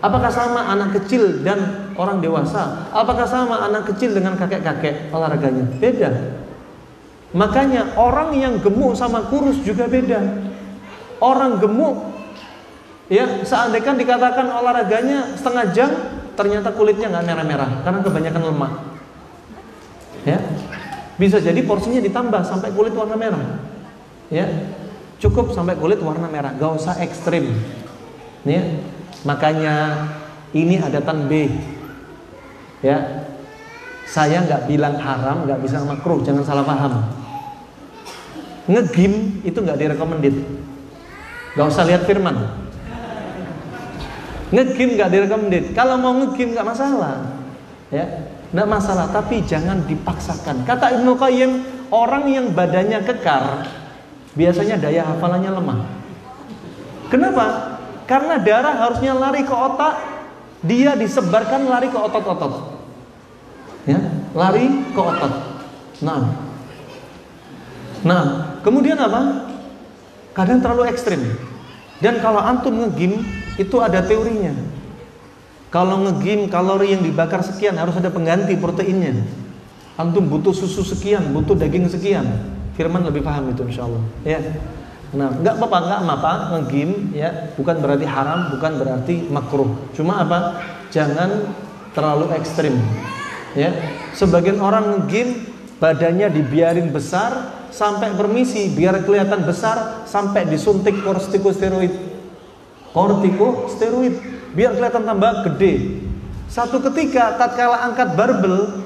[0.00, 2.88] Apakah sama anak kecil dan orang dewasa?
[2.96, 5.68] Apakah sama anak kecil dengan kakek-kakek olahraganya?
[5.76, 6.40] Beda.
[7.36, 10.48] Makanya orang yang gemuk sama kurus juga beda
[11.20, 11.96] orang gemuk
[13.06, 15.90] ya seandainya dikatakan olahraganya setengah jam
[16.36, 18.72] ternyata kulitnya nggak merah-merah karena kebanyakan lemak
[20.26, 20.38] ya.
[21.16, 23.62] Bisa jadi porsinya ditambah sampai kulit warna merah.
[24.28, 24.44] Ya.
[25.16, 26.52] Cukup sampai kulit warna merah.
[26.58, 27.56] Gak usah ekstrim.
[28.44, 28.60] Ya.
[29.24, 30.06] Makanya
[30.52, 31.48] ini adatan B.
[32.84, 33.24] Ya.
[34.06, 37.10] Saya nggak bilang haram nggak bisa makruh jangan salah paham.
[38.70, 40.36] Ngegim itu nggak direkomendit.
[41.56, 42.36] Gak usah lihat firman.
[44.52, 45.72] Ngegim gak direkomendit.
[45.72, 47.34] Kalau mau ngegim gak masalah.
[47.88, 48.04] Ya,
[48.54, 49.10] gak masalah.
[49.10, 50.62] Tapi jangan dipaksakan.
[50.66, 51.52] Kata Ibnu Qayyim,
[51.90, 53.66] orang yang badannya kekar
[54.36, 55.80] biasanya daya hafalannya lemah.
[57.08, 57.46] Kenapa?
[58.06, 59.94] Karena darah harusnya lari ke otak,
[60.62, 62.78] dia disebarkan lari ke otot-otot.
[63.86, 63.98] Ya,
[64.34, 65.32] lari ke otot.
[66.02, 66.22] Nah.
[68.06, 68.22] Nah,
[68.62, 69.50] kemudian apa?
[70.36, 71.22] Kadang terlalu ekstrim.
[71.98, 73.24] Dan kalau antum ngegim
[73.56, 74.52] itu ada teorinya.
[75.66, 79.26] Kalau ngegim kalori yang dibakar sekian harus ada pengganti proteinnya.
[79.98, 82.26] Antum butuh susu sekian, butuh daging sekian.
[82.78, 84.04] Firman lebih paham itu insya Allah.
[84.22, 84.40] Ya.
[85.16, 89.70] Nah, nggak apa-apa, nggak apa-apa ngegim ya, bukan berarti haram, bukan berarti makruh.
[89.96, 90.60] Cuma apa?
[90.92, 91.50] Jangan
[91.96, 92.76] terlalu ekstrim.
[93.56, 93.72] Ya.
[94.12, 95.48] Sebagian orang ngegim
[95.80, 101.92] badannya dibiarin besar sampai bermisi biar kelihatan besar sampai disuntik kortikosteroid.
[102.92, 106.00] Kortikosteroid biar kelihatan tambah gede.
[106.48, 108.80] Satu ketika tatkala angkat barbel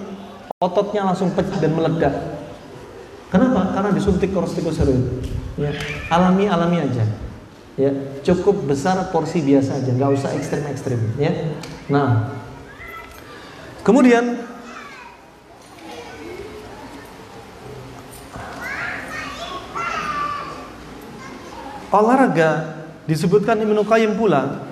[0.59, 2.15] ototnya langsung pecah dan meledak.
[3.31, 3.71] Kenapa?
[3.71, 5.23] Karena disuntik kortikosteroid.
[5.55, 5.71] Ya,
[6.11, 7.07] alami alami aja.
[7.79, 7.95] Ya,
[8.27, 11.01] cukup besar porsi biasa aja, nggak usah ekstrim ekstrim.
[11.17, 11.33] Ya,
[11.87, 12.35] nah,
[13.87, 14.43] kemudian
[21.95, 24.70] olahraga disebutkan Ibnu Qayyim pula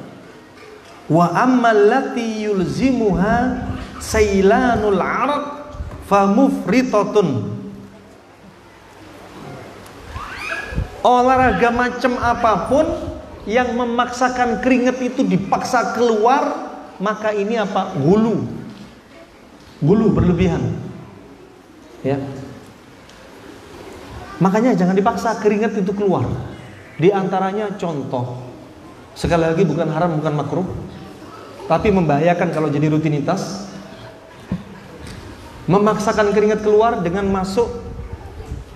[1.09, 3.65] wa ammal lati yulzimuha
[3.99, 5.45] sailanul araq
[6.07, 7.57] famufritatun.
[11.03, 12.87] Olahraga macam apa pun
[13.49, 16.69] yang memaksakan keringat itu dipaksa keluar
[17.01, 17.97] maka ini apa?
[17.97, 18.45] Gulu.
[19.81, 20.75] Gulu berlebihan.
[22.03, 22.19] Ya.
[24.43, 26.27] Makanya jangan dipaksa keringat itu keluar.
[26.99, 28.43] Di antaranya contoh.
[29.15, 30.67] Sekali lagi bukan haram bukan makruh
[31.69, 33.69] tapi membahayakan kalau jadi rutinitas.
[35.69, 37.69] Memaksakan keringat keluar dengan masuk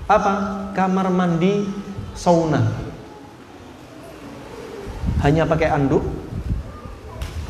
[0.05, 0.69] apa?
[0.77, 1.65] Kamar mandi
[2.13, 2.69] sauna.
[5.25, 6.05] Hanya pakai anduk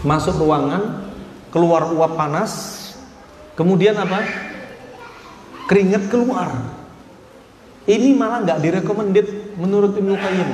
[0.06, 1.10] masuk ruangan
[1.50, 2.52] keluar uap panas
[3.58, 4.22] kemudian apa?
[5.66, 6.54] Keringat keluar.
[7.82, 10.50] Ini malah nggak direkomendit menurut Ibnu Qayyim.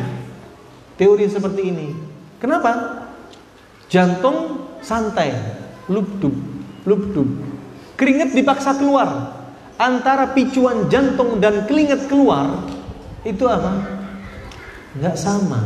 [0.96, 1.92] Teori seperti ini.
[2.40, 3.04] Kenapa?
[3.92, 5.34] Jantung santai
[5.88, 6.34] lubdub
[6.84, 7.28] lubdub
[7.98, 9.38] keringat dipaksa keluar
[9.78, 12.66] antara picuan jantung dan keringat keluar
[13.26, 13.72] itu apa?
[14.98, 15.60] Nggak sama.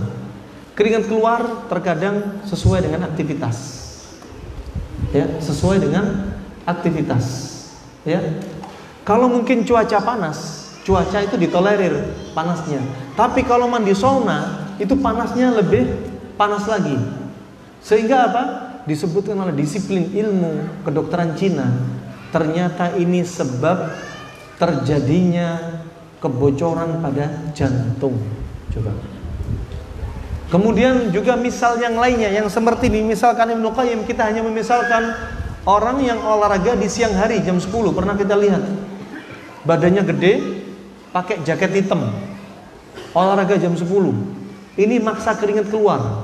[0.73, 3.57] Keringat keluar terkadang sesuai dengan aktivitas.
[5.13, 6.33] Ya, sesuai dengan
[6.65, 7.25] aktivitas.
[8.09, 8.21] Ya.
[9.05, 11.93] Kalau mungkin cuaca panas, cuaca itu ditolerir
[12.33, 12.81] panasnya.
[13.13, 15.93] Tapi kalau mandi sauna, itu panasnya lebih
[16.41, 16.97] panas lagi.
[17.85, 18.43] Sehingga apa?
[18.83, 21.71] Disebutkan oleh disiplin ilmu kedokteran Cina
[22.33, 23.93] Ternyata ini sebab
[24.57, 25.61] terjadinya
[26.17, 28.17] kebocoran pada jantung.
[28.73, 28.97] Coba.
[30.49, 33.05] Kemudian juga misal yang lainnya yang seperti ini.
[33.05, 35.13] Misalkan Ibnu Qayyim kita hanya memisalkan
[35.69, 38.65] orang yang olahraga di siang hari jam 10 pernah kita lihat?
[39.69, 40.33] Badannya gede
[41.13, 42.01] pakai jaket hitam.
[43.13, 43.85] Olahraga jam 10
[44.81, 46.22] ini maksa keringat keluar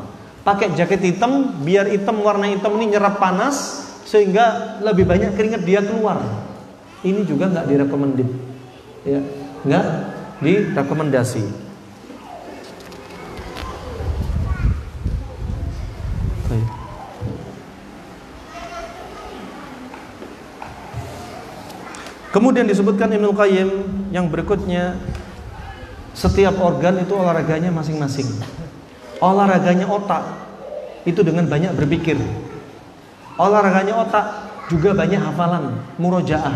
[0.48, 5.84] pakai jaket hitam biar hitam warna hitam ini nyerap panas sehingga lebih banyak keringat dia
[5.84, 6.24] keluar.
[7.04, 8.32] Ini juga nggak direkomendasi,
[9.04, 9.20] ya,
[9.68, 9.86] nggak
[10.40, 11.68] direkomendasi.
[22.28, 23.70] Kemudian disebutkan Ibnu Qayyim
[24.12, 25.00] yang berikutnya
[26.12, 28.57] setiap organ itu olahraganya masing-masing.
[29.18, 30.22] Olahraganya otak
[31.02, 32.18] itu dengan banyak berpikir.
[33.38, 34.26] Olahraganya otak
[34.70, 36.54] juga banyak hafalan murojaah.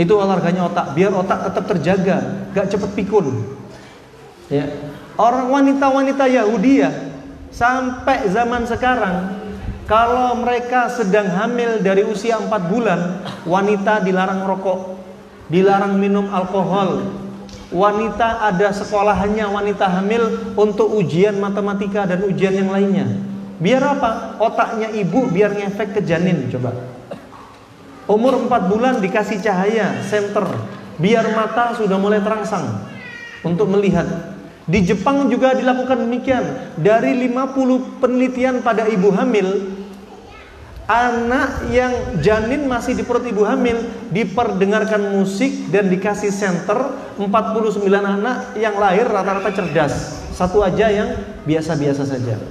[0.00, 2.16] Itu olahraganya otak biar otak tetap terjaga
[2.56, 3.44] gak cepet pikun.
[4.48, 4.66] Ya.
[5.20, 6.90] Orang wanita-wanita Yahudi ya
[7.52, 9.36] sampai zaman sekarang
[9.84, 14.96] kalau mereka sedang hamil dari usia 4 bulan wanita dilarang rokok
[15.50, 17.10] dilarang minum alkohol
[17.70, 23.30] wanita ada sekolahannya wanita hamil untuk ujian matematika dan ujian yang lainnya
[23.60, 24.40] Biar apa?
[24.40, 26.72] Otaknya ibu biar ngefek ke janin coba.
[28.08, 30.48] Umur 4 bulan dikasih cahaya senter
[30.96, 32.88] biar mata sudah mulai terangsang
[33.44, 34.08] untuk melihat.
[34.64, 36.72] Di Jepang juga dilakukan demikian.
[36.80, 39.48] Dari 50 penelitian pada ibu hamil,
[40.90, 43.78] anak yang janin masih di perut ibu hamil
[44.10, 50.18] diperdengarkan musik dan dikasih senter 49 anak yang lahir rata-rata cerdas.
[50.34, 51.14] Satu aja yang
[51.46, 52.42] biasa-biasa saja.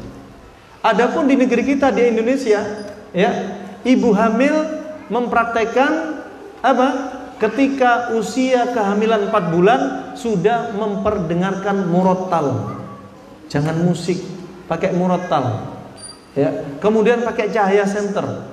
[0.80, 2.64] Adapun di negeri kita di Indonesia,
[3.12, 3.32] ya,
[3.84, 4.56] ibu hamil
[5.12, 6.24] mempraktekkan
[6.64, 7.20] apa?
[7.40, 9.82] ketika usia kehamilan 4 bulan
[10.16, 12.76] sudah memperdengarkan murotal.
[13.48, 14.20] Jangan musik,
[14.68, 15.79] pakai murotal.
[16.38, 16.66] Ya.
[16.82, 18.46] Kemudian pakai cahaya senter.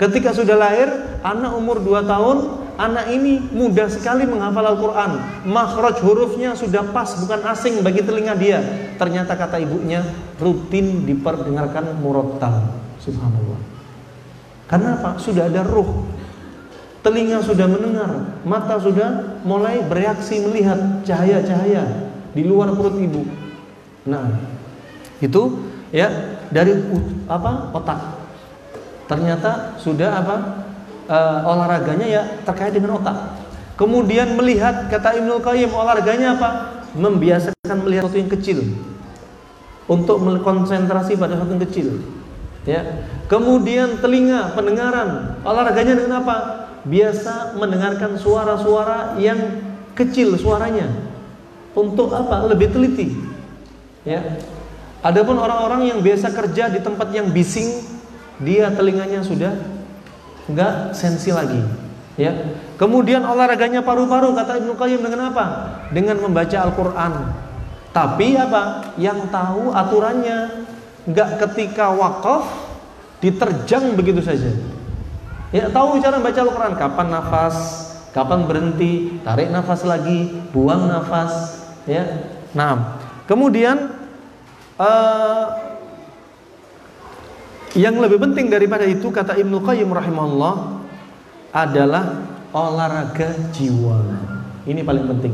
[0.00, 0.88] Ketika sudah lahir,
[1.22, 2.36] anak umur 2 tahun,
[2.80, 5.10] anak ini mudah sekali menghafal Al-Quran.
[5.46, 8.58] Makhraj hurufnya sudah pas, bukan asing bagi telinga dia.
[8.98, 10.02] Ternyata kata ibunya,
[10.40, 12.74] rutin diperdengarkan murotal.
[12.98, 13.60] Subhanallah.
[14.66, 15.20] Karena apa?
[15.20, 16.08] Sudah ada ruh
[17.02, 23.26] telinga sudah mendengar, mata sudah mulai bereaksi melihat cahaya-cahaya di luar perut ibu.
[24.06, 24.38] Nah,
[25.18, 25.42] itu
[25.90, 26.08] ya
[26.52, 26.76] dari
[27.26, 28.00] apa otak.
[29.08, 30.36] Ternyata sudah apa
[31.08, 31.18] e,
[31.48, 33.40] olahraganya ya terkait dengan otak.
[33.74, 36.50] Kemudian melihat kata Ibnu Qayyim olahraganya apa?
[36.92, 38.58] Membiasakan melihat sesuatu yang kecil
[39.88, 41.88] untuk konsentrasi pada sesuatu yang kecil.
[42.62, 43.08] Ya.
[43.26, 46.36] Kemudian telinga, pendengaran, olahraganya dengan apa?
[46.82, 49.38] biasa mendengarkan suara-suara yang
[49.94, 50.90] kecil suaranya.
[51.72, 52.44] Untuk apa?
[52.50, 53.14] Lebih teliti.
[54.02, 54.42] Ya.
[55.02, 57.82] Adapun orang-orang yang biasa kerja di tempat yang bising,
[58.38, 59.50] dia telinganya sudah
[60.46, 61.58] enggak sensi lagi.
[62.14, 62.54] Ya.
[62.78, 65.44] Kemudian olahraganya paru-paru kata Ibnu Qayyim dengan apa?
[65.90, 67.34] Dengan membaca Al-Qur'an.
[67.90, 68.94] Tapi apa?
[68.94, 70.38] Yang tahu aturannya.
[71.02, 72.46] Enggak ketika wakaf
[73.18, 74.54] diterjang begitu saja.
[75.52, 77.56] Ya tahu cara baca Al-Quran Kapan nafas
[78.16, 82.24] Kapan berhenti Tarik nafas lagi Buang nafas Ya
[82.56, 82.96] Nah
[83.28, 84.01] Kemudian
[84.82, 85.44] uh,
[87.78, 90.82] Yang lebih penting daripada itu Kata Ibnu Qayyim rahimahullah
[91.54, 92.04] Adalah
[92.52, 93.96] Olahraga jiwa.
[94.68, 95.32] Ini paling penting.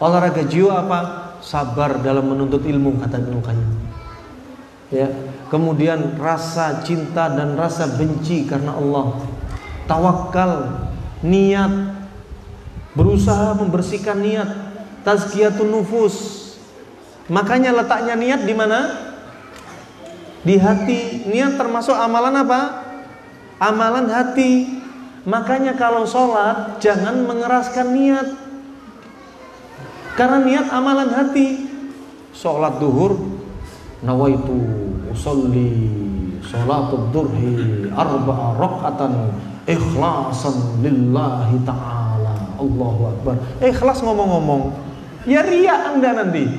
[0.00, 1.00] Olahraga jiwa apa?
[1.44, 3.70] Sabar dalam menuntut ilmu Kata Ibnu Qayyim.
[4.88, 5.08] Ya
[5.52, 9.20] kemudian rasa cinta dan rasa benci karena Allah,
[9.84, 10.80] tawakal,
[11.20, 11.92] niat,
[12.96, 14.48] berusaha membersihkan niat,
[15.04, 16.41] tazkiyatun nufus.
[17.30, 18.80] Makanya letaknya niat di mana?
[20.42, 21.28] Di hati.
[21.30, 22.60] Niat termasuk amalan apa?
[23.62, 24.82] Amalan hati.
[25.22, 28.28] Makanya kalau sholat jangan mengeraskan niat.
[30.18, 31.70] Karena niat amalan hati.
[32.34, 33.14] Sholat duhur
[34.02, 34.58] nawaitu
[35.14, 36.02] usalli
[36.42, 39.30] salatul durhi arba'a raka'atan
[39.70, 44.74] ikhlasan lillahi ta'ala Allahu Akbar ikhlas ngomong-ngomong
[45.22, 46.50] ya ria anda nanti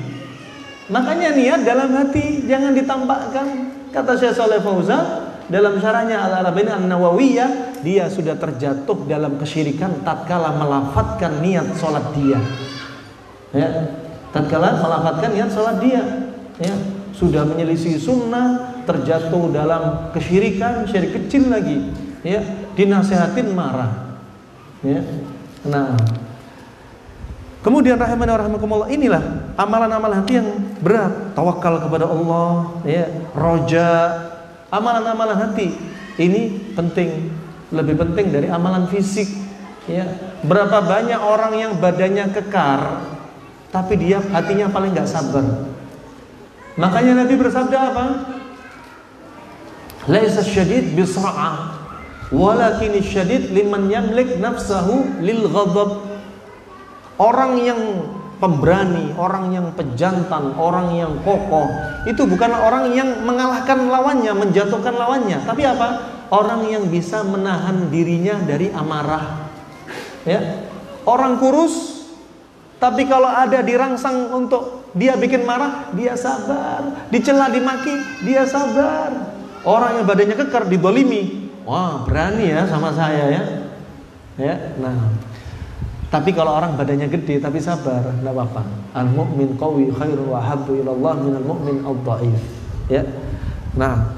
[0.92, 3.46] makanya niat dalam hati jangan ditampakkan
[3.92, 11.44] kata Syekh Saleh Fauzan dalam syarahnya Al-Arabin An-Nawawiyah dia sudah terjatuh dalam kesyirikan tatkala melafatkan
[11.44, 12.40] niat sholat dia
[13.52, 13.68] ya
[14.32, 16.02] tatkala melafatkan niat sholat dia
[16.60, 16.74] ya
[17.14, 21.94] sudah menyelisih sunnah, terjatuh dalam kesyirikan, syirik kecil lagi,
[22.26, 22.42] ya,
[22.74, 24.18] dinasehatin marah.
[24.82, 25.00] Ya.
[25.64, 25.94] Nah,
[27.64, 29.24] kemudian rahimani rahimakumullah inilah
[29.56, 30.48] amalan-amalan hati yang
[30.84, 33.90] berat, tawakal kepada Allah, ya, roja,
[34.68, 35.72] amalan-amalan hati.
[36.14, 37.32] Ini penting,
[37.74, 39.26] lebih penting dari amalan fisik,
[39.88, 40.06] ya.
[40.44, 43.14] Berapa banyak orang yang badannya kekar
[43.74, 45.42] tapi dia hatinya paling nggak sabar
[46.74, 48.06] Makanya Nabi bersabda apa?
[50.10, 51.86] Laisa syadid bisra'ah
[52.34, 56.13] walakin syadid liman yamlik nafsahu lil ghadab.
[57.14, 57.78] Orang yang
[58.42, 61.70] pemberani, orang yang pejantan, orang yang kokoh
[62.04, 65.88] itu bukan orang yang mengalahkan lawannya, menjatuhkan lawannya, tapi apa?
[66.34, 69.46] Orang yang bisa menahan dirinya dari amarah.
[70.26, 70.66] Ya.
[71.04, 71.94] Orang kurus
[72.84, 77.08] tapi kalau ada dirangsang untuk dia bikin marah, dia sabar.
[77.08, 77.96] Dicela, dimaki,
[78.28, 79.08] dia sabar.
[79.64, 81.48] Orang yang badannya kekar, didolimi.
[81.64, 83.42] Wah, berani ya sama saya ya.
[84.36, 85.16] Ya, nah.
[86.14, 88.62] Tapi kalau orang badannya gede tapi sabar, enggak apa-apa.
[88.94, 92.38] Al mukmin qawi khairu wa habbu ilallah min al mu'min al dhaif.
[92.86, 93.02] Ya.
[93.74, 94.14] Nah.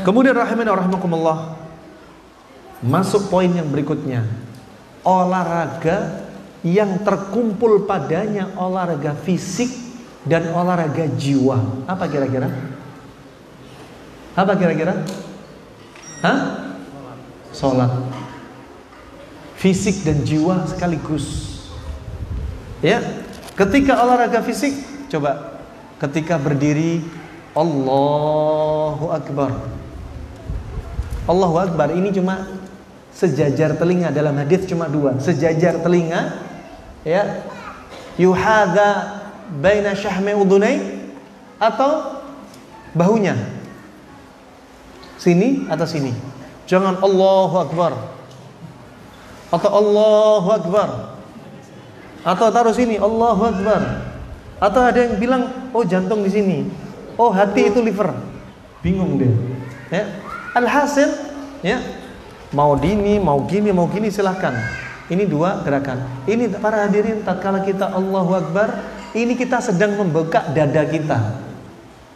[0.00, 1.60] Kemudian rahimani rahimakumullah.
[2.80, 4.24] Masuk poin yang berikutnya.
[5.04, 6.24] Olahraga
[6.64, 9.68] yang terkumpul padanya olahraga fisik
[10.24, 11.84] dan olahraga jiwa.
[11.84, 12.48] Apa kira-kira?
[14.32, 14.96] Apa kira-kira?
[16.24, 16.38] Hah?
[17.52, 18.21] Sholat.
[19.62, 21.54] Fisik dan jiwa sekaligus.
[22.82, 22.98] Ya,
[23.54, 24.74] ketika olahraga fisik,
[25.06, 25.54] coba.
[26.02, 26.98] Ketika berdiri
[27.54, 29.54] Allahu Akbar.
[31.30, 32.42] Allahu Akbar ini cuma
[33.14, 35.14] sejajar telinga dalam hadis cuma dua.
[35.22, 36.42] Sejajar telinga
[37.06, 37.46] ya.
[38.18, 39.22] Yuhadha
[39.62, 41.06] baina syahmi udunai
[41.62, 42.18] atau
[42.98, 43.38] bahunya.
[45.22, 46.10] Sini atau sini?
[46.66, 48.21] Jangan Allahu Akbar
[49.52, 50.88] Atau Allahu Akbar.
[52.24, 53.82] Atau taruh sini Allahu Akbar.
[54.56, 55.42] Atau ada yang bilang,
[55.76, 56.58] oh jantung di sini.
[57.20, 58.16] Oh hati itu liver.
[58.80, 59.32] Bingung dia.
[59.92, 60.04] Ya.
[60.56, 61.12] Alhasil,
[61.60, 61.80] ya
[62.56, 64.56] mau dini, mau gini, mau gini silahkan.
[65.12, 66.24] Ini dua gerakan.
[66.24, 68.80] Ini para hadirin tatkala kita Allahu Akbar,
[69.12, 71.18] ini kita sedang membuka dada kita.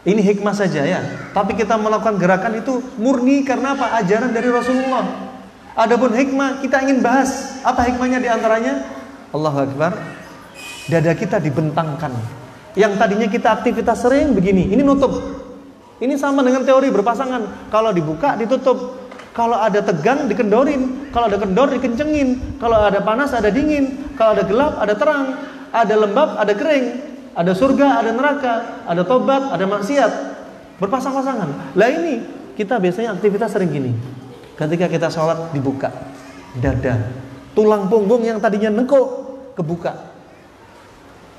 [0.06, 1.02] Ini hikmah saja ya.
[1.34, 3.98] Tapi kita melakukan gerakan itu murni karena apa?
[3.98, 5.25] Ajaran dari Rasulullah.
[5.76, 7.60] Adapun hikmah kita ingin bahas.
[7.60, 8.80] Apa hikmahnya di antaranya?
[9.36, 9.92] Allahu Akbar.
[10.88, 12.16] Dada kita dibentangkan.
[12.72, 15.12] Yang tadinya kita aktivitas sering begini, ini nutup.
[16.00, 17.68] Ini sama dengan teori berpasangan.
[17.68, 19.04] Kalau dibuka, ditutup.
[19.36, 24.48] Kalau ada tegang dikendorin, kalau ada kendor dikencengin, kalau ada panas ada dingin, kalau ada
[24.48, 25.36] gelap ada terang,
[25.76, 26.86] ada lembab ada kering,
[27.36, 28.54] ada surga ada neraka,
[28.88, 30.12] ada tobat ada maksiat,
[30.80, 31.76] berpasang-pasangan.
[31.76, 32.24] Lah ini
[32.56, 33.92] kita biasanya aktivitas sering gini.
[34.56, 35.92] Ketika kita sholat dibuka
[36.56, 37.12] dada,
[37.52, 39.08] tulang punggung yang tadinya nengkok
[39.52, 39.92] kebuka.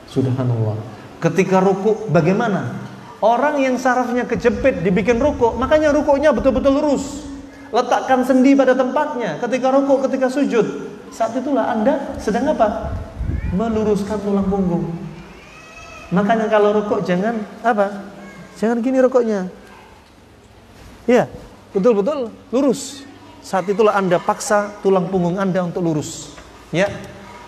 [0.10, 0.78] Subhanallah.
[1.18, 2.86] Ketika ruku bagaimana?
[3.18, 7.26] Orang yang sarafnya kejepit dibikin ruku, makanya rukunya betul-betul lurus.
[7.74, 10.66] Letakkan sendi pada tempatnya ketika rokok, ketika sujud.
[11.10, 12.94] Saat itulah Anda sedang apa?
[13.58, 14.94] Meluruskan tulang punggung.
[16.14, 18.06] Makanya kalau rokok jangan apa?
[18.62, 19.50] Jangan gini rokoknya.
[21.10, 21.26] Ya,
[21.74, 23.07] betul-betul lurus.
[23.48, 26.36] Saat itulah Anda paksa tulang punggung Anda untuk lurus.
[26.76, 26.92] Ya.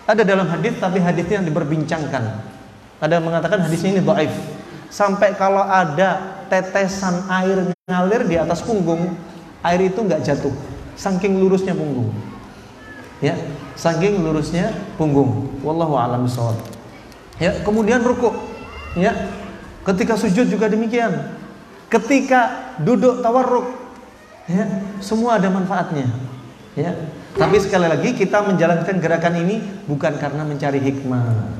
[0.08, 2.24] Ada dalam hadis tapi hadisnya yang diperbincangkan.
[3.04, 4.32] Ada yang mengatakan hadisnya ini dhaif.
[4.88, 9.12] Sampai kalau ada tetesan air ngalir di atas punggung,
[9.60, 10.56] air itu nggak jatuh.
[10.96, 12.08] Saking lurusnya punggung.
[13.20, 13.36] Ya.
[13.76, 15.52] Saking lurusnya punggung.
[15.60, 16.56] Wallahu alam bisawab
[17.36, 17.60] ya.
[17.60, 18.36] Kemudian rukuk.
[18.96, 19.12] Ya.
[19.84, 21.36] Ketika sujud juga demikian.
[21.92, 23.79] Ketika duduk tawarruk
[24.46, 24.64] ya
[25.02, 26.08] semua ada manfaatnya
[26.78, 26.94] ya
[27.36, 31.58] tapi sekali lagi kita menjalankan gerakan ini bukan karena mencari hikmah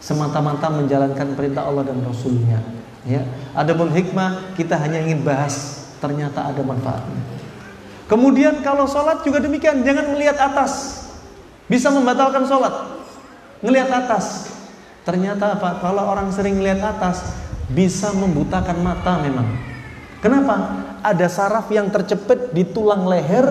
[0.00, 2.62] semata-mata menjalankan perintah Allah dan Rasulnya
[3.04, 7.22] ya adapun hikmah kita hanya ingin bahas ternyata ada manfaatnya.
[8.06, 11.02] Kemudian kalau sholat juga demikian, jangan melihat atas,
[11.66, 13.02] bisa membatalkan sholat.
[13.64, 14.54] Ngelihat atas,
[15.02, 15.82] ternyata apa?
[15.82, 17.34] Kalau orang sering melihat atas,
[17.66, 19.58] bisa membutakan mata memang.
[20.22, 20.85] Kenapa?
[21.06, 23.46] Ada saraf yang tercepit di tulang leher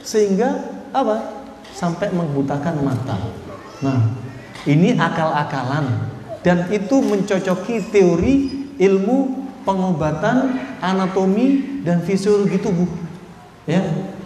[0.00, 0.64] sehingga
[0.96, 1.44] apa?
[1.76, 3.20] Sampai membutakan mata.
[3.84, 4.16] Nah,
[4.64, 6.08] ini akal-akalan
[6.40, 8.34] dan itu mencocoki teori
[8.80, 12.88] ilmu pengobatan, anatomi dan fisiologi tubuh.
[13.68, 13.82] Ya,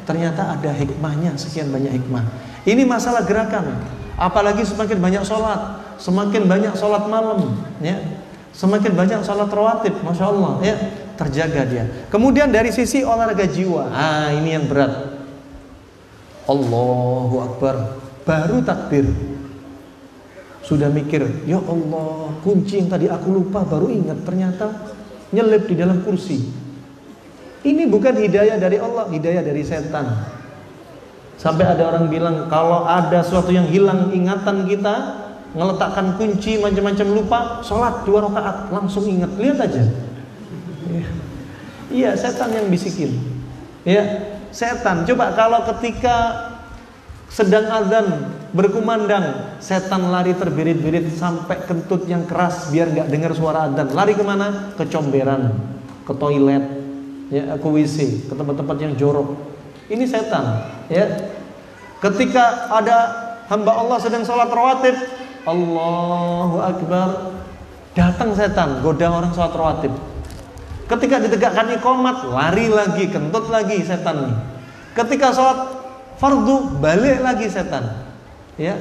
[0.07, 2.23] ternyata ada hikmahnya sekian banyak hikmah.
[2.69, 3.83] Ini masalah gerakan.
[4.21, 7.97] Apalagi semakin banyak sholat, semakin banyak sholat malam, ya,
[8.53, 10.77] semakin banyak sholat rawatib, masya Allah, ya,
[11.21, 11.85] terjaga dia.
[12.09, 15.21] Kemudian dari sisi olahraga jiwa, ah ini yang berat.
[16.49, 19.05] Allahu Akbar, baru takbir.
[20.65, 24.97] Sudah mikir, ya Allah, kunci yang tadi aku lupa baru ingat ternyata
[25.29, 26.41] nyelip di dalam kursi.
[27.61, 30.25] Ini bukan hidayah dari Allah, hidayah dari setan.
[31.37, 34.95] Sampai ada orang bilang kalau ada sesuatu yang hilang ingatan kita,
[35.57, 39.85] ngeletakkan kunci macam-macam lupa, sholat dua rakaat langsung ingat, lihat aja.
[40.91, 41.07] Iya,
[41.95, 43.15] iya setan yang bisikin.
[43.87, 44.03] Ya,
[44.51, 45.07] setan.
[45.07, 46.51] Coba kalau ketika
[47.31, 53.95] sedang azan berkumandang setan lari terbirit-birit sampai kentut yang keras biar nggak dengar suara azan.
[53.95, 55.55] Lari ke mana ke comberan
[56.03, 56.65] ke toilet
[57.31, 59.39] ya ke WC ke tempat-tempat yang jorok.
[59.87, 61.07] Ini setan ya.
[62.01, 62.99] Ketika ada
[63.47, 64.97] hamba Allah sedang sholat rawatib
[65.45, 67.37] Allahu Akbar
[67.93, 69.93] datang setan goda orang sholat rawatib
[70.91, 74.37] ketika ditegakkan ikomat lari lagi kentut lagi setan nih.
[74.91, 75.59] Ketika sholat
[76.19, 78.11] fardu balik lagi setan
[78.59, 78.75] ya.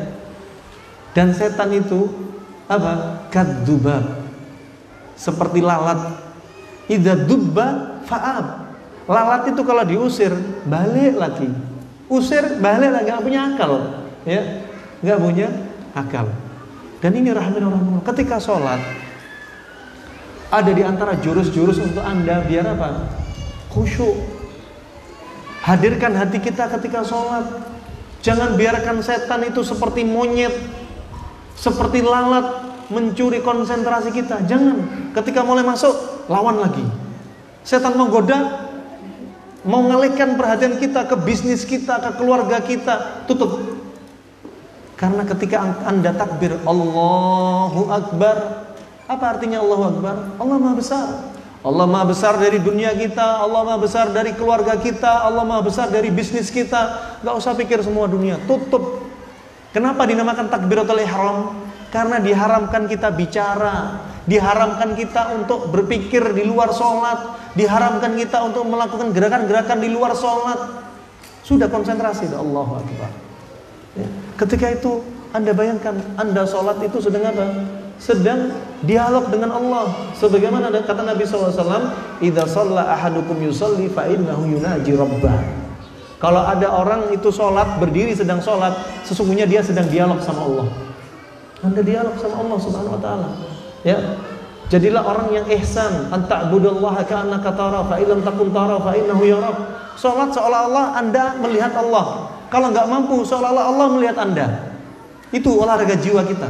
[1.13, 2.09] Dan setan itu
[2.65, 3.25] apa?
[3.29, 4.25] Kadubab
[5.13, 6.17] seperti lalat.
[6.89, 8.45] Idza dubba fa'ab.
[9.05, 10.33] Lalat itu kalau diusir
[10.65, 11.49] balik lagi.
[12.09, 13.05] Usir balik lagi.
[13.13, 13.71] Nggak punya akal
[14.25, 14.41] ya.
[15.05, 15.47] Nggak punya
[15.93, 16.25] akal.
[16.99, 18.81] Dan ini rahmin orang ketika sholat
[20.49, 23.05] ada di antara jurus-jurus untuk anda biar apa
[23.69, 24.39] khusyuk
[25.59, 27.45] Hadirkan hati kita ketika sholat.
[28.23, 30.51] Jangan biarkan setan itu seperti monyet,
[31.55, 34.43] seperti lalat mencuri konsentrasi kita.
[34.47, 35.11] Jangan.
[35.15, 36.83] Ketika mulai masuk, lawan lagi.
[37.63, 38.71] Setan menggoda,
[39.67, 43.59] mau ngalihkan perhatian kita ke bisnis kita, ke keluarga kita, tutup.
[44.95, 48.67] Karena ketika anda takbir Allahu Akbar,
[49.09, 50.15] apa artinya Allahu Akbar?
[50.37, 51.07] Allah Maha Besar.
[51.59, 55.91] Allah maha besar dari dunia kita, Allah maha besar dari keluarga kita, Allah maha besar
[55.91, 57.19] dari bisnis kita.
[57.19, 59.03] Gak usah pikir semua dunia, tutup.
[59.75, 61.59] Kenapa dinamakan takbiratul ihram?
[61.91, 69.11] Karena diharamkan kita bicara, diharamkan kita untuk berpikir di luar sholat, diharamkan kita untuk melakukan
[69.11, 70.85] gerakan-gerakan di luar sholat.
[71.43, 73.11] Sudah konsentrasi, Allah Akbar.
[73.99, 74.07] Ya.
[74.39, 75.03] Ketika itu
[75.35, 77.78] Anda bayangkan, Anda sholat itu sedang apa?
[77.99, 78.55] Sedang
[78.87, 80.15] dialog dengan Allah.
[80.15, 81.51] Sebagaimana kata Nabi SAW
[82.23, 85.39] idza shalla ahadukum yusalli fa innahu yunaji rabbah.
[86.19, 88.75] Kalau ada orang itu sholat berdiri sedang sholat
[89.07, 90.67] sesungguhnya dia sedang dialog sama Allah.
[91.59, 93.29] Anda dialog sama Allah subhanahu wa ta'ala.
[93.83, 93.99] Ya.
[94.71, 96.11] Jadilah orang yang ihsan.
[96.11, 99.55] Anta'budallaha ka'annaka tara fa illam takun tara fa innahu yarak
[99.99, 102.31] sholat seolah-olah anda melihat Allah.
[102.47, 104.47] Kalau nggak mampu seolah-olah Allah melihat anda.
[105.35, 106.47] Itu olahraga jiwa kita.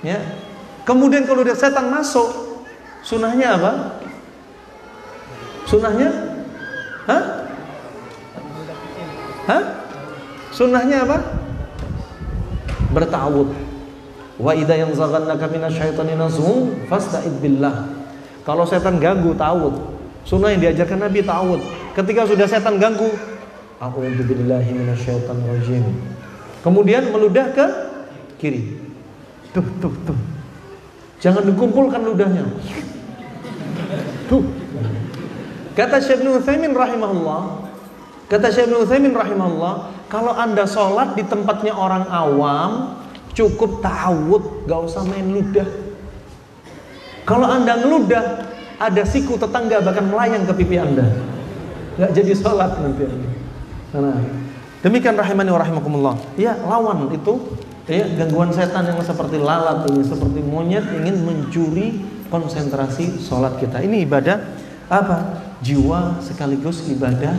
[0.00, 0.39] Ya
[0.90, 2.26] Kemudian kalau dia setan masuk,
[3.06, 4.02] sunahnya apa?
[5.70, 6.10] Sunahnya?
[7.06, 7.22] Hah?
[9.46, 9.62] Hah?
[10.50, 11.22] Sunahnya apa?
[12.90, 13.54] Bertawud.
[14.34, 17.86] Wa idza yanzaghannaka minasyaitani nazghun fasta'id billah.
[18.42, 19.94] Kalau setan ganggu tawud.
[20.26, 21.62] Sunnah yang diajarkan Nabi tawud.
[21.94, 23.14] Ketika sudah setan ganggu,
[23.78, 25.86] a'udzu billahi minasyaitonir rajim.
[26.66, 27.66] Kemudian meludah ke
[28.42, 28.74] kiri.
[29.54, 30.18] Tuh, tuh, tuh.
[31.20, 32.48] Jangan dikumpulkan ludahnya.
[34.26, 34.44] Tuh.
[35.76, 37.70] Kata Syekh Ibnu Utsaimin rahimahullah,
[38.26, 42.98] kata Syekh Ibnu Utsaimin rahimahullah, kalau Anda sholat di tempatnya orang awam,
[43.36, 45.68] cukup ta'awud, gak usah main ludah.
[47.22, 48.24] Kalau Anda ngeludah,
[48.80, 51.06] ada siku tetangga bahkan melayang ke pipi Anda.
[52.00, 53.06] Gak jadi sholat nanti.
[53.94, 54.18] Nah,
[54.82, 56.14] demikian rahimani wa rahimakumullah.
[56.34, 57.38] Ya, lawan itu
[57.90, 61.98] ya gangguan setan yang seperti lalat ini seperti monyet ingin mencuri
[62.30, 63.82] konsentrasi sholat kita.
[63.82, 64.38] Ini ibadah
[64.86, 65.18] apa?
[65.60, 67.34] Jiwa sekaligus ibadah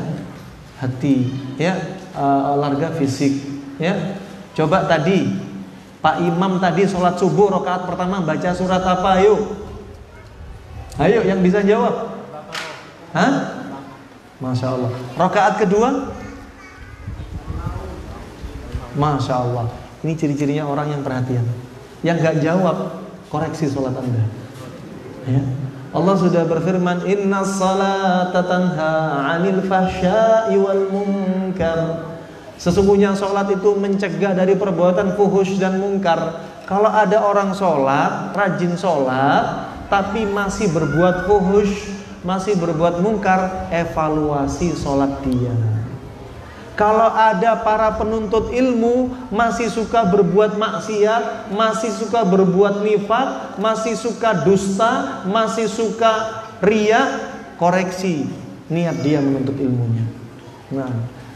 [0.77, 1.73] hati ya
[2.13, 3.31] uh, olahraga fisik
[3.79, 4.19] ya.
[4.51, 5.31] Coba tadi
[6.03, 9.23] Pak Imam tadi sholat subuh rakaat pertama baca surat apa?
[9.23, 9.55] Ayo.
[10.99, 12.19] Ayo yang bisa jawab.
[13.15, 13.63] Hah?
[14.43, 14.91] Masya Allah.
[15.15, 16.11] Rakaat kedua?
[18.91, 21.45] Masya Allah ini ciri-cirinya orang yang perhatian.
[22.01, 22.77] Yang gak jawab,
[23.29, 24.25] koreksi sholat anda.
[25.29, 25.41] Ya.
[25.91, 28.93] Allah sudah berfirman, Inna salata tanha
[29.37, 32.09] anil fahsya'i wal munkar.
[32.57, 36.41] Sesungguhnya sholat itu mencegah dari perbuatan fuhush dan mungkar.
[36.65, 41.91] Kalau ada orang sholat, rajin sholat, tapi masih berbuat fuhush,
[42.23, 45.53] masih berbuat mungkar, evaluasi sholat dia.
[46.80, 54.31] Kalau ada para penuntut ilmu masih suka berbuat maksiat, masih suka berbuat nifak, masih suka
[54.48, 58.26] dusta, masih suka ria, koreksi
[58.72, 60.07] niat dia menuntut ilmunya.
[60.72, 60.89] Nah,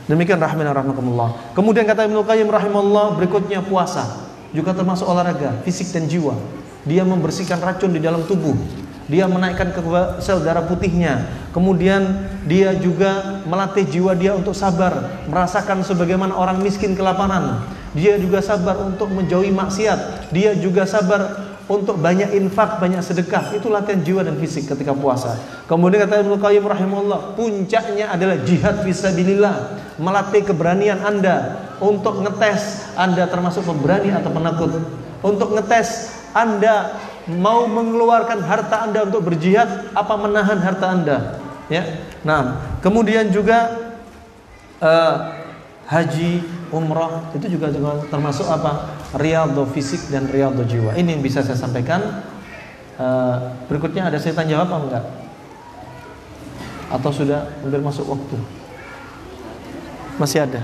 [0.08, 1.52] demikian rahimana rahmatullah.
[1.52, 4.26] Kemudian kata Ibnu Qayyim rahimahullah berikutnya puasa
[4.56, 6.34] juga termasuk olahraga fisik dan jiwa.
[6.88, 8.56] Dia membersihkan racun di dalam tubuh
[9.06, 9.82] dia menaikkan ke
[10.42, 11.30] darah putihnya.
[11.54, 17.64] Kemudian dia juga melatih jiwa dia untuk sabar, merasakan sebagaimana orang miskin kelaparan.
[17.96, 20.30] Dia juga sabar untuk menjauhi maksiat.
[20.36, 23.56] Dia juga sabar untuk banyak infak, banyak sedekah.
[23.56, 25.40] Itu latihan jiwa dan fisik ketika puasa.
[25.66, 33.26] Kemudian kata Ibnu Qayyim rahimahullah, puncaknya adalah jihad fisabilillah, melatih keberanian Anda untuk ngetes Anda
[33.32, 34.72] termasuk pemberani atau penakut.
[35.26, 41.18] Untuk ngetes Anda mau mengeluarkan harta Anda untuk berjihad apa menahan harta Anda?
[41.66, 43.90] Ya nah kemudian juga
[44.82, 45.16] uh,
[45.86, 46.42] haji
[46.74, 47.70] umrah itu juga
[48.10, 48.98] termasuk apa?
[49.16, 50.92] Riyadhah fisik dan riyadhah jiwa.
[50.98, 52.26] Ini yang bisa saya sampaikan.
[52.96, 55.06] Uh, berikutnya ada saya tanya apa enggak?
[56.88, 58.38] Atau sudah hampir masuk waktu?
[60.16, 60.64] Masih ada?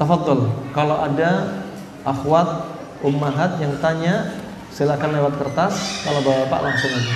[0.00, 0.50] Tafadhol.
[0.72, 1.60] Kalau ada
[2.02, 2.74] akhwat
[3.04, 4.43] ummahat yang tanya
[4.74, 7.14] Silakan lewat kertas, kalau Bapak langsung aja.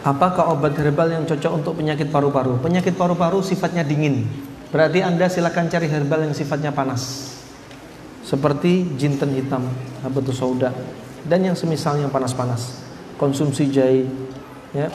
[0.00, 2.54] Apakah obat herbal yang cocok untuk penyakit paru-paru?
[2.62, 4.49] Penyakit paru-paru sifatnya dingin.
[4.70, 7.34] Berarti Anda silakan cari herbal yang sifatnya panas.
[8.22, 9.66] Seperti jinten hitam,
[10.06, 10.70] habatus sauda
[11.26, 12.78] dan yang semisal yang panas-panas.
[13.18, 14.06] Konsumsi jahe
[14.70, 14.88] ya,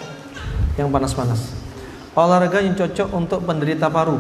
[0.80, 1.52] yang panas-panas.
[2.16, 4.18] Olahraga yang cocok untuk penderita paru.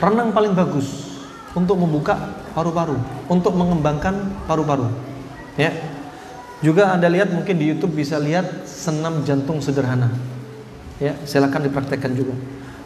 [0.00, 1.08] Renang paling bagus.
[1.56, 2.14] untuk membuka
[2.52, 2.94] paru-paru,
[3.26, 4.86] untuk mengembangkan paru-paru.
[5.58, 5.74] Ya.
[6.58, 10.10] Juga Anda lihat mungkin di YouTube bisa lihat senam jantung sederhana.
[10.98, 12.34] Ya, silakan dipraktekkan juga.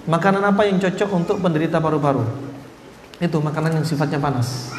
[0.02, 2.26] Makanan apa yang cocok untuk penderita paru-paru?
[3.22, 4.74] Itu makanan yang sifatnya panas.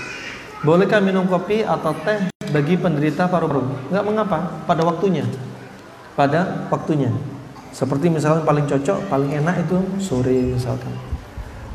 [0.68, 3.88] Bolehkah minum kopi atau teh bagi penderita paru-paru?
[3.88, 4.38] Enggak mengapa,
[4.68, 5.24] pada waktunya.
[6.20, 7.08] Pada waktunya.
[7.72, 10.92] Seperti misalnya paling cocok, paling enak itu sore misalkan.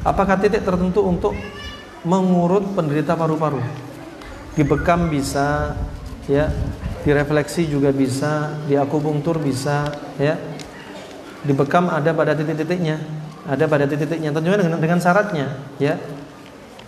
[0.05, 1.33] Apakah titik tertentu untuk
[2.05, 3.65] mengurut penderita paru-paru?
[4.61, 5.73] Dibekam bisa,
[6.29, 6.53] ya,
[7.01, 9.89] direfleksi juga bisa, diakupunktur bisa,
[10.21, 10.37] ya.
[11.49, 13.01] Dibekam ada pada titik-titiknya,
[13.49, 14.31] ada pada titik-titiknya.
[14.37, 15.97] Tentunya dengan, dengan syaratnya, ya.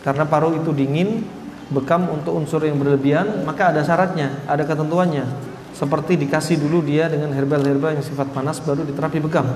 [0.05, 1.25] Karena paru itu dingin,
[1.73, 5.51] bekam untuk unsur yang berlebihan, maka ada syaratnya, ada ketentuannya
[5.81, 9.49] seperti dikasih dulu dia dengan herbal-herbal yang sifat panas baru diterapi bekam.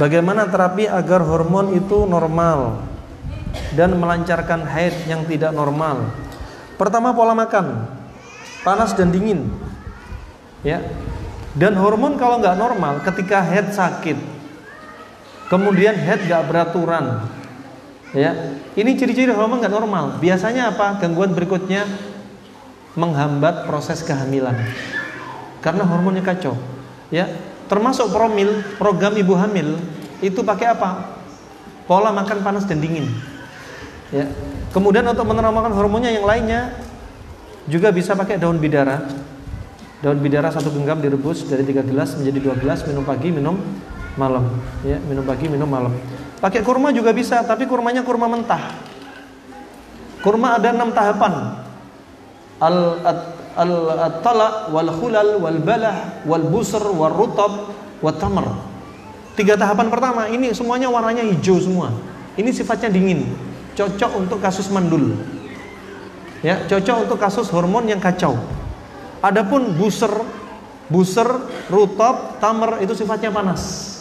[0.00, 2.84] Bagaimana terapi agar hormon itu normal
[3.76, 6.12] dan melancarkan haid yang tidak normal?
[6.80, 7.88] Pertama pola makan,
[8.64, 9.48] panas dan dingin.
[10.64, 10.80] Ya.
[11.56, 14.16] Dan hormon kalau nggak normal ketika head sakit,
[15.46, 17.26] kemudian head nggak beraturan,
[18.12, 18.56] ya.
[18.76, 20.04] Ini ciri-ciri hormon nggak normal.
[20.20, 21.00] Biasanya apa?
[21.00, 21.88] Gangguan berikutnya
[22.96, 24.56] menghambat proses kehamilan.
[25.64, 26.56] Karena hormonnya kacau.
[27.08, 27.28] Ya.
[27.66, 29.80] Termasuk promil program ibu hamil
[30.22, 31.18] itu pakai apa?
[31.88, 33.10] Pola makan panas dan dingin.
[34.14, 34.28] Ya.
[34.70, 36.76] Kemudian untuk menormalkan hormonnya yang lainnya
[37.66, 39.08] juga bisa pakai daun bidara.
[40.04, 43.56] Daun bidara satu genggam direbus dari tiga gelas menjadi dua gelas minum pagi minum
[44.16, 44.48] malam
[44.82, 45.92] ya minum pagi minum malam
[46.40, 48.76] pakai kurma juga bisa tapi kurmanya kurma mentah
[50.24, 51.64] kurma ada enam tahapan
[52.60, 52.76] al
[53.56, 53.72] al
[54.20, 57.72] tala wal khulal wal balah wal busr wal rutab
[58.04, 58.52] wal tamar.
[59.36, 61.92] Tiga tahapan pertama ini semuanya warnanya hijau semua.
[62.36, 63.32] Ini sifatnya dingin,
[63.72, 65.16] cocok untuk kasus mandul.
[66.44, 68.36] Ya, cocok untuk kasus hormon yang kacau.
[69.24, 70.12] Adapun buser,
[70.92, 71.28] buser,
[71.72, 73.95] rutab, tamar itu sifatnya panas.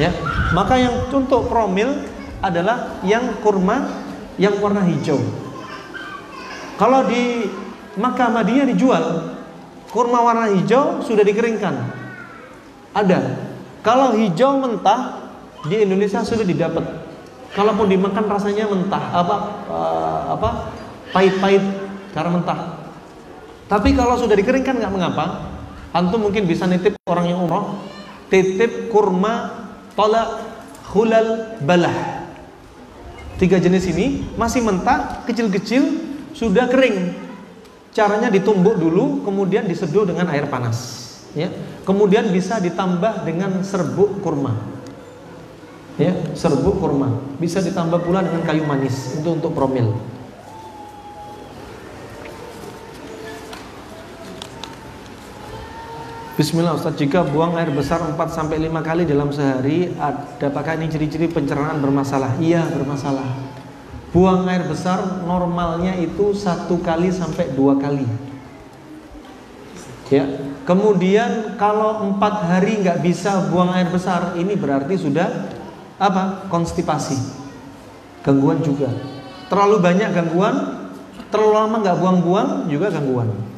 [0.00, 0.08] Ya,
[0.56, 2.08] maka yang untuk promil
[2.40, 4.02] adalah yang kurma
[4.40, 5.20] yang warna hijau.
[6.80, 7.46] Kalau di
[8.00, 9.36] Makkah Madinah dijual
[9.92, 11.74] kurma warna hijau sudah dikeringkan.
[12.96, 13.20] Ada.
[13.84, 15.28] Kalau hijau mentah
[15.68, 17.04] di Indonesia sudah didapat.
[17.52, 19.36] Kalaupun dimakan rasanya mentah, apa
[19.68, 20.48] uh, apa
[21.12, 21.60] pahit-pahit
[22.16, 22.80] karena mentah.
[23.68, 25.52] Tapi kalau sudah dikeringkan nggak mengapa.
[25.92, 27.76] Antum mungkin bisa nitip orang yang umroh,
[28.32, 29.61] titip kurma
[29.96, 30.28] tolak
[30.92, 32.24] hulal balah.
[33.40, 35.82] Tiga jenis ini masih mentah, kecil-kecil,
[36.36, 37.16] sudah kering.
[37.92, 41.10] Caranya ditumbuk dulu, kemudian diseduh dengan air panas.
[41.32, 41.48] Ya,
[41.88, 44.52] kemudian bisa ditambah dengan serbuk kurma.
[45.96, 47.20] Ya, serbuk kurma.
[47.40, 49.96] Bisa ditambah pula dengan kayu manis itu untuk promil.
[56.32, 59.92] Bismillah Ustaz, jika buang air besar 4 sampai 5 kali dalam sehari,
[60.40, 62.40] apakah ini ciri-ciri pencernaan bermasalah?
[62.40, 63.36] Iya, bermasalah.
[64.16, 68.08] Buang air besar normalnya itu satu kali sampai dua kali.
[70.08, 70.24] Ya.
[70.64, 75.52] Kemudian kalau empat hari nggak bisa buang air besar, ini berarti sudah
[76.00, 76.48] apa?
[76.48, 77.44] Konstipasi.
[78.24, 78.88] Gangguan juga.
[79.52, 80.56] Terlalu banyak gangguan,
[81.28, 83.51] terlalu lama nggak buang-buang juga gangguan.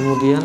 [0.00, 0.40] Kemudian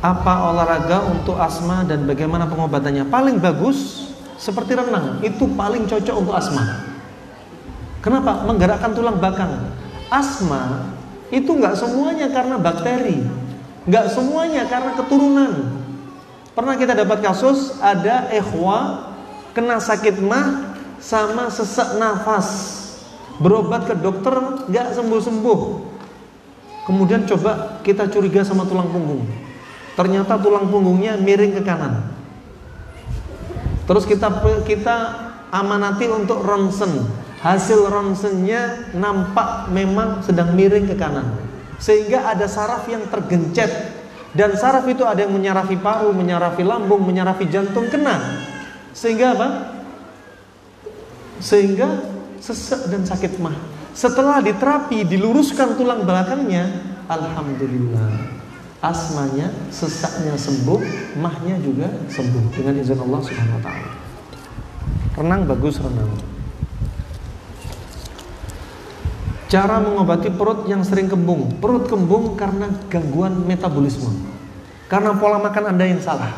[0.00, 3.04] apa olahraga untuk asma dan bagaimana pengobatannya?
[3.12, 4.08] Paling bagus
[4.40, 6.88] seperti renang itu paling cocok untuk asma.
[8.00, 8.48] Kenapa?
[8.48, 9.76] Menggerakkan tulang belakang.
[10.08, 10.88] Asma
[11.28, 13.28] itu nggak semuanya karena bakteri,
[13.84, 15.52] nggak semuanya karena keturunan.
[16.56, 19.12] Pernah kita dapat kasus ada ehwa
[19.52, 22.48] kena sakit mah sama sesak nafas,
[23.36, 25.91] berobat ke dokter nggak sembuh-sembuh.
[26.82, 29.22] Kemudian coba kita curiga sama tulang punggung.
[29.94, 32.10] Ternyata tulang punggungnya miring ke kanan.
[33.86, 34.96] Terus kita kita
[35.52, 37.06] amanati untuk ronsen.
[37.42, 41.38] Hasil ronsennya nampak memang sedang miring ke kanan.
[41.82, 43.70] Sehingga ada saraf yang tergencet
[44.32, 48.16] dan saraf itu ada yang menyarafi paru, menyarafi lambung, menyarafi jantung kena.
[48.96, 49.48] Sehingga apa?
[51.42, 52.00] Sehingga
[52.40, 53.71] sesak dan sakit mah.
[53.92, 56.68] Setelah diterapi, diluruskan tulang belakangnya,
[57.06, 58.42] alhamdulillah
[58.82, 63.90] asmanya, sesaknya sembuh, mahnya juga sembuh dengan izin Allah Subhanahu wa taala.
[65.14, 66.10] Renang bagus renang.
[69.46, 71.60] Cara mengobati perut yang sering kembung.
[71.60, 74.08] Perut kembung karena gangguan metabolisme.
[74.88, 76.32] Karena pola makan Anda yang salah.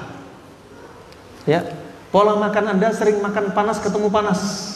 [1.46, 1.62] Ya.
[2.10, 4.73] Pola makan Anda sering makan panas ketemu panas.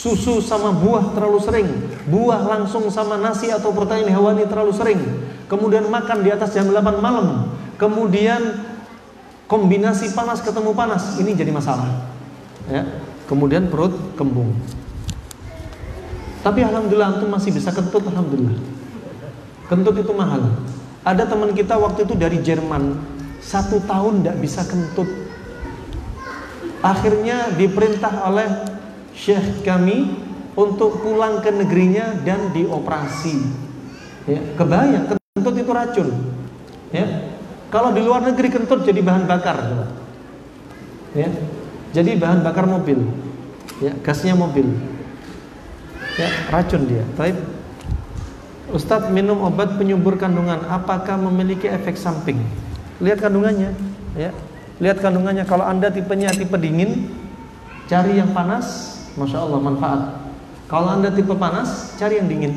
[0.00, 1.68] Susu sama buah terlalu sering.
[2.08, 4.96] Buah langsung sama nasi atau protein hewani terlalu sering.
[5.44, 7.52] Kemudian makan di atas jam 8 malam.
[7.76, 8.64] Kemudian
[9.44, 11.20] kombinasi panas ketemu panas.
[11.20, 12.08] Ini jadi masalah.
[12.72, 12.88] Ya.
[13.28, 14.56] Kemudian perut kembung.
[16.40, 18.56] Tapi alhamdulillah antum masih bisa kentut alhamdulillah.
[19.68, 20.64] Kentut itu mahal.
[21.04, 22.96] Ada teman kita waktu itu dari Jerman
[23.44, 25.12] satu tahun tidak bisa kentut.
[26.80, 28.69] Akhirnya diperintah oleh
[29.16, 30.14] syekh kami
[30.54, 33.34] untuk pulang ke negerinya dan dioperasi.
[34.28, 36.08] Ya, kebayang kentut itu racun.
[36.90, 37.06] Ya.
[37.70, 39.86] Kalau di luar negeri kentut jadi bahan bakar.
[41.14, 41.30] Ya.
[41.90, 42.98] Jadi bahan bakar mobil.
[43.80, 44.66] Ya, gasnya mobil
[46.20, 47.36] ya racun dia Taib.
[48.70, 52.38] Ustadz minum obat penyubur kandungan apakah memiliki efek samping
[53.02, 53.74] lihat kandungannya
[54.14, 54.30] ya
[54.78, 57.10] lihat kandungannya kalau anda tipenya tipe dingin
[57.90, 60.00] cari yang panas masya Allah manfaat
[60.72, 62.56] kalau anda tipe panas cari yang dingin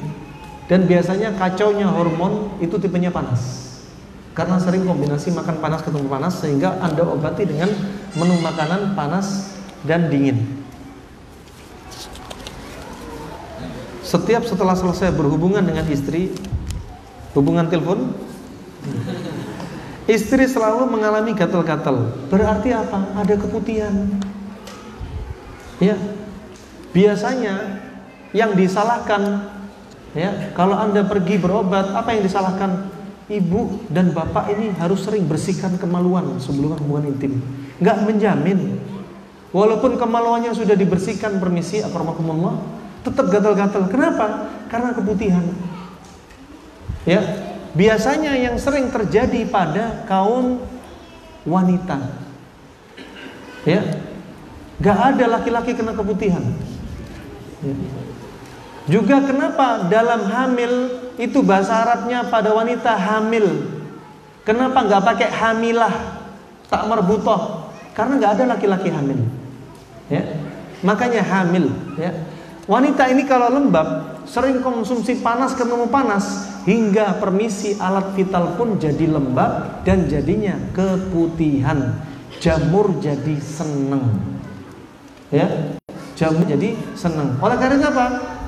[0.72, 3.76] dan biasanya kacaunya hormon itu tipenya panas
[4.32, 7.68] karena sering kombinasi makan panas ketemu panas sehingga anda obati dengan
[8.16, 10.64] menu makanan panas dan dingin
[14.14, 16.30] Setiap setelah selesai berhubungan dengan istri,
[17.34, 18.14] hubungan telepon,
[20.06, 22.14] istri selalu mengalami gatal-gatal.
[22.30, 23.10] Berarti apa?
[23.18, 24.14] Ada keputihan.
[25.82, 25.98] Ya.
[26.94, 27.82] Biasanya
[28.38, 29.50] yang disalahkan
[30.14, 32.94] ya, kalau Anda pergi berobat, apa yang disalahkan?
[33.24, 37.40] Ibu dan bapak ini harus sering bersihkan kemaluan sebelum hubungan intim.
[37.80, 38.78] Enggak menjamin.
[39.56, 42.60] Walaupun kemaluannya sudah dibersihkan permisi, akramakumullah,
[43.00, 43.88] tetap gatal-gatal.
[43.88, 44.52] Kenapa?
[44.68, 45.46] Karena keputihan.
[47.08, 47.22] Ya,
[47.72, 50.60] biasanya yang sering terjadi pada kaum
[51.48, 52.00] wanita.
[53.64, 54.04] Ya,
[54.84, 56.44] gak ada laki-laki kena keputihan.
[58.84, 60.74] Juga kenapa dalam hamil
[61.16, 63.72] itu bahasa Arabnya pada wanita hamil.
[64.44, 65.94] Kenapa nggak pakai hamilah,
[66.68, 67.72] tak merbutoh?
[67.96, 69.24] Karena nggak ada laki-laki hamil.
[70.12, 70.36] Ya,
[70.84, 71.72] makanya hamil.
[71.96, 72.12] Ya,
[72.64, 79.12] Wanita ini kalau lembab sering konsumsi panas ketemu panas hingga permisi alat vital pun jadi
[79.12, 82.00] lembab dan jadinya keputihan.
[82.40, 84.16] Jamur jadi seneng.
[85.28, 85.76] Ya,
[86.24, 87.36] jamur jadi seneng.
[87.44, 88.06] Oleh karena apa?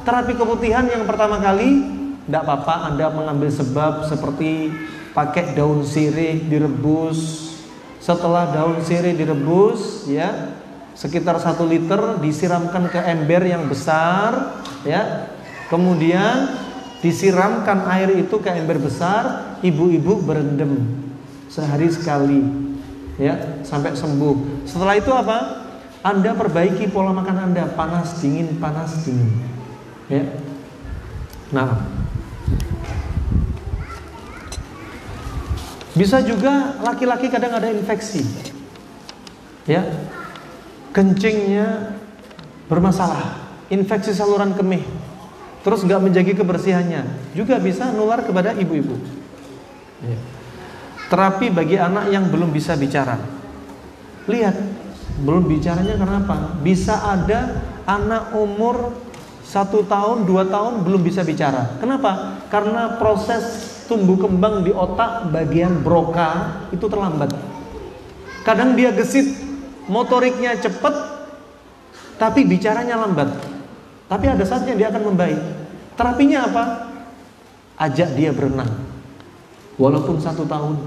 [0.07, 1.83] Terapi keputihan yang pertama kali
[2.23, 4.71] tidak apa-apa Anda mengambil sebab seperti
[5.11, 7.51] pakai daun sirih direbus.
[7.99, 10.55] Setelah daun sirih direbus, ya
[10.95, 15.27] sekitar satu liter disiramkan ke ember yang besar ya
[15.67, 16.55] kemudian
[17.03, 20.87] disiramkan air itu ke ember besar ibu-ibu berendam
[21.51, 22.39] sehari sekali
[23.19, 25.64] ya sampai sembuh setelah itu apa
[26.05, 27.65] anda perbaiki pola makan anda.
[27.73, 29.33] Panas dingin panas dingin.
[30.05, 30.29] Ya.
[31.49, 31.81] Nah.
[35.95, 38.21] Bisa juga laki-laki kadang ada infeksi.
[39.65, 39.81] Ya.
[40.93, 41.97] Kencingnya
[42.71, 44.79] bermasalah, infeksi saluran kemih,
[45.59, 47.03] terus nggak menjaga kebersihannya,
[47.35, 48.95] juga bisa nular kepada ibu-ibu.
[50.01, 50.17] Ya.
[51.11, 53.19] Terapi bagi anak yang belum bisa bicara.
[54.25, 54.55] Lihat,
[55.21, 56.59] belum bicaranya kenapa?
[56.59, 58.91] Bisa ada anak umur
[59.45, 61.77] satu tahun, dua tahun belum bisa bicara.
[61.79, 62.41] Kenapa?
[62.51, 67.31] Karena proses tumbuh kembang di otak bagian broka itu terlambat.
[68.41, 69.37] Kadang dia gesit
[69.85, 70.93] motoriknya cepat
[72.17, 73.29] tapi bicaranya lambat.
[74.05, 75.39] Tapi ada saatnya dia akan membaik.
[75.95, 76.63] Terapinya apa?
[77.79, 78.69] Ajak dia berenang.
[79.75, 80.79] Walaupun satu tahun,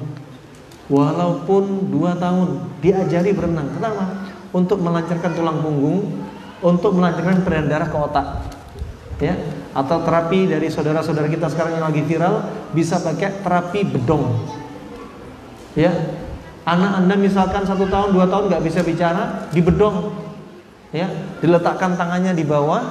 [0.88, 3.72] walaupun dua tahun, diajari berenang.
[3.76, 4.28] Kenapa?
[4.52, 6.24] Untuk melancarkan tulang punggung,
[6.64, 8.26] untuk melancarkan peredaran darah ke otak.
[9.18, 9.34] Ya,
[9.74, 14.30] atau terapi dari saudara-saudara kita sekarang yang lagi viral bisa pakai terapi bedong.
[15.74, 15.90] Ya,
[16.68, 20.12] Anak anda misalkan satu tahun dua tahun nggak bisa bicara, dibedong,
[20.92, 21.08] ya,
[21.40, 22.84] diletakkan tangannya di bawah,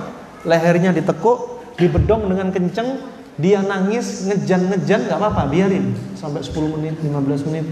[0.49, 2.98] lehernya ditekuk, dibedong dengan kenceng,
[3.38, 7.65] dia nangis, ngejan-ngejan nggak apa-apa, biarin sampai 10 menit, 15 menit.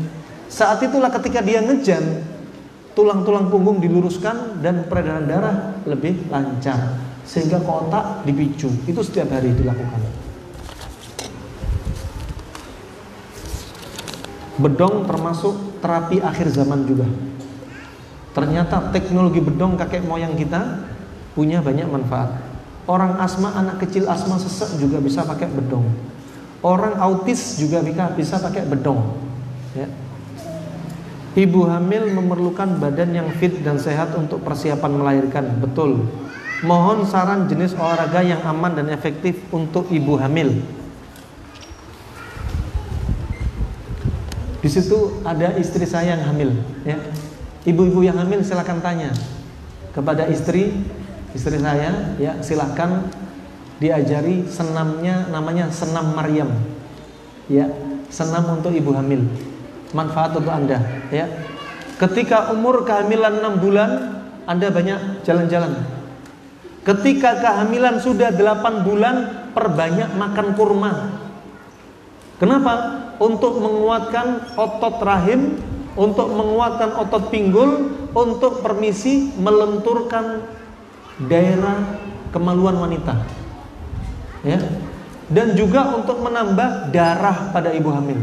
[0.46, 2.22] Saat itulah ketika dia ngejan,
[2.94, 5.58] tulang-tulang punggung diluruskan dan peredaran darah
[5.90, 8.70] lebih lancar sehingga kotak dipicu.
[8.86, 10.02] Itu setiap hari dilakukan.
[14.56, 17.10] Bedong termasuk terapi akhir zaman juga.
[18.38, 20.86] Ternyata teknologi bedong kakek moyang kita
[21.36, 22.45] punya banyak manfaat.
[22.86, 25.90] Orang asma, anak kecil asma sesek juga bisa pakai bedong.
[26.62, 27.82] Orang autis juga
[28.14, 29.02] bisa pakai bedong.
[29.74, 29.90] Ya.
[31.36, 35.46] Ibu hamil memerlukan badan yang fit dan sehat untuk persiapan melahirkan.
[35.60, 36.08] Betul.
[36.64, 40.64] Mohon saran jenis olahraga yang aman dan efektif untuk ibu hamil.
[44.64, 46.98] Di situ ada istri saya yang hamil, ya.
[47.70, 49.14] Ibu-ibu yang hamil silakan tanya
[49.94, 50.74] kepada istri
[51.36, 53.12] istri saya, ya silakan
[53.84, 56.48] diajari senamnya namanya senam Maryam.
[57.52, 57.70] Ya,
[58.08, 59.28] senam untuk ibu hamil.
[59.92, 60.82] Manfaat untuk Anda,
[61.14, 61.28] ya.
[62.00, 63.90] Ketika umur kehamilan 6 bulan,
[64.48, 65.86] Anda banyak jalan-jalan.
[66.82, 69.16] Ketika kehamilan sudah 8 bulan,
[69.52, 70.92] perbanyak makan kurma.
[72.42, 72.74] Kenapa?
[73.16, 75.56] Untuk menguatkan otot rahim,
[75.96, 80.44] untuk menguatkan otot pinggul, untuk permisi melenturkan
[81.22, 82.00] daerah
[82.36, 83.24] kemaluan wanita.
[84.44, 84.60] Ya.
[85.26, 88.20] Dan juga untuk menambah darah pada ibu hamil.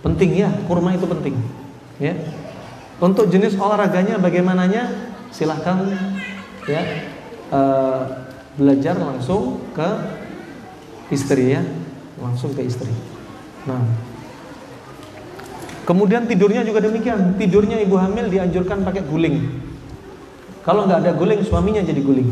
[0.00, 1.36] Penting ya kurma itu penting.
[2.00, 2.16] Ya.
[3.02, 4.88] Untuk jenis olahraganya bagaimananya
[5.34, 5.90] silahkan
[6.70, 6.82] ya
[7.50, 9.88] uh, belajar langsung ke
[11.12, 11.62] istri ya.
[12.22, 12.94] Langsung ke istri.
[13.68, 13.82] Nah.
[15.82, 17.34] Kemudian tidurnya juga demikian.
[17.36, 19.71] Tidurnya ibu hamil dianjurkan pakai guling
[20.62, 22.30] kalau nggak ada guling suaminya jadi guling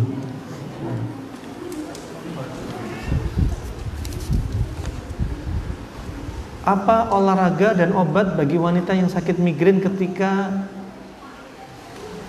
[6.60, 10.62] Apa olahraga dan obat bagi wanita yang sakit migrain ketika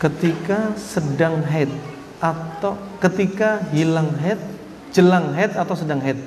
[0.01, 1.69] ketika sedang head
[2.17, 2.73] atau
[3.03, 4.41] ketika hilang head,
[4.89, 6.17] jelang head atau sedang head?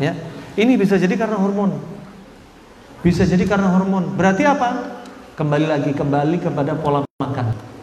[0.00, 0.16] Ya.
[0.56, 1.76] Ini bisa jadi karena hormon.
[3.04, 4.16] Bisa jadi karena hormon.
[4.16, 5.02] Berarti apa?
[5.36, 7.75] Kembali lagi kembali kepada pola makan.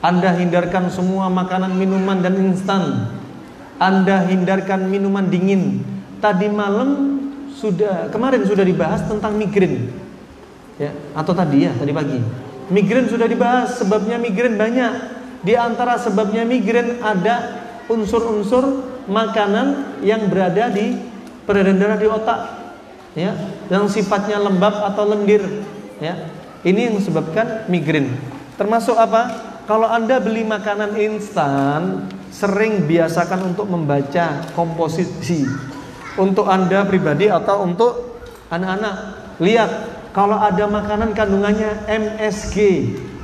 [0.00, 3.12] Anda hindarkan semua makanan, minuman dan instan.
[3.76, 5.84] Anda hindarkan minuman dingin.
[6.20, 7.20] Tadi malam
[7.52, 9.92] sudah kemarin sudah dibahas tentang migrain.
[10.80, 12.16] Ya, atau tadi ya, tadi pagi.
[12.72, 15.20] Migrain sudah dibahas, sebabnya migrain banyak.
[15.44, 20.96] Di antara sebabnya migrain ada unsur-unsur makanan yang berada di
[21.44, 22.40] peredaran di otak.
[23.12, 23.36] Ya,
[23.68, 25.44] yang sifatnya lembab atau lendir,
[26.00, 26.30] ya.
[26.62, 28.12] Ini yang sebabkan migrain.
[28.54, 29.49] Termasuk apa?
[29.70, 35.46] Kalau Anda beli makanan instan, sering biasakan untuk membaca komposisi
[36.18, 38.18] untuk Anda pribadi atau untuk
[38.50, 38.94] anak-anak.
[39.38, 39.70] Lihat,
[40.10, 42.56] kalau ada makanan kandungannya MSG,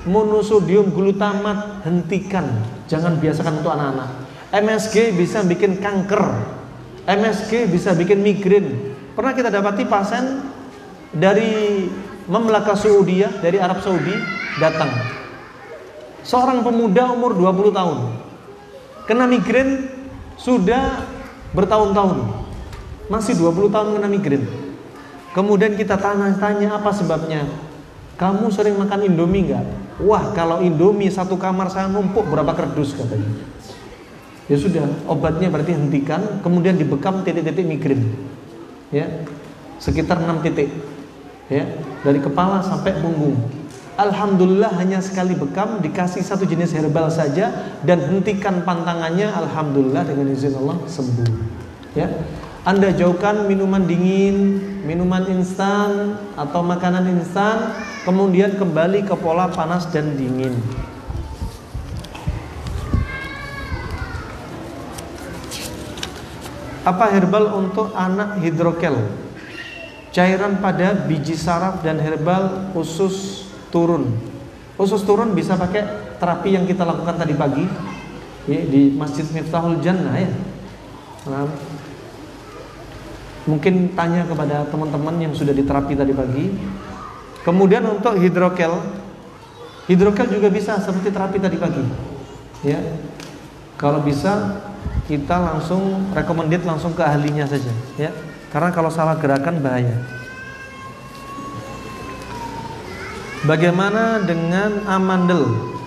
[0.06, 2.46] monosodium glutamat, hentikan.
[2.86, 4.10] Jangan biasakan untuk anak-anak.
[4.54, 6.22] MSG bisa bikin kanker.
[7.10, 8.94] MSG bisa bikin migrain.
[9.18, 10.46] Pernah kita dapati pasien
[11.10, 11.90] dari
[12.30, 14.14] Memlaka Saudi dari Arab Saudi
[14.62, 15.15] datang.
[16.26, 17.98] Seorang pemuda umur 20 tahun.
[19.06, 19.86] Kena migrain
[20.34, 21.06] sudah
[21.54, 22.42] bertahun-tahun
[23.06, 24.42] masih 20 tahun kena migrain.
[25.30, 27.46] Kemudian kita tanya-tanya apa sebabnya.
[28.18, 29.64] Kamu sering makan Indomie nggak?
[30.02, 33.44] Wah, kalau Indomie satu kamar saya numpuk berapa kerdus katanya.
[34.48, 38.02] Ya sudah, obatnya berarti hentikan, kemudian dibekam titik-titik migrain.
[38.90, 39.06] Ya.
[39.76, 40.72] Sekitar 6 titik.
[41.46, 41.68] Ya,
[42.02, 43.36] dari kepala sampai punggung.
[43.96, 47.48] Alhamdulillah hanya sekali bekam dikasih satu jenis herbal saja
[47.80, 51.28] dan hentikan pantangannya alhamdulillah dengan izin Allah sembuh.
[51.96, 52.12] Ya.
[52.68, 57.72] Anda jauhkan minuman dingin, minuman instan atau makanan instan,
[58.04, 60.52] kemudian kembali ke pola panas dan dingin.
[66.84, 69.08] Apa herbal untuk anak hidrokel?
[70.12, 74.12] Cairan pada biji saraf dan herbal usus turun.
[74.76, 77.64] Usus turun bisa pakai terapi yang kita lakukan tadi pagi
[78.46, 80.30] ya, di Masjid Miftahul Jannah ya.
[81.26, 81.48] Nah,
[83.46, 86.50] Mungkin tanya kepada teman-teman yang sudah diterapi tadi pagi.
[87.46, 88.74] Kemudian untuk hidrokel,
[89.86, 91.84] hidrokel juga bisa seperti terapi tadi pagi.
[92.66, 92.82] Ya,
[93.78, 94.58] kalau bisa
[95.06, 97.70] kita langsung recommended langsung ke ahlinya saja.
[97.94, 98.10] Ya,
[98.50, 99.94] karena kalau salah gerakan bahaya.
[103.46, 105.46] Bagaimana dengan amandel?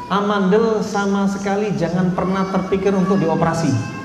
[0.09, 3.99] Amandel sama sekali jangan pernah terpikir untuk dioperasi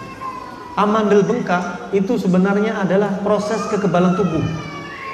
[0.75, 4.43] amandel bengkak itu sebenarnya adalah proses kekebalan tubuh.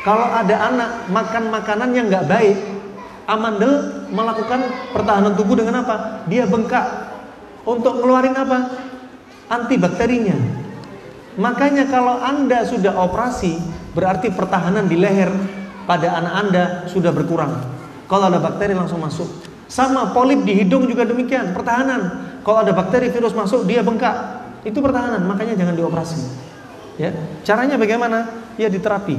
[0.00, 2.56] Kalau ada anak makan makanan yang nggak baik,
[3.28, 4.64] amandel melakukan
[4.96, 6.24] pertahanan tubuh dengan apa?
[6.32, 6.86] Dia bengkak
[7.68, 8.58] untuk ngeluarin apa?
[9.52, 10.36] Antibakterinya.
[11.36, 13.60] Makanya kalau Anda sudah operasi,
[13.92, 15.30] berarti pertahanan di leher
[15.84, 17.79] pada anak Anda sudah berkurang.
[18.10, 19.30] Kalau ada bakteri langsung masuk.
[19.70, 22.26] Sama polip di hidung juga demikian, pertahanan.
[22.42, 24.42] Kalau ada bakteri virus masuk, dia bengkak.
[24.66, 26.18] Itu pertahanan, makanya jangan dioperasi.
[26.98, 27.14] Ya,
[27.46, 28.26] caranya bagaimana?
[28.58, 29.14] Ya diterapi.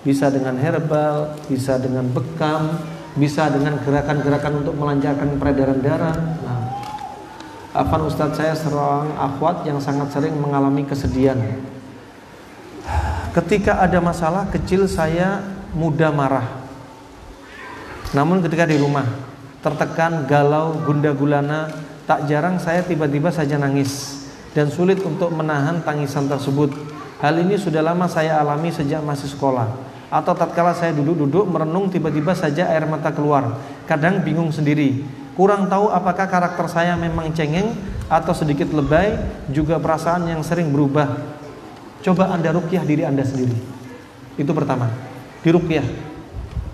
[0.00, 2.80] Bisa dengan herbal, bisa dengan bekam,
[3.20, 6.16] bisa dengan gerakan-gerakan untuk melancarkan peredaran darah.
[6.16, 6.60] Nah,
[7.76, 11.36] Afan Ustadz saya seorang akhwat yang sangat sering mengalami kesedihan.
[13.36, 15.44] Ketika ada masalah kecil saya
[15.76, 16.65] mudah marah.
[18.14, 19.06] Namun ketika di rumah
[19.64, 21.72] tertekan, galau, gunda gulana,
[22.06, 24.22] tak jarang saya tiba-tiba saja nangis
[24.54, 26.70] dan sulit untuk menahan tangisan tersebut.
[27.18, 29.66] Hal ini sudah lama saya alami sejak masih sekolah.
[30.06, 33.58] Atau tatkala saya duduk-duduk merenung tiba-tiba saja air mata keluar.
[33.90, 35.02] Kadang bingung sendiri.
[35.34, 37.74] Kurang tahu apakah karakter saya memang cengeng
[38.06, 39.18] atau sedikit lebay,
[39.50, 41.10] juga perasaan yang sering berubah.
[42.06, 43.52] Coba Anda rukyah diri Anda sendiri.
[44.38, 44.86] Itu pertama.
[45.42, 46.05] Dirukyah.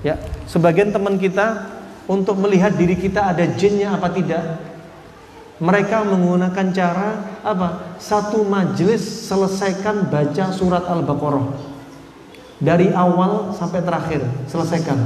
[0.02, 0.18] Ya,
[0.50, 1.70] sebagian teman kita
[2.10, 4.58] untuk melihat diri kita ada jinnya apa tidak,
[5.62, 7.94] mereka menggunakan cara apa?
[8.02, 8.98] Satu majelis
[9.30, 11.70] selesaikan baca surat Al-Baqarah.
[12.58, 14.98] Dari awal sampai terakhir, selesaikan.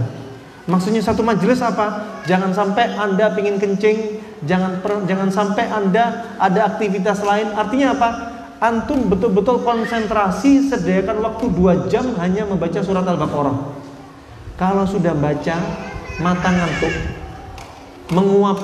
[0.64, 2.20] Maksudnya satu majelis apa?
[2.24, 7.52] Jangan sampai Anda pingin kencing, jangan per, jangan sampai Anda ada aktivitas lain.
[7.52, 8.10] Artinya apa?
[8.56, 13.85] Antum betul-betul konsentrasi sediakan waktu dua jam hanya membaca surat Al-Baqarah.
[14.56, 15.56] Kalau sudah baca,
[16.16, 16.94] mata ngantuk,
[18.08, 18.58] menguap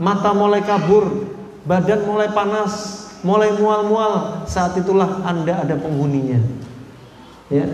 [0.00, 1.28] mata mulai kabur,
[1.68, 6.40] badan mulai panas, mulai mual-mual, saat itulah Anda ada penghuninya.
[7.52, 7.68] Ya.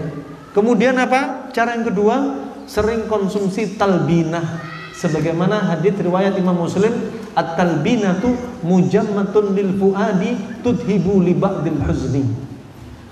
[0.51, 1.55] Kemudian apa?
[1.55, 2.15] Cara yang kedua,
[2.67, 4.67] sering konsumsi talbinah.
[4.99, 6.93] Sebagaimana hadis riwayat Imam Muslim,
[7.33, 8.35] at-talbinatu
[8.67, 10.35] mujammatun lil fuadi
[10.67, 12.27] tudhibu li ba'dil huzni.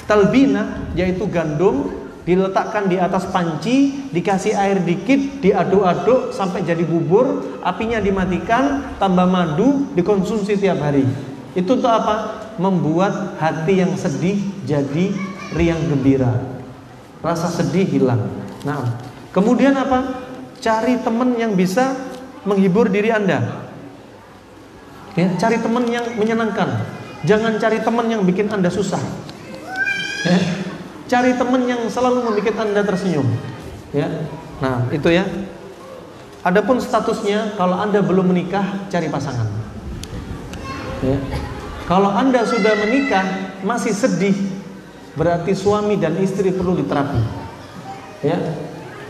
[0.04, 7.96] Talbinah yaitu gandum diletakkan di atas panci, dikasih air dikit, diaduk-aduk sampai jadi bubur, apinya
[7.96, 11.08] dimatikan, tambah madu, dikonsumsi tiap hari.
[11.56, 12.44] Itu untuk apa?
[12.60, 15.16] Membuat hati yang sedih jadi
[15.56, 16.36] riang gembira.
[17.24, 18.28] Rasa sedih hilang.
[18.60, 19.00] Nah,
[19.32, 20.28] kemudian apa?
[20.60, 21.96] Cari teman yang bisa
[22.44, 23.64] menghibur diri Anda.
[25.16, 26.84] Ya, cari teman yang menyenangkan.
[27.24, 29.00] Jangan cari teman yang bikin Anda susah.
[30.28, 30.38] Ya,
[31.08, 33.24] Cari teman yang selalu membuat Anda tersenyum.
[33.96, 34.28] Ya.
[34.60, 35.24] Nah, itu ya.
[36.44, 39.48] Adapun statusnya kalau Anda belum menikah, cari pasangan.
[41.00, 41.16] Ya.
[41.88, 43.24] Kalau Anda sudah menikah,
[43.64, 44.36] masih sedih,
[45.16, 47.20] berarti suami dan istri perlu diterapi.
[48.20, 48.36] Ya.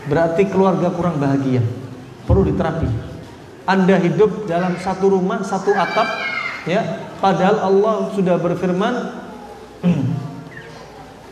[0.07, 1.59] Berarti keluarga kurang bahagia.
[2.23, 2.87] Perlu diterapi.
[3.67, 6.07] Anda hidup dalam satu rumah, satu atap,
[6.63, 7.11] ya.
[7.19, 9.19] Padahal Allah sudah berfirman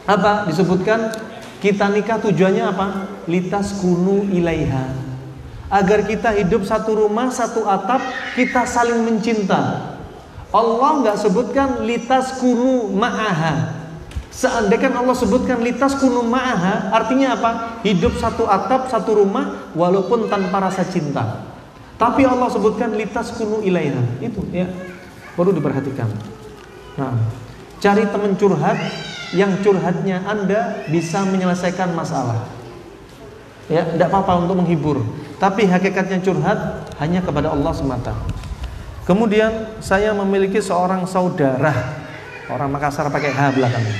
[0.08, 1.12] Apa disebutkan
[1.60, 2.88] kita nikah tujuannya apa?
[3.28, 4.88] Litas kunu ilaiha.
[5.68, 8.00] Agar kita hidup satu rumah, satu atap,
[8.40, 9.92] kita saling mencinta.
[10.48, 13.76] Allah nggak sebutkan litas kunu ma'aha.
[14.32, 17.52] Seandainya Allah sebutkan litas kunu ma'aha, artinya apa?
[17.84, 21.44] Hidup satu atap, satu rumah, walaupun tanpa rasa cinta.
[22.00, 24.24] Tapi Allah sebutkan litas kunu ilaiha.
[24.24, 24.72] Itu ya
[25.36, 26.08] perlu diperhatikan.
[26.96, 27.18] Nah,
[27.84, 28.78] cari teman curhat
[29.36, 32.48] yang curhatnya Anda bisa menyelesaikan masalah.
[33.68, 35.04] Ya, tidak apa-apa untuk menghibur.
[35.38, 38.16] Tapi hakikatnya curhat hanya kepada Allah semata.
[39.04, 41.72] Kemudian saya memiliki seorang saudara
[42.48, 43.96] orang Makassar pakai H belakangnya.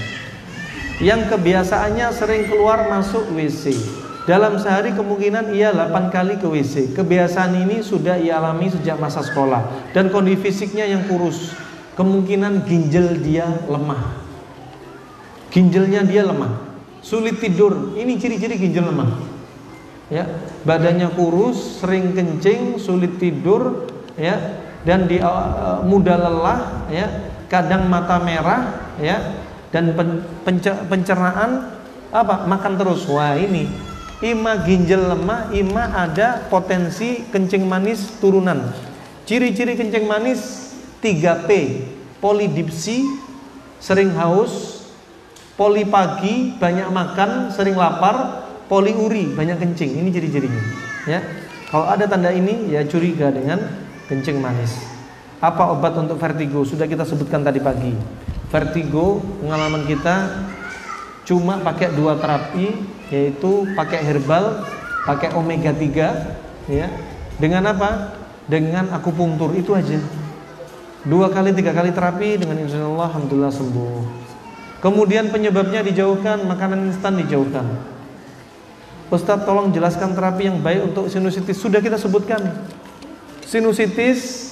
[0.98, 3.76] Yang kebiasaannya sering keluar masuk WC.
[4.28, 6.92] Dalam sehari kemungkinan ia 8 kali ke WC.
[6.92, 11.56] Kebiasaan ini sudah ia alami sejak masa sekolah dan kondisi fisiknya yang kurus.
[11.96, 14.27] Kemungkinan ginjal dia lemah.
[15.48, 16.60] Ginjalnya dia lemah,
[17.00, 17.96] sulit tidur.
[17.96, 19.10] Ini ciri-ciri ginjal lemah.
[20.08, 20.24] Ya,
[20.64, 27.08] badannya kurus, sering kencing, sulit tidur, ya, dan di uh, mudah lelah, ya,
[27.52, 30.24] kadang mata merah, ya, dan pen,
[30.88, 31.76] pencernaan
[32.12, 32.48] apa?
[32.48, 33.04] Makan terus.
[33.12, 33.68] Wah, ini
[34.24, 38.72] ima ginjal lemah, ima ada potensi kencing manis turunan.
[39.28, 40.72] Ciri-ciri kencing manis
[41.04, 41.50] 3P,
[42.24, 43.04] polidipsi,
[43.78, 44.77] sering haus,
[45.58, 50.06] Poli pagi banyak makan, sering lapar, poliuri banyak kencing.
[50.06, 50.64] Ini ciri-cirinya.
[51.10, 51.20] Ya.
[51.74, 53.66] Kalau ada tanda ini ya curiga dengan
[54.06, 54.78] kencing manis.
[55.42, 56.62] Apa obat untuk vertigo?
[56.62, 57.90] Sudah kita sebutkan tadi pagi.
[58.54, 60.46] Vertigo pengalaman kita
[61.26, 62.78] cuma pakai dua terapi
[63.10, 64.62] yaitu pakai herbal,
[65.10, 66.88] pakai omega 3 ya.
[67.42, 68.14] Dengan apa?
[68.46, 69.98] Dengan akupunktur itu aja.
[71.02, 74.27] Dua kali tiga kali terapi dengan insya Allah alhamdulillah sembuh.
[74.78, 77.66] Kemudian penyebabnya dijauhkan, makanan instan dijauhkan.
[79.10, 81.58] Ustadz tolong jelaskan terapi yang baik untuk sinusitis.
[81.58, 82.44] Sudah kita sebutkan.
[83.48, 84.52] Sinusitis,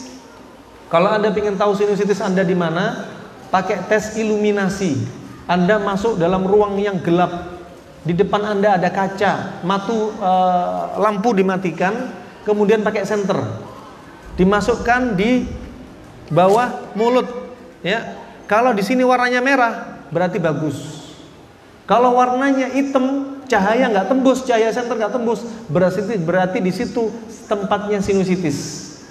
[0.88, 3.06] kalau Anda ingin tahu sinusitis Anda di mana,
[3.52, 4.96] pakai tes iluminasi.
[5.46, 7.54] Anda masuk dalam ruang yang gelap.
[8.06, 10.32] di depan Anda ada kaca, matu e,
[11.02, 12.14] lampu dimatikan,
[12.46, 13.42] kemudian pakai senter.
[14.38, 15.42] Dimasukkan di
[16.30, 17.26] bawah mulut,
[17.82, 18.14] ya.
[18.46, 21.04] Kalau di sini warnanya merah, berarti bagus.
[21.84, 27.12] Kalau warnanya hitam, cahaya nggak tembus, cahaya senter nggak tembus, berarti berarti di situ
[27.52, 28.58] tempatnya sinusitis.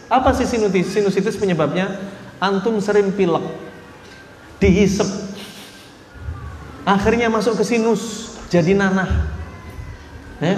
[0.09, 0.97] Apa sih sinusitis?
[0.97, 1.93] Sinusitis penyebabnya
[2.41, 3.45] antum sering pilek,
[4.59, 5.07] dihisep,
[6.89, 9.29] akhirnya masuk ke sinus, jadi nanah.
[10.41, 10.57] Ya.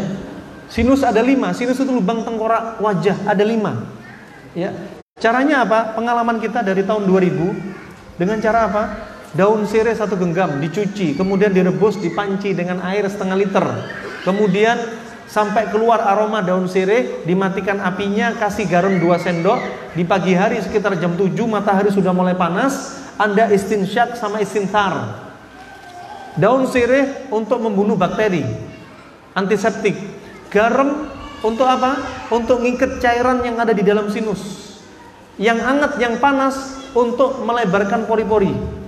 [0.67, 3.87] Sinus ada lima, sinus itu lubang tengkorak wajah ada lima.
[4.57, 4.73] Ya.
[5.21, 5.95] Caranya apa?
[5.95, 8.83] Pengalaman kita dari tahun 2000 dengan cara apa?
[9.37, 13.67] Daun sirih satu genggam dicuci, kemudian direbus di panci dengan air setengah liter.
[14.25, 14.81] Kemudian
[15.29, 19.61] sampai keluar aroma daun sirih, dimatikan apinya, kasih garam 2 sendok.
[19.93, 25.21] Di pagi hari sekitar jam 7 matahari sudah mulai panas, Anda istinsyak sama istintar.
[26.41, 28.41] Daun sirih untuk membunuh bakteri,
[29.37, 30.01] antiseptik.
[30.49, 31.13] Garam
[31.45, 32.01] untuk apa?
[32.33, 34.73] Untuk ngikat cairan yang ada di dalam sinus.
[35.37, 36.57] Yang hangat, yang panas
[36.97, 38.86] untuk melebarkan pori-pori.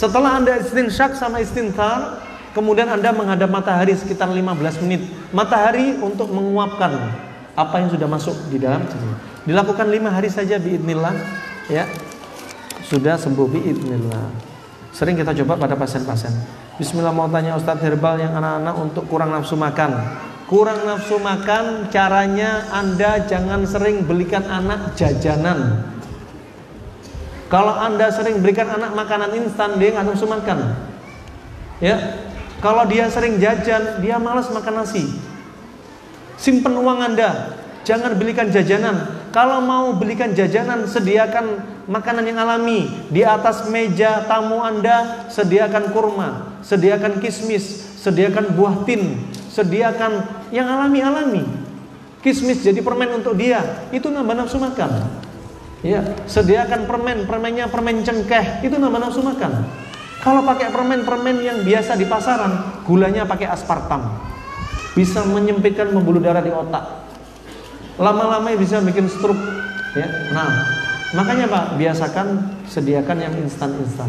[0.00, 2.24] Setelah Anda istinsyak sama istintar,
[2.56, 5.04] kemudian Anda menghadap matahari sekitar 15 menit.
[5.28, 7.12] Matahari untuk menguapkan
[7.52, 8.80] apa yang sudah masuk di dalam.
[9.44, 11.12] Dilakukan lima hari saja biidnillah,
[11.68, 11.84] ya.
[12.88, 14.48] Sudah sembuh biidnillah.
[14.96, 16.32] Sering kita coba pada pasien-pasien.
[16.80, 20.00] Bismillah mau tanya Ustadz herbal yang anak-anak untuk kurang nafsu makan.
[20.48, 25.92] Kurang nafsu makan caranya Anda jangan sering belikan anak jajanan.
[27.50, 30.78] Kalau Anda sering berikan anak makanan instan dia nggak nafsu makan.
[31.82, 31.98] Ya.
[32.62, 35.08] Kalau dia sering jajan, dia malas makan nasi.
[36.36, 37.56] Simpen uang Anda,
[37.88, 39.18] jangan belikan jajanan.
[39.32, 42.86] Kalau mau belikan jajanan, sediakan makanan yang alami.
[43.08, 51.48] Di atas meja tamu Anda, sediakan kurma, sediakan kismis, sediakan buah tin, sediakan yang alami-alami.
[52.20, 55.08] Kismis jadi permen untuk dia, itu nambah nafsu makan.
[55.80, 59.64] Ya, sediakan permen, permennya permen cengkeh, itu nambah nafsu makan.
[60.20, 64.04] Kalau pakai permen-permen yang biasa di pasaran, gulanya pakai aspartam.
[64.92, 67.08] Bisa menyempitkan membuluh darah di otak.
[67.96, 69.40] Lama-lama bisa bikin stroke
[69.96, 70.08] ya.
[70.36, 70.68] Nah
[71.16, 74.08] makanya pak biasakan sediakan yang instan-instan.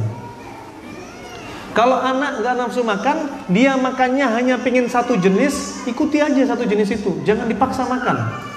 [1.72, 7.00] Kalau anak nggak nafsu makan dia makannya hanya pengen satu jenis ikuti aja satu jenis
[7.00, 7.24] itu.
[7.24, 8.51] Jangan dipaksa makan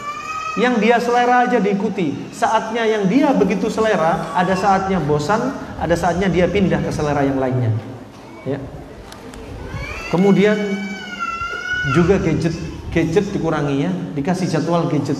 [0.54, 2.14] yang dia selera aja diikuti.
[2.30, 7.38] Saatnya yang dia begitu selera ada saatnya bosan ada saatnya dia pindah ke selera yang
[7.38, 7.74] lainnya.
[8.46, 8.58] Ya.
[10.14, 10.54] Kemudian
[11.90, 12.54] juga gadget
[12.94, 13.90] gadget dikurangi ya.
[14.14, 15.18] Dikasih jadwal gadget.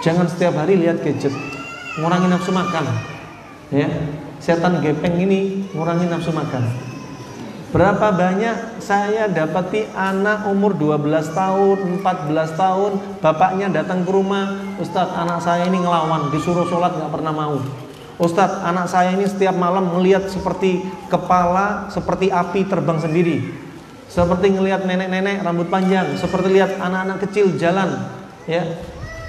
[0.00, 1.32] Jangan setiap hari lihat gadget.
[2.00, 2.84] Ngurangi nafsu makan.
[3.68, 3.88] Ya.
[4.40, 6.91] Setan gepeng ini ngurangi nafsu makan
[7.72, 12.92] berapa banyak saya dapati anak umur 12 tahun 14 tahun
[13.24, 17.56] bapaknya datang ke rumah Ustadz anak saya ini ngelawan disuruh sholat nggak pernah mau
[18.20, 23.62] Ustadz anak saya ini setiap malam melihat seperti kepala seperti api terbang sendiri
[24.12, 28.12] seperti ngelihat nenek-nenek rambut panjang, seperti lihat anak-anak kecil jalan,
[28.44, 28.60] ya.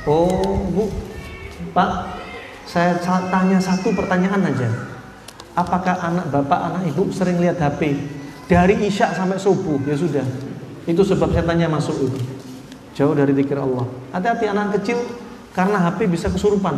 [0.04, 0.92] Oh, Bu,
[1.72, 2.20] Pak,
[2.68, 3.00] saya
[3.32, 4.68] tanya satu pertanyaan aja.
[5.56, 7.96] Apakah anak bapak, anak ibu sering lihat HP
[8.48, 9.80] dari isya sampai subuh?
[9.88, 10.26] Ya sudah.
[10.84, 12.20] Itu sebab saya tanya masuk itu.
[12.94, 13.88] Jauh dari zikir Allah.
[14.14, 15.00] Hati-hati anak kecil
[15.56, 16.78] karena HP bisa kesurupan,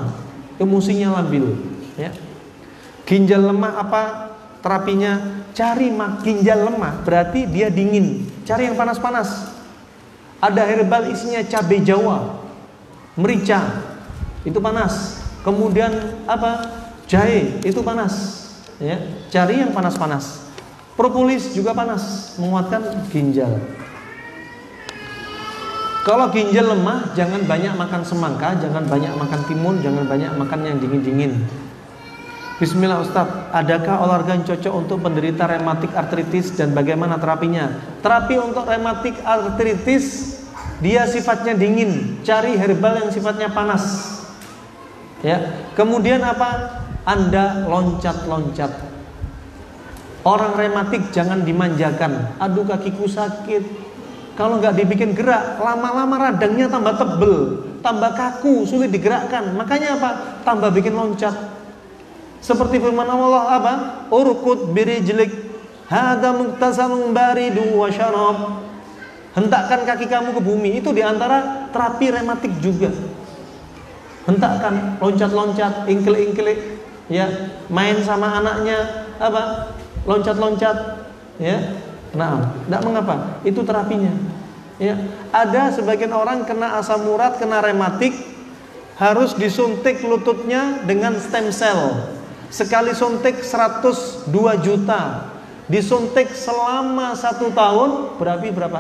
[0.60, 1.56] emosinya labil,
[1.96, 2.12] ya.
[3.04, 4.02] Ginjal lemah apa
[4.64, 5.44] terapinya?
[5.56, 5.88] Cari
[6.24, 8.28] ginjal lemah berarti dia dingin.
[8.44, 9.56] Cari yang panas-panas.
[10.44, 12.44] Ada herbal isinya cabai jawa,
[13.16, 13.64] merica,
[14.44, 15.24] itu panas.
[15.42, 16.70] Kemudian apa?
[17.10, 18.46] Jahe, itu panas.
[18.78, 19.00] Ya,
[19.32, 20.45] cari yang panas-panas.
[20.96, 23.52] Propolis juga panas, menguatkan ginjal.
[26.08, 30.78] Kalau ginjal lemah, jangan banyak makan semangka, jangan banyak makan timun, jangan banyak makan yang
[30.80, 31.44] dingin-dingin.
[32.56, 37.68] Bismillah Ustaz, adakah olahraga yang cocok untuk penderita rematik artritis dan bagaimana terapinya?
[38.00, 40.40] Terapi untuk rematik artritis
[40.80, 44.16] dia sifatnya dingin, cari herbal yang sifatnya panas.
[45.20, 45.68] Ya.
[45.76, 46.80] Kemudian apa?
[47.04, 48.95] Anda loncat-loncat.
[50.26, 52.42] Orang rematik jangan dimanjakan.
[52.42, 53.86] Aduh kakiku sakit.
[54.36, 59.56] Kalau nggak dibikin gerak, lama-lama radangnya tambah tebel, tambah kaku, sulit digerakkan.
[59.56, 60.10] Makanya apa?
[60.44, 61.56] Tambah bikin loncat
[62.46, 63.74] seperti firman Allah apa?
[64.14, 65.34] Urkut birijlik
[65.90, 68.62] hada muktasalun baridu wa syarab.
[69.34, 72.94] Hentakkan kaki kamu ke bumi itu di antara terapi rematik juga.
[74.30, 76.56] Hentakkan, loncat-loncat, ingkil-ingkil,
[77.10, 77.30] ya,
[77.70, 79.75] main sama anaknya, apa?
[80.06, 80.78] Loncat-loncat,
[81.42, 81.58] ya.
[82.16, 83.16] Nah, tidak mengapa.
[83.44, 84.14] Itu terapinya.
[84.76, 85.00] Ya,
[85.32, 88.12] ada sebagian orang kena asam urat, kena rematik,
[89.00, 92.12] harus disuntik lututnya dengan stem cell.
[92.52, 94.32] Sekali suntik 102
[94.64, 95.32] juta.
[95.66, 98.80] Disuntik selama satu tahun, berarti berapa?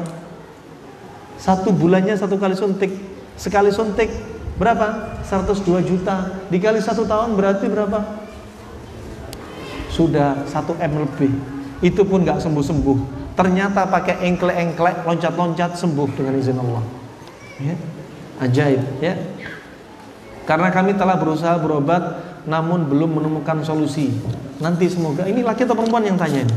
[1.35, 2.91] Satu bulannya satu kali suntik.
[3.35, 4.07] Sekali suntik
[4.55, 5.19] berapa?
[5.27, 6.43] 102 juta.
[6.47, 8.24] Dikali satu tahun berarti berapa?
[9.95, 11.31] Sudah satu M lebih.
[11.79, 12.97] Itu pun nggak sembuh-sembuh.
[13.39, 16.83] Ternyata pakai engklek-engklek loncat-loncat sembuh dengan izin Allah.
[17.55, 17.75] Ya.
[18.35, 19.15] ajaib ya.
[20.43, 24.11] Karena kami telah berusaha berobat namun belum menemukan solusi.
[24.59, 25.23] Nanti semoga.
[25.23, 26.55] Ini laki atau perempuan yang tanya ini?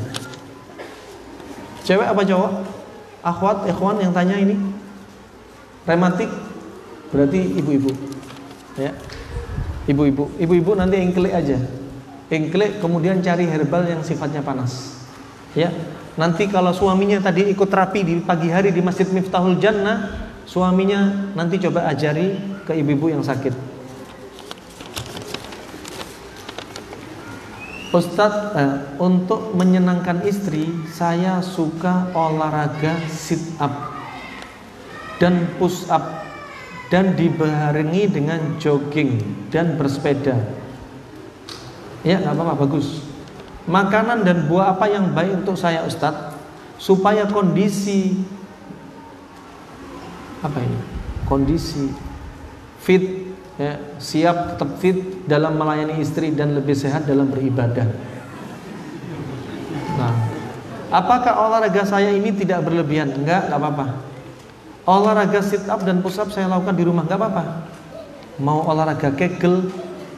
[1.87, 2.53] Cewek apa cowok?
[3.23, 4.59] Akhwat ikhwan yang tanya ini?
[5.87, 6.31] Rematik?
[7.15, 7.95] Berarti ibu-ibu.
[8.75, 8.91] Ya.
[9.87, 10.35] Ibu-ibu.
[10.43, 11.78] Ibu-ibu nanti engklek aja
[12.29, 15.01] engklek kemudian cari herbal yang sifatnya panas
[15.57, 15.73] ya
[16.19, 21.63] Nanti kalau suaminya tadi ikut terapi di pagi hari di Masjid Miftahul Jannah, suaminya nanti
[21.63, 22.35] coba ajari
[22.67, 23.55] ke ibu-ibu yang sakit.
[27.95, 33.95] Ustadz, eh, untuk menyenangkan istri, saya suka olahraga sit up
[35.23, 36.27] dan push up
[36.91, 39.23] dan dibarengi dengan jogging
[39.55, 40.35] dan bersepeda.
[42.09, 43.05] Ya, nggak apa-apa, bagus.
[43.69, 46.41] Makanan dan buah apa yang baik untuk saya Ustadz
[46.81, 48.25] supaya kondisi
[50.41, 50.81] apa ini?
[51.29, 51.93] Kondisi
[52.81, 53.29] fit
[53.61, 57.93] ya, siap tetap fit dalam melayani istri dan lebih sehat dalam beribadah.
[60.01, 60.17] Nah
[60.89, 63.13] apakah olahraga saya ini tidak berlebihan?
[63.13, 63.87] Enggak enggak apa-apa.
[64.89, 67.69] Olahraga sit up dan push up saya lakukan di rumah enggak apa-apa.
[68.41, 69.69] Mau olahraga kegel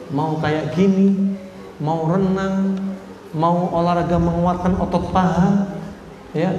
[0.07, 1.35] mau kayak gini
[1.81, 2.77] mau renang
[3.31, 5.71] mau olahraga menguatkan otot paha,
[6.35, 6.51] ya,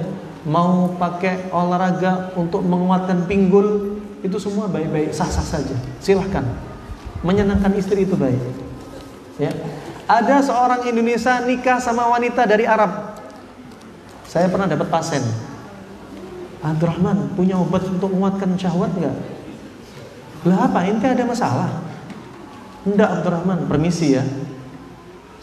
[0.45, 5.77] mau pakai olahraga untuk menguatkan pinggul, itu semua baik-baik, sah-sah saja.
[6.01, 6.43] Silahkan.
[7.23, 8.41] Menyenangkan istri itu baik.
[9.39, 9.53] Ya.
[10.03, 13.15] Ada seorang Indonesia nikah sama wanita dari Arab.
[14.27, 15.23] Saya pernah dapat pasien.
[16.59, 19.15] Abdurrahman punya obat untuk menguatkan syahwat nggak?
[20.43, 20.83] Lah apa?
[20.83, 21.71] Ini ada masalah?
[22.83, 24.23] Enggak Abdurrahman, permisi ya.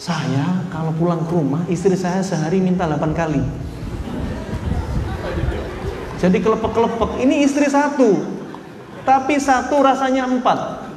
[0.00, 3.44] Saya kalau pulang ke rumah istri saya sehari minta 8 kali.
[6.16, 7.20] Jadi kelepek-kelepek.
[7.20, 8.40] Ini istri satu.
[9.04, 10.88] Tapi satu rasanya empat.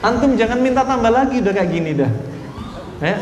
[0.00, 2.12] Antum jangan minta tambah lagi udah kayak gini dah.
[3.04, 3.20] Ya.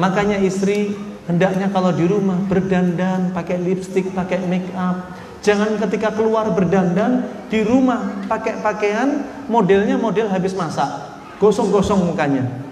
[0.00, 0.96] Makanya istri
[1.28, 5.12] hendaknya kalau di rumah berdandan, pakai lipstick, pakai make up.
[5.44, 10.88] Jangan ketika keluar berdandan di rumah pakai pakaian modelnya model habis masak.
[11.36, 12.69] Gosong-gosong mukanya.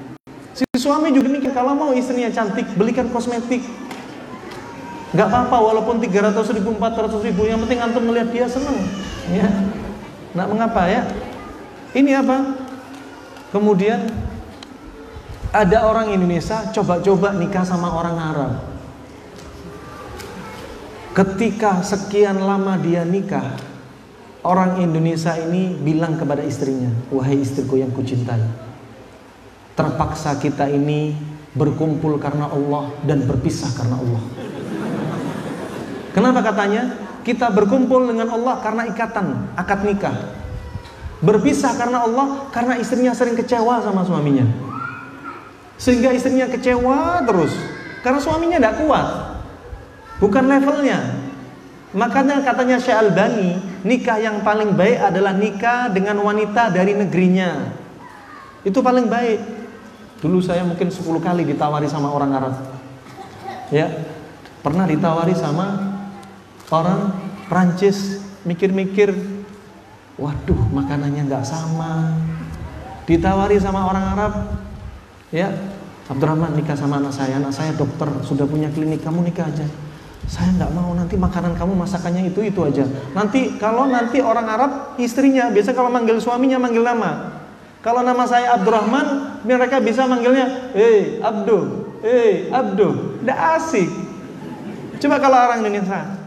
[0.58, 3.62] Si suami juga mikir kalau mau istrinya cantik, belikan kosmetik.
[5.14, 8.74] Gak apa-apa walaupun 300 ribu, 400 ribu, yang penting antum melihat dia senang.
[9.30, 9.46] Ya.
[10.34, 11.06] Nggak mengapa ya.
[11.94, 12.58] Ini apa?
[13.54, 14.10] Kemudian
[15.54, 18.52] ada orang Indonesia coba-coba nikah sama orang Arab.
[21.14, 23.56] Ketika sekian lama dia nikah,
[24.42, 28.67] orang Indonesia ini bilang kepada istrinya, "Wahai istriku yang kucintai,
[29.78, 31.14] terpaksa kita ini
[31.54, 34.22] berkumpul karena Allah dan berpisah karena Allah.
[36.10, 37.06] Kenapa katanya?
[37.22, 40.34] Kita berkumpul dengan Allah karena ikatan, akad nikah.
[41.22, 44.50] Berpisah karena Allah karena istrinya sering kecewa sama suaminya.
[45.78, 47.54] Sehingga istrinya kecewa terus
[48.02, 49.06] karena suaminya tidak kuat.
[50.18, 51.30] Bukan levelnya.
[51.94, 57.70] Makanya katanya Syekh Albani, nikah yang paling baik adalah nikah dengan wanita dari negerinya.
[58.66, 59.57] Itu paling baik.
[60.18, 62.54] Dulu saya mungkin 10 kali ditawari sama orang Arab.
[63.70, 63.86] Ya,
[64.64, 65.94] pernah ditawari sama
[66.74, 67.14] orang
[67.46, 69.14] Prancis mikir-mikir,
[70.18, 72.18] waduh makanannya nggak sama.
[73.06, 74.32] Ditawari sama orang Arab,
[75.32, 75.48] ya
[76.08, 79.64] Abdurrahman nikah sama anak saya, anak saya dokter, sudah punya klinik, kamu nikah aja.
[80.28, 82.84] Saya nggak mau nanti makanan kamu masakannya itu itu aja.
[83.16, 87.37] Nanti kalau nanti orang Arab istrinya biasa kalau manggil suaminya manggil nama,
[87.78, 93.90] kalau nama saya Abdurrahman, mereka bisa manggilnya, "Hei, Abdu, hei, Abdu." Tidak asik.
[94.98, 96.18] Coba kalau orang Indonesia,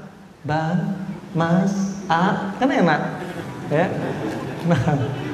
[0.48, 0.96] "Bang,
[1.36, 3.02] Mas, A," kan enak.
[3.68, 3.92] Ya.
[4.64, 4.84] Nah,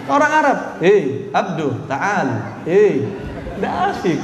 [0.10, 2.28] orang Arab, "Hei, Abdu, ta'al."
[2.66, 3.06] Hei,
[3.58, 4.20] tidak asik.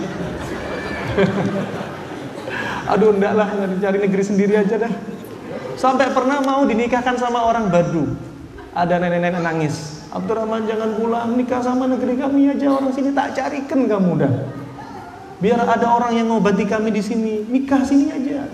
[2.93, 3.47] Aduh, enggak lah,
[3.79, 4.93] cari negeri sendiri aja dah.
[5.77, 8.17] Sampai pernah mau dinikahkan sama orang Badu.
[8.73, 10.02] Ada nenek-nenek nangis.
[10.13, 14.33] Abdurrahman jangan pulang nikah sama negeri kami aja orang sini tak carikan kamu dah.
[15.41, 18.45] Biar ada orang yang ngobati kami di sini nikah sini aja.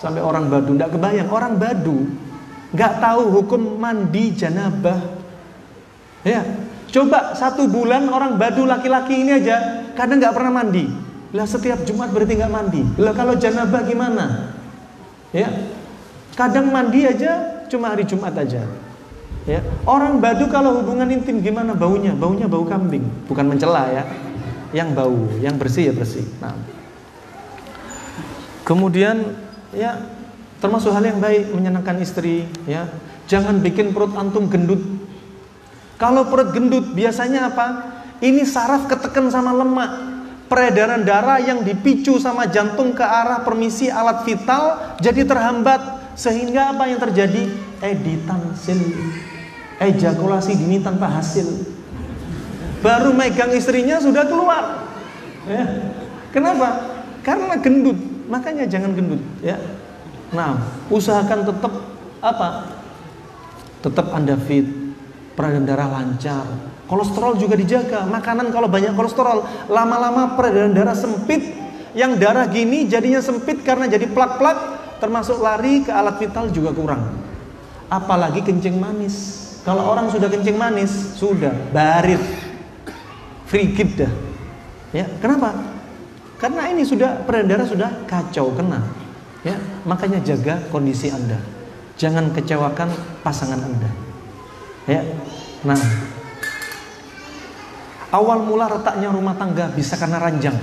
[0.00, 2.08] Sampai orang Badu nggak kebayang, orang Badu
[2.72, 5.20] nggak tahu hukum mandi janabah.
[6.24, 6.48] Ya,
[6.88, 10.88] coba satu bulan orang Badu laki-laki ini aja kadang nggak pernah mandi.
[11.36, 12.82] Lah setiap Jumat berarti nggak mandi.
[12.96, 14.56] Lah kalau janabah gimana?
[15.36, 15.46] Ya,
[16.32, 18.64] kadang mandi aja cuma hari Jumat aja.
[19.48, 22.12] Ya, orang Badu kalau hubungan intim gimana baunya?
[22.12, 24.04] Baunya bau kambing, bukan mencela ya.
[24.76, 26.24] Yang bau, yang bersih ya bersih.
[26.44, 26.54] Nah.
[28.68, 29.34] Kemudian
[29.72, 29.96] ya
[30.60, 32.86] termasuk hal yang baik menyenangkan istri ya.
[33.26, 34.82] Jangan bikin perut antum gendut.
[35.96, 37.66] Kalau perut gendut biasanya apa?
[38.20, 40.12] Ini saraf ketekan sama lemak.
[40.50, 46.90] Peredaran darah yang dipicu sama jantung ke arah permisi alat vital jadi terhambat sehingga apa
[46.90, 47.70] yang terjadi?
[47.80, 48.82] Editansil
[49.80, 51.48] ejakulasi dini tanpa hasil.
[52.84, 54.86] Baru megang istrinya sudah keluar.
[55.48, 55.64] Ya.
[56.30, 57.00] Kenapa?
[57.24, 57.96] Karena gendut.
[58.30, 59.58] Makanya jangan gendut, ya.
[60.30, 61.72] Nah, usahakan tetap
[62.22, 62.78] apa?
[63.82, 64.62] Tetap Anda fit,
[65.34, 66.46] peredaran darah lancar.
[66.86, 68.06] Kolesterol juga dijaga.
[68.06, 71.58] Makanan kalau banyak kolesterol, lama-lama peredaran darah sempit.
[71.90, 74.58] Yang darah gini jadinya sempit karena jadi plak-plak,
[75.02, 77.18] termasuk lari ke alat vital juga kurang.
[77.90, 79.39] Apalagi kencing manis.
[79.60, 82.20] Kalau orang sudah kencing manis, sudah barit,
[83.44, 84.12] frigid dah.
[84.90, 85.52] Ya, kenapa?
[86.40, 88.80] Karena ini sudah peredaran sudah kacau kena.
[89.44, 91.36] Ya, makanya jaga kondisi Anda.
[92.00, 92.88] Jangan kecewakan
[93.20, 93.90] pasangan Anda.
[94.88, 95.04] Ya.
[95.60, 95.76] Nah,
[98.08, 100.56] awal mula retaknya rumah tangga bisa karena ranjang.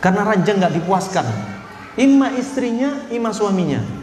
[0.00, 1.26] Karena ranjang nggak dipuaskan.
[2.00, 3.97] Ima istrinya, ima suaminya.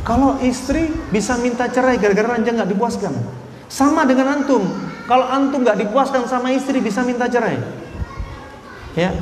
[0.00, 3.12] Kalau istri bisa minta cerai gara-gara ranjang nggak dipuaskan.
[3.68, 4.64] Sama dengan antum.
[5.04, 7.60] Kalau antum nggak dipuaskan sama istri bisa minta cerai.
[8.96, 9.12] Ya.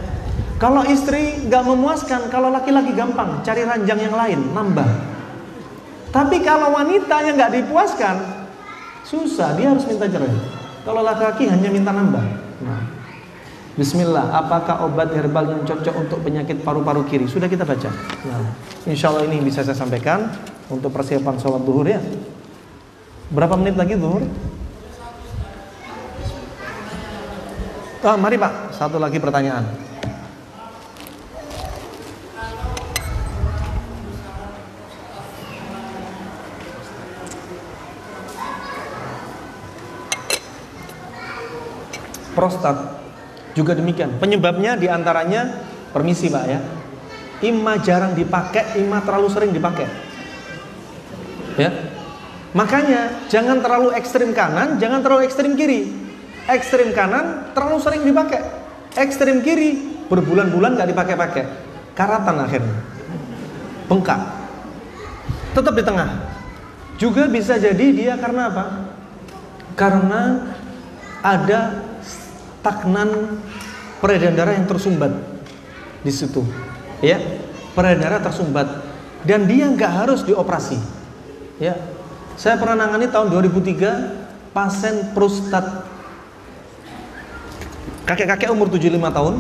[0.59, 4.89] Kalau istri nggak memuaskan, kalau laki-laki gampang cari ranjang yang lain, nambah.
[6.11, 8.17] Tapi kalau wanita yang nggak dipuaskan,
[9.07, 10.35] susah dia harus minta cerai.
[10.83, 12.25] Kalau laki-laki hanya minta nambah.
[12.65, 12.83] Nah.
[13.79, 17.31] Bismillah, apakah obat herbal yang cocok untuk penyakit paru-paru kiri?
[17.31, 17.87] Sudah kita baca.
[18.27, 18.51] Nah,
[18.91, 20.27] insya Allah ini bisa saya sampaikan
[20.69, 22.01] untuk persiapan sholat duhur ya.
[23.29, 24.25] Berapa menit lagi duhur?
[27.99, 29.69] Oh, mari Pak, satu lagi pertanyaan.
[42.39, 43.03] Prostat
[43.59, 44.15] juga demikian.
[44.23, 45.59] Penyebabnya di antaranya
[45.91, 46.63] permisi pak ya.
[47.43, 50.08] Ima jarang dipakai, ima terlalu sering dipakai.
[51.59, 51.71] Ya.
[52.57, 55.91] Makanya jangan terlalu ekstrim kanan, jangan terlalu ekstrim kiri.
[56.49, 58.41] Ekstrim kanan terlalu sering dipakai.
[58.97, 61.45] Ekstrim kiri berbulan-bulan nggak dipakai-pakai.
[61.93, 62.79] Karatan akhirnya.
[63.91, 64.21] Bengkak.
[65.53, 66.09] Tetap di tengah.
[66.97, 68.65] Juga bisa jadi dia karena apa?
[69.77, 70.51] Karena
[71.21, 73.39] ada stagnan
[74.01, 75.13] peredaran darah yang tersumbat
[76.01, 76.43] di situ.
[77.05, 77.21] Ya,
[77.77, 78.67] peredaran darah tersumbat
[79.23, 80.98] dan dia nggak harus dioperasi.
[81.59, 81.75] Ya,
[82.39, 85.67] saya pernah nangani tahun 2003 pasien prostat
[88.07, 89.35] kakek-kakek umur 75 tahun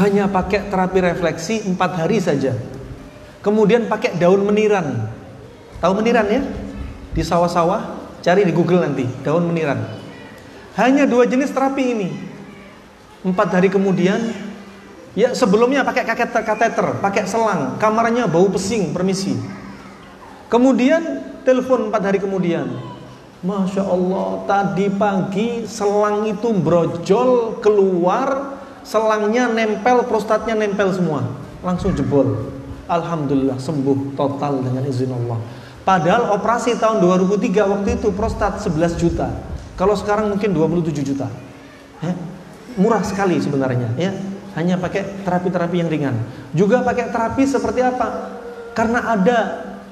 [0.00, 2.56] hanya pakai terapi refleksi 4 hari saja.
[3.44, 5.12] Kemudian pakai daun meniran.
[5.78, 6.40] Tahu meniran ya?
[7.12, 9.76] Di sawah-sawah, cari di Google nanti, daun meniran.
[10.76, 12.08] Hanya dua jenis terapi ini.
[13.24, 14.34] Empat hari kemudian,
[15.16, 19.36] ya sebelumnya pakai kateter, kateter, pakai selang, kamarnya bau pesing, permisi.
[20.46, 21.02] Kemudian
[21.42, 22.70] telepon empat hari kemudian,
[23.42, 31.26] Masya Allah, tadi pagi selang itu brojol keluar, selangnya nempel, prostatnya nempel semua,
[31.66, 32.54] langsung jebol.
[32.86, 35.42] Alhamdulillah sembuh total dengan izin Allah.
[35.82, 39.30] Padahal operasi tahun 2003 waktu itu prostat 11 juta.
[39.74, 41.26] Kalau sekarang mungkin 27 juta.
[42.02, 42.14] Ya,
[42.78, 44.14] murah sekali sebenarnya ya.
[44.54, 46.16] Hanya pakai terapi-terapi yang ringan.
[46.56, 48.38] Juga pakai terapi seperti apa?
[48.72, 49.38] Karena ada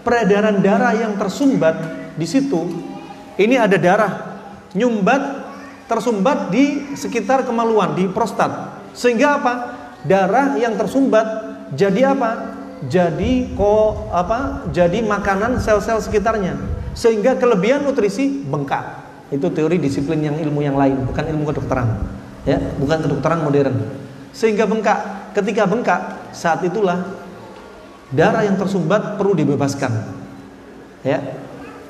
[0.05, 1.74] peredaran darah yang tersumbat
[2.15, 2.68] di situ.
[3.34, 4.12] Ini ada darah
[4.76, 5.42] nyumbat
[5.91, 8.78] tersumbat di sekitar kemaluan di prostat.
[8.94, 9.55] Sehingga apa?
[10.05, 11.26] Darah yang tersumbat
[11.74, 12.55] jadi apa?
[12.89, 16.58] jadi ko apa jadi makanan sel-sel sekitarnya
[16.92, 21.89] sehingga kelebihan nutrisi bengkak itu teori disiplin yang ilmu yang lain bukan ilmu kedokteran
[22.44, 23.76] ya bukan kedokteran modern
[24.36, 26.00] sehingga bengkak ketika bengkak
[26.34, 27.00] saat itulah
[28.14, 29.92] darah yang tersumbat perlu dibebaskan
[31.04, 31.20] ya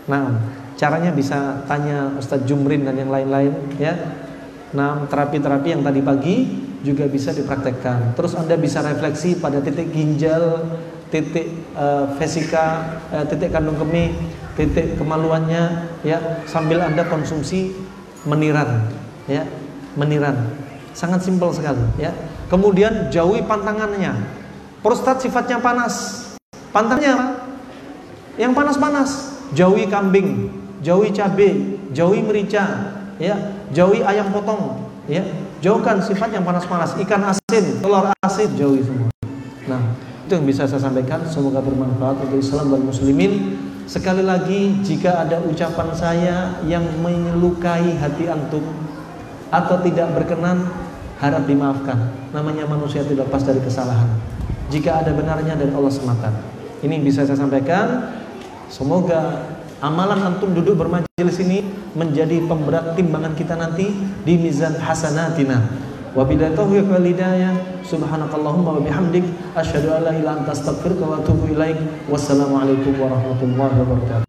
[0.09, 0.35] nah
[0.75, 3.95] caranya bisa tanya Ustadz Jumrin dan yang lain-lain ya
[4.75, 6.37] nah terapi-terapi yang tadi pagi
[6.85, 8.13] juga bisa dipraktekkan.
[8.15, 10.61] Terus Anda bisa refleksi pada titik ginjal,
[11.09, 14.13] titik uh, vesika, uh, titik kandung kemih,
[14.55, 17.73] titik kemaluannya ya sambil Anda konsumsi
[18.29, 18.85] meniran
[19.25, 19.49] ya,
[19.97, 20.53] meniran.
[20.95, 22.13] Sangat simpel sekali ya.
[22.53, 24.44] Kemudian jauhi pantangannya.
[24.85, 26.29] Prostat sifatnya panas.
[26.69, 27.27] Pantangannya apa?
[28.37, 29.11] Yang panas-panas.
[29.57, 30.53] Jauhi kambing,
[30.85, 35.23] jauhi cabai, jauhi merica, ya, jauhi ayam potong, ya
[35.65, 39.09] Jauhkan sifat yang panas-panas, ikan asin, telur asin, jauhi semua.
[39.65, 39.97] Nah,
[40.29, 41.25] itu yang bisa saya sampaikan.
[41.25, 43.33] Semoga bermanfaat untuk Islam dan Muslimin.
[43.89, 46.37] Sekali lagi, jika ada ucapan saya
[46.69, 48.61] yang menyukai hati antum
[49.49, 50.69] atau tidak berkenan,
[51.17, 52.13] harap dimaafkan.
[52.37, 54.34] Namanya manusia tidak lepas dari kesalahan.
[54.73, 56.31] Jika ada benarnya dari Allah semata.
[56.85, 58.13] Ini bisa saya sampaikan.
[58.69, 59.45] Semoga
[59.81, 63.93] amalan antum duduk bermajelis ini menjadi pemberat timbangan kita nanti
[64.25, 65.65] di mizan hasanatina.
[66.15, 67.83] Wabillahi taufiq wal hidayah.
[67.85, 69.27] Subhanakallahumma wa bihamdik
[69.59, 71.79] asyhadu an la ilaha illa anta astaghfiruka wa atubu ilaik.
[72.07, 74.23] Wassalamualaikum warahmatullahi wabarakatuh.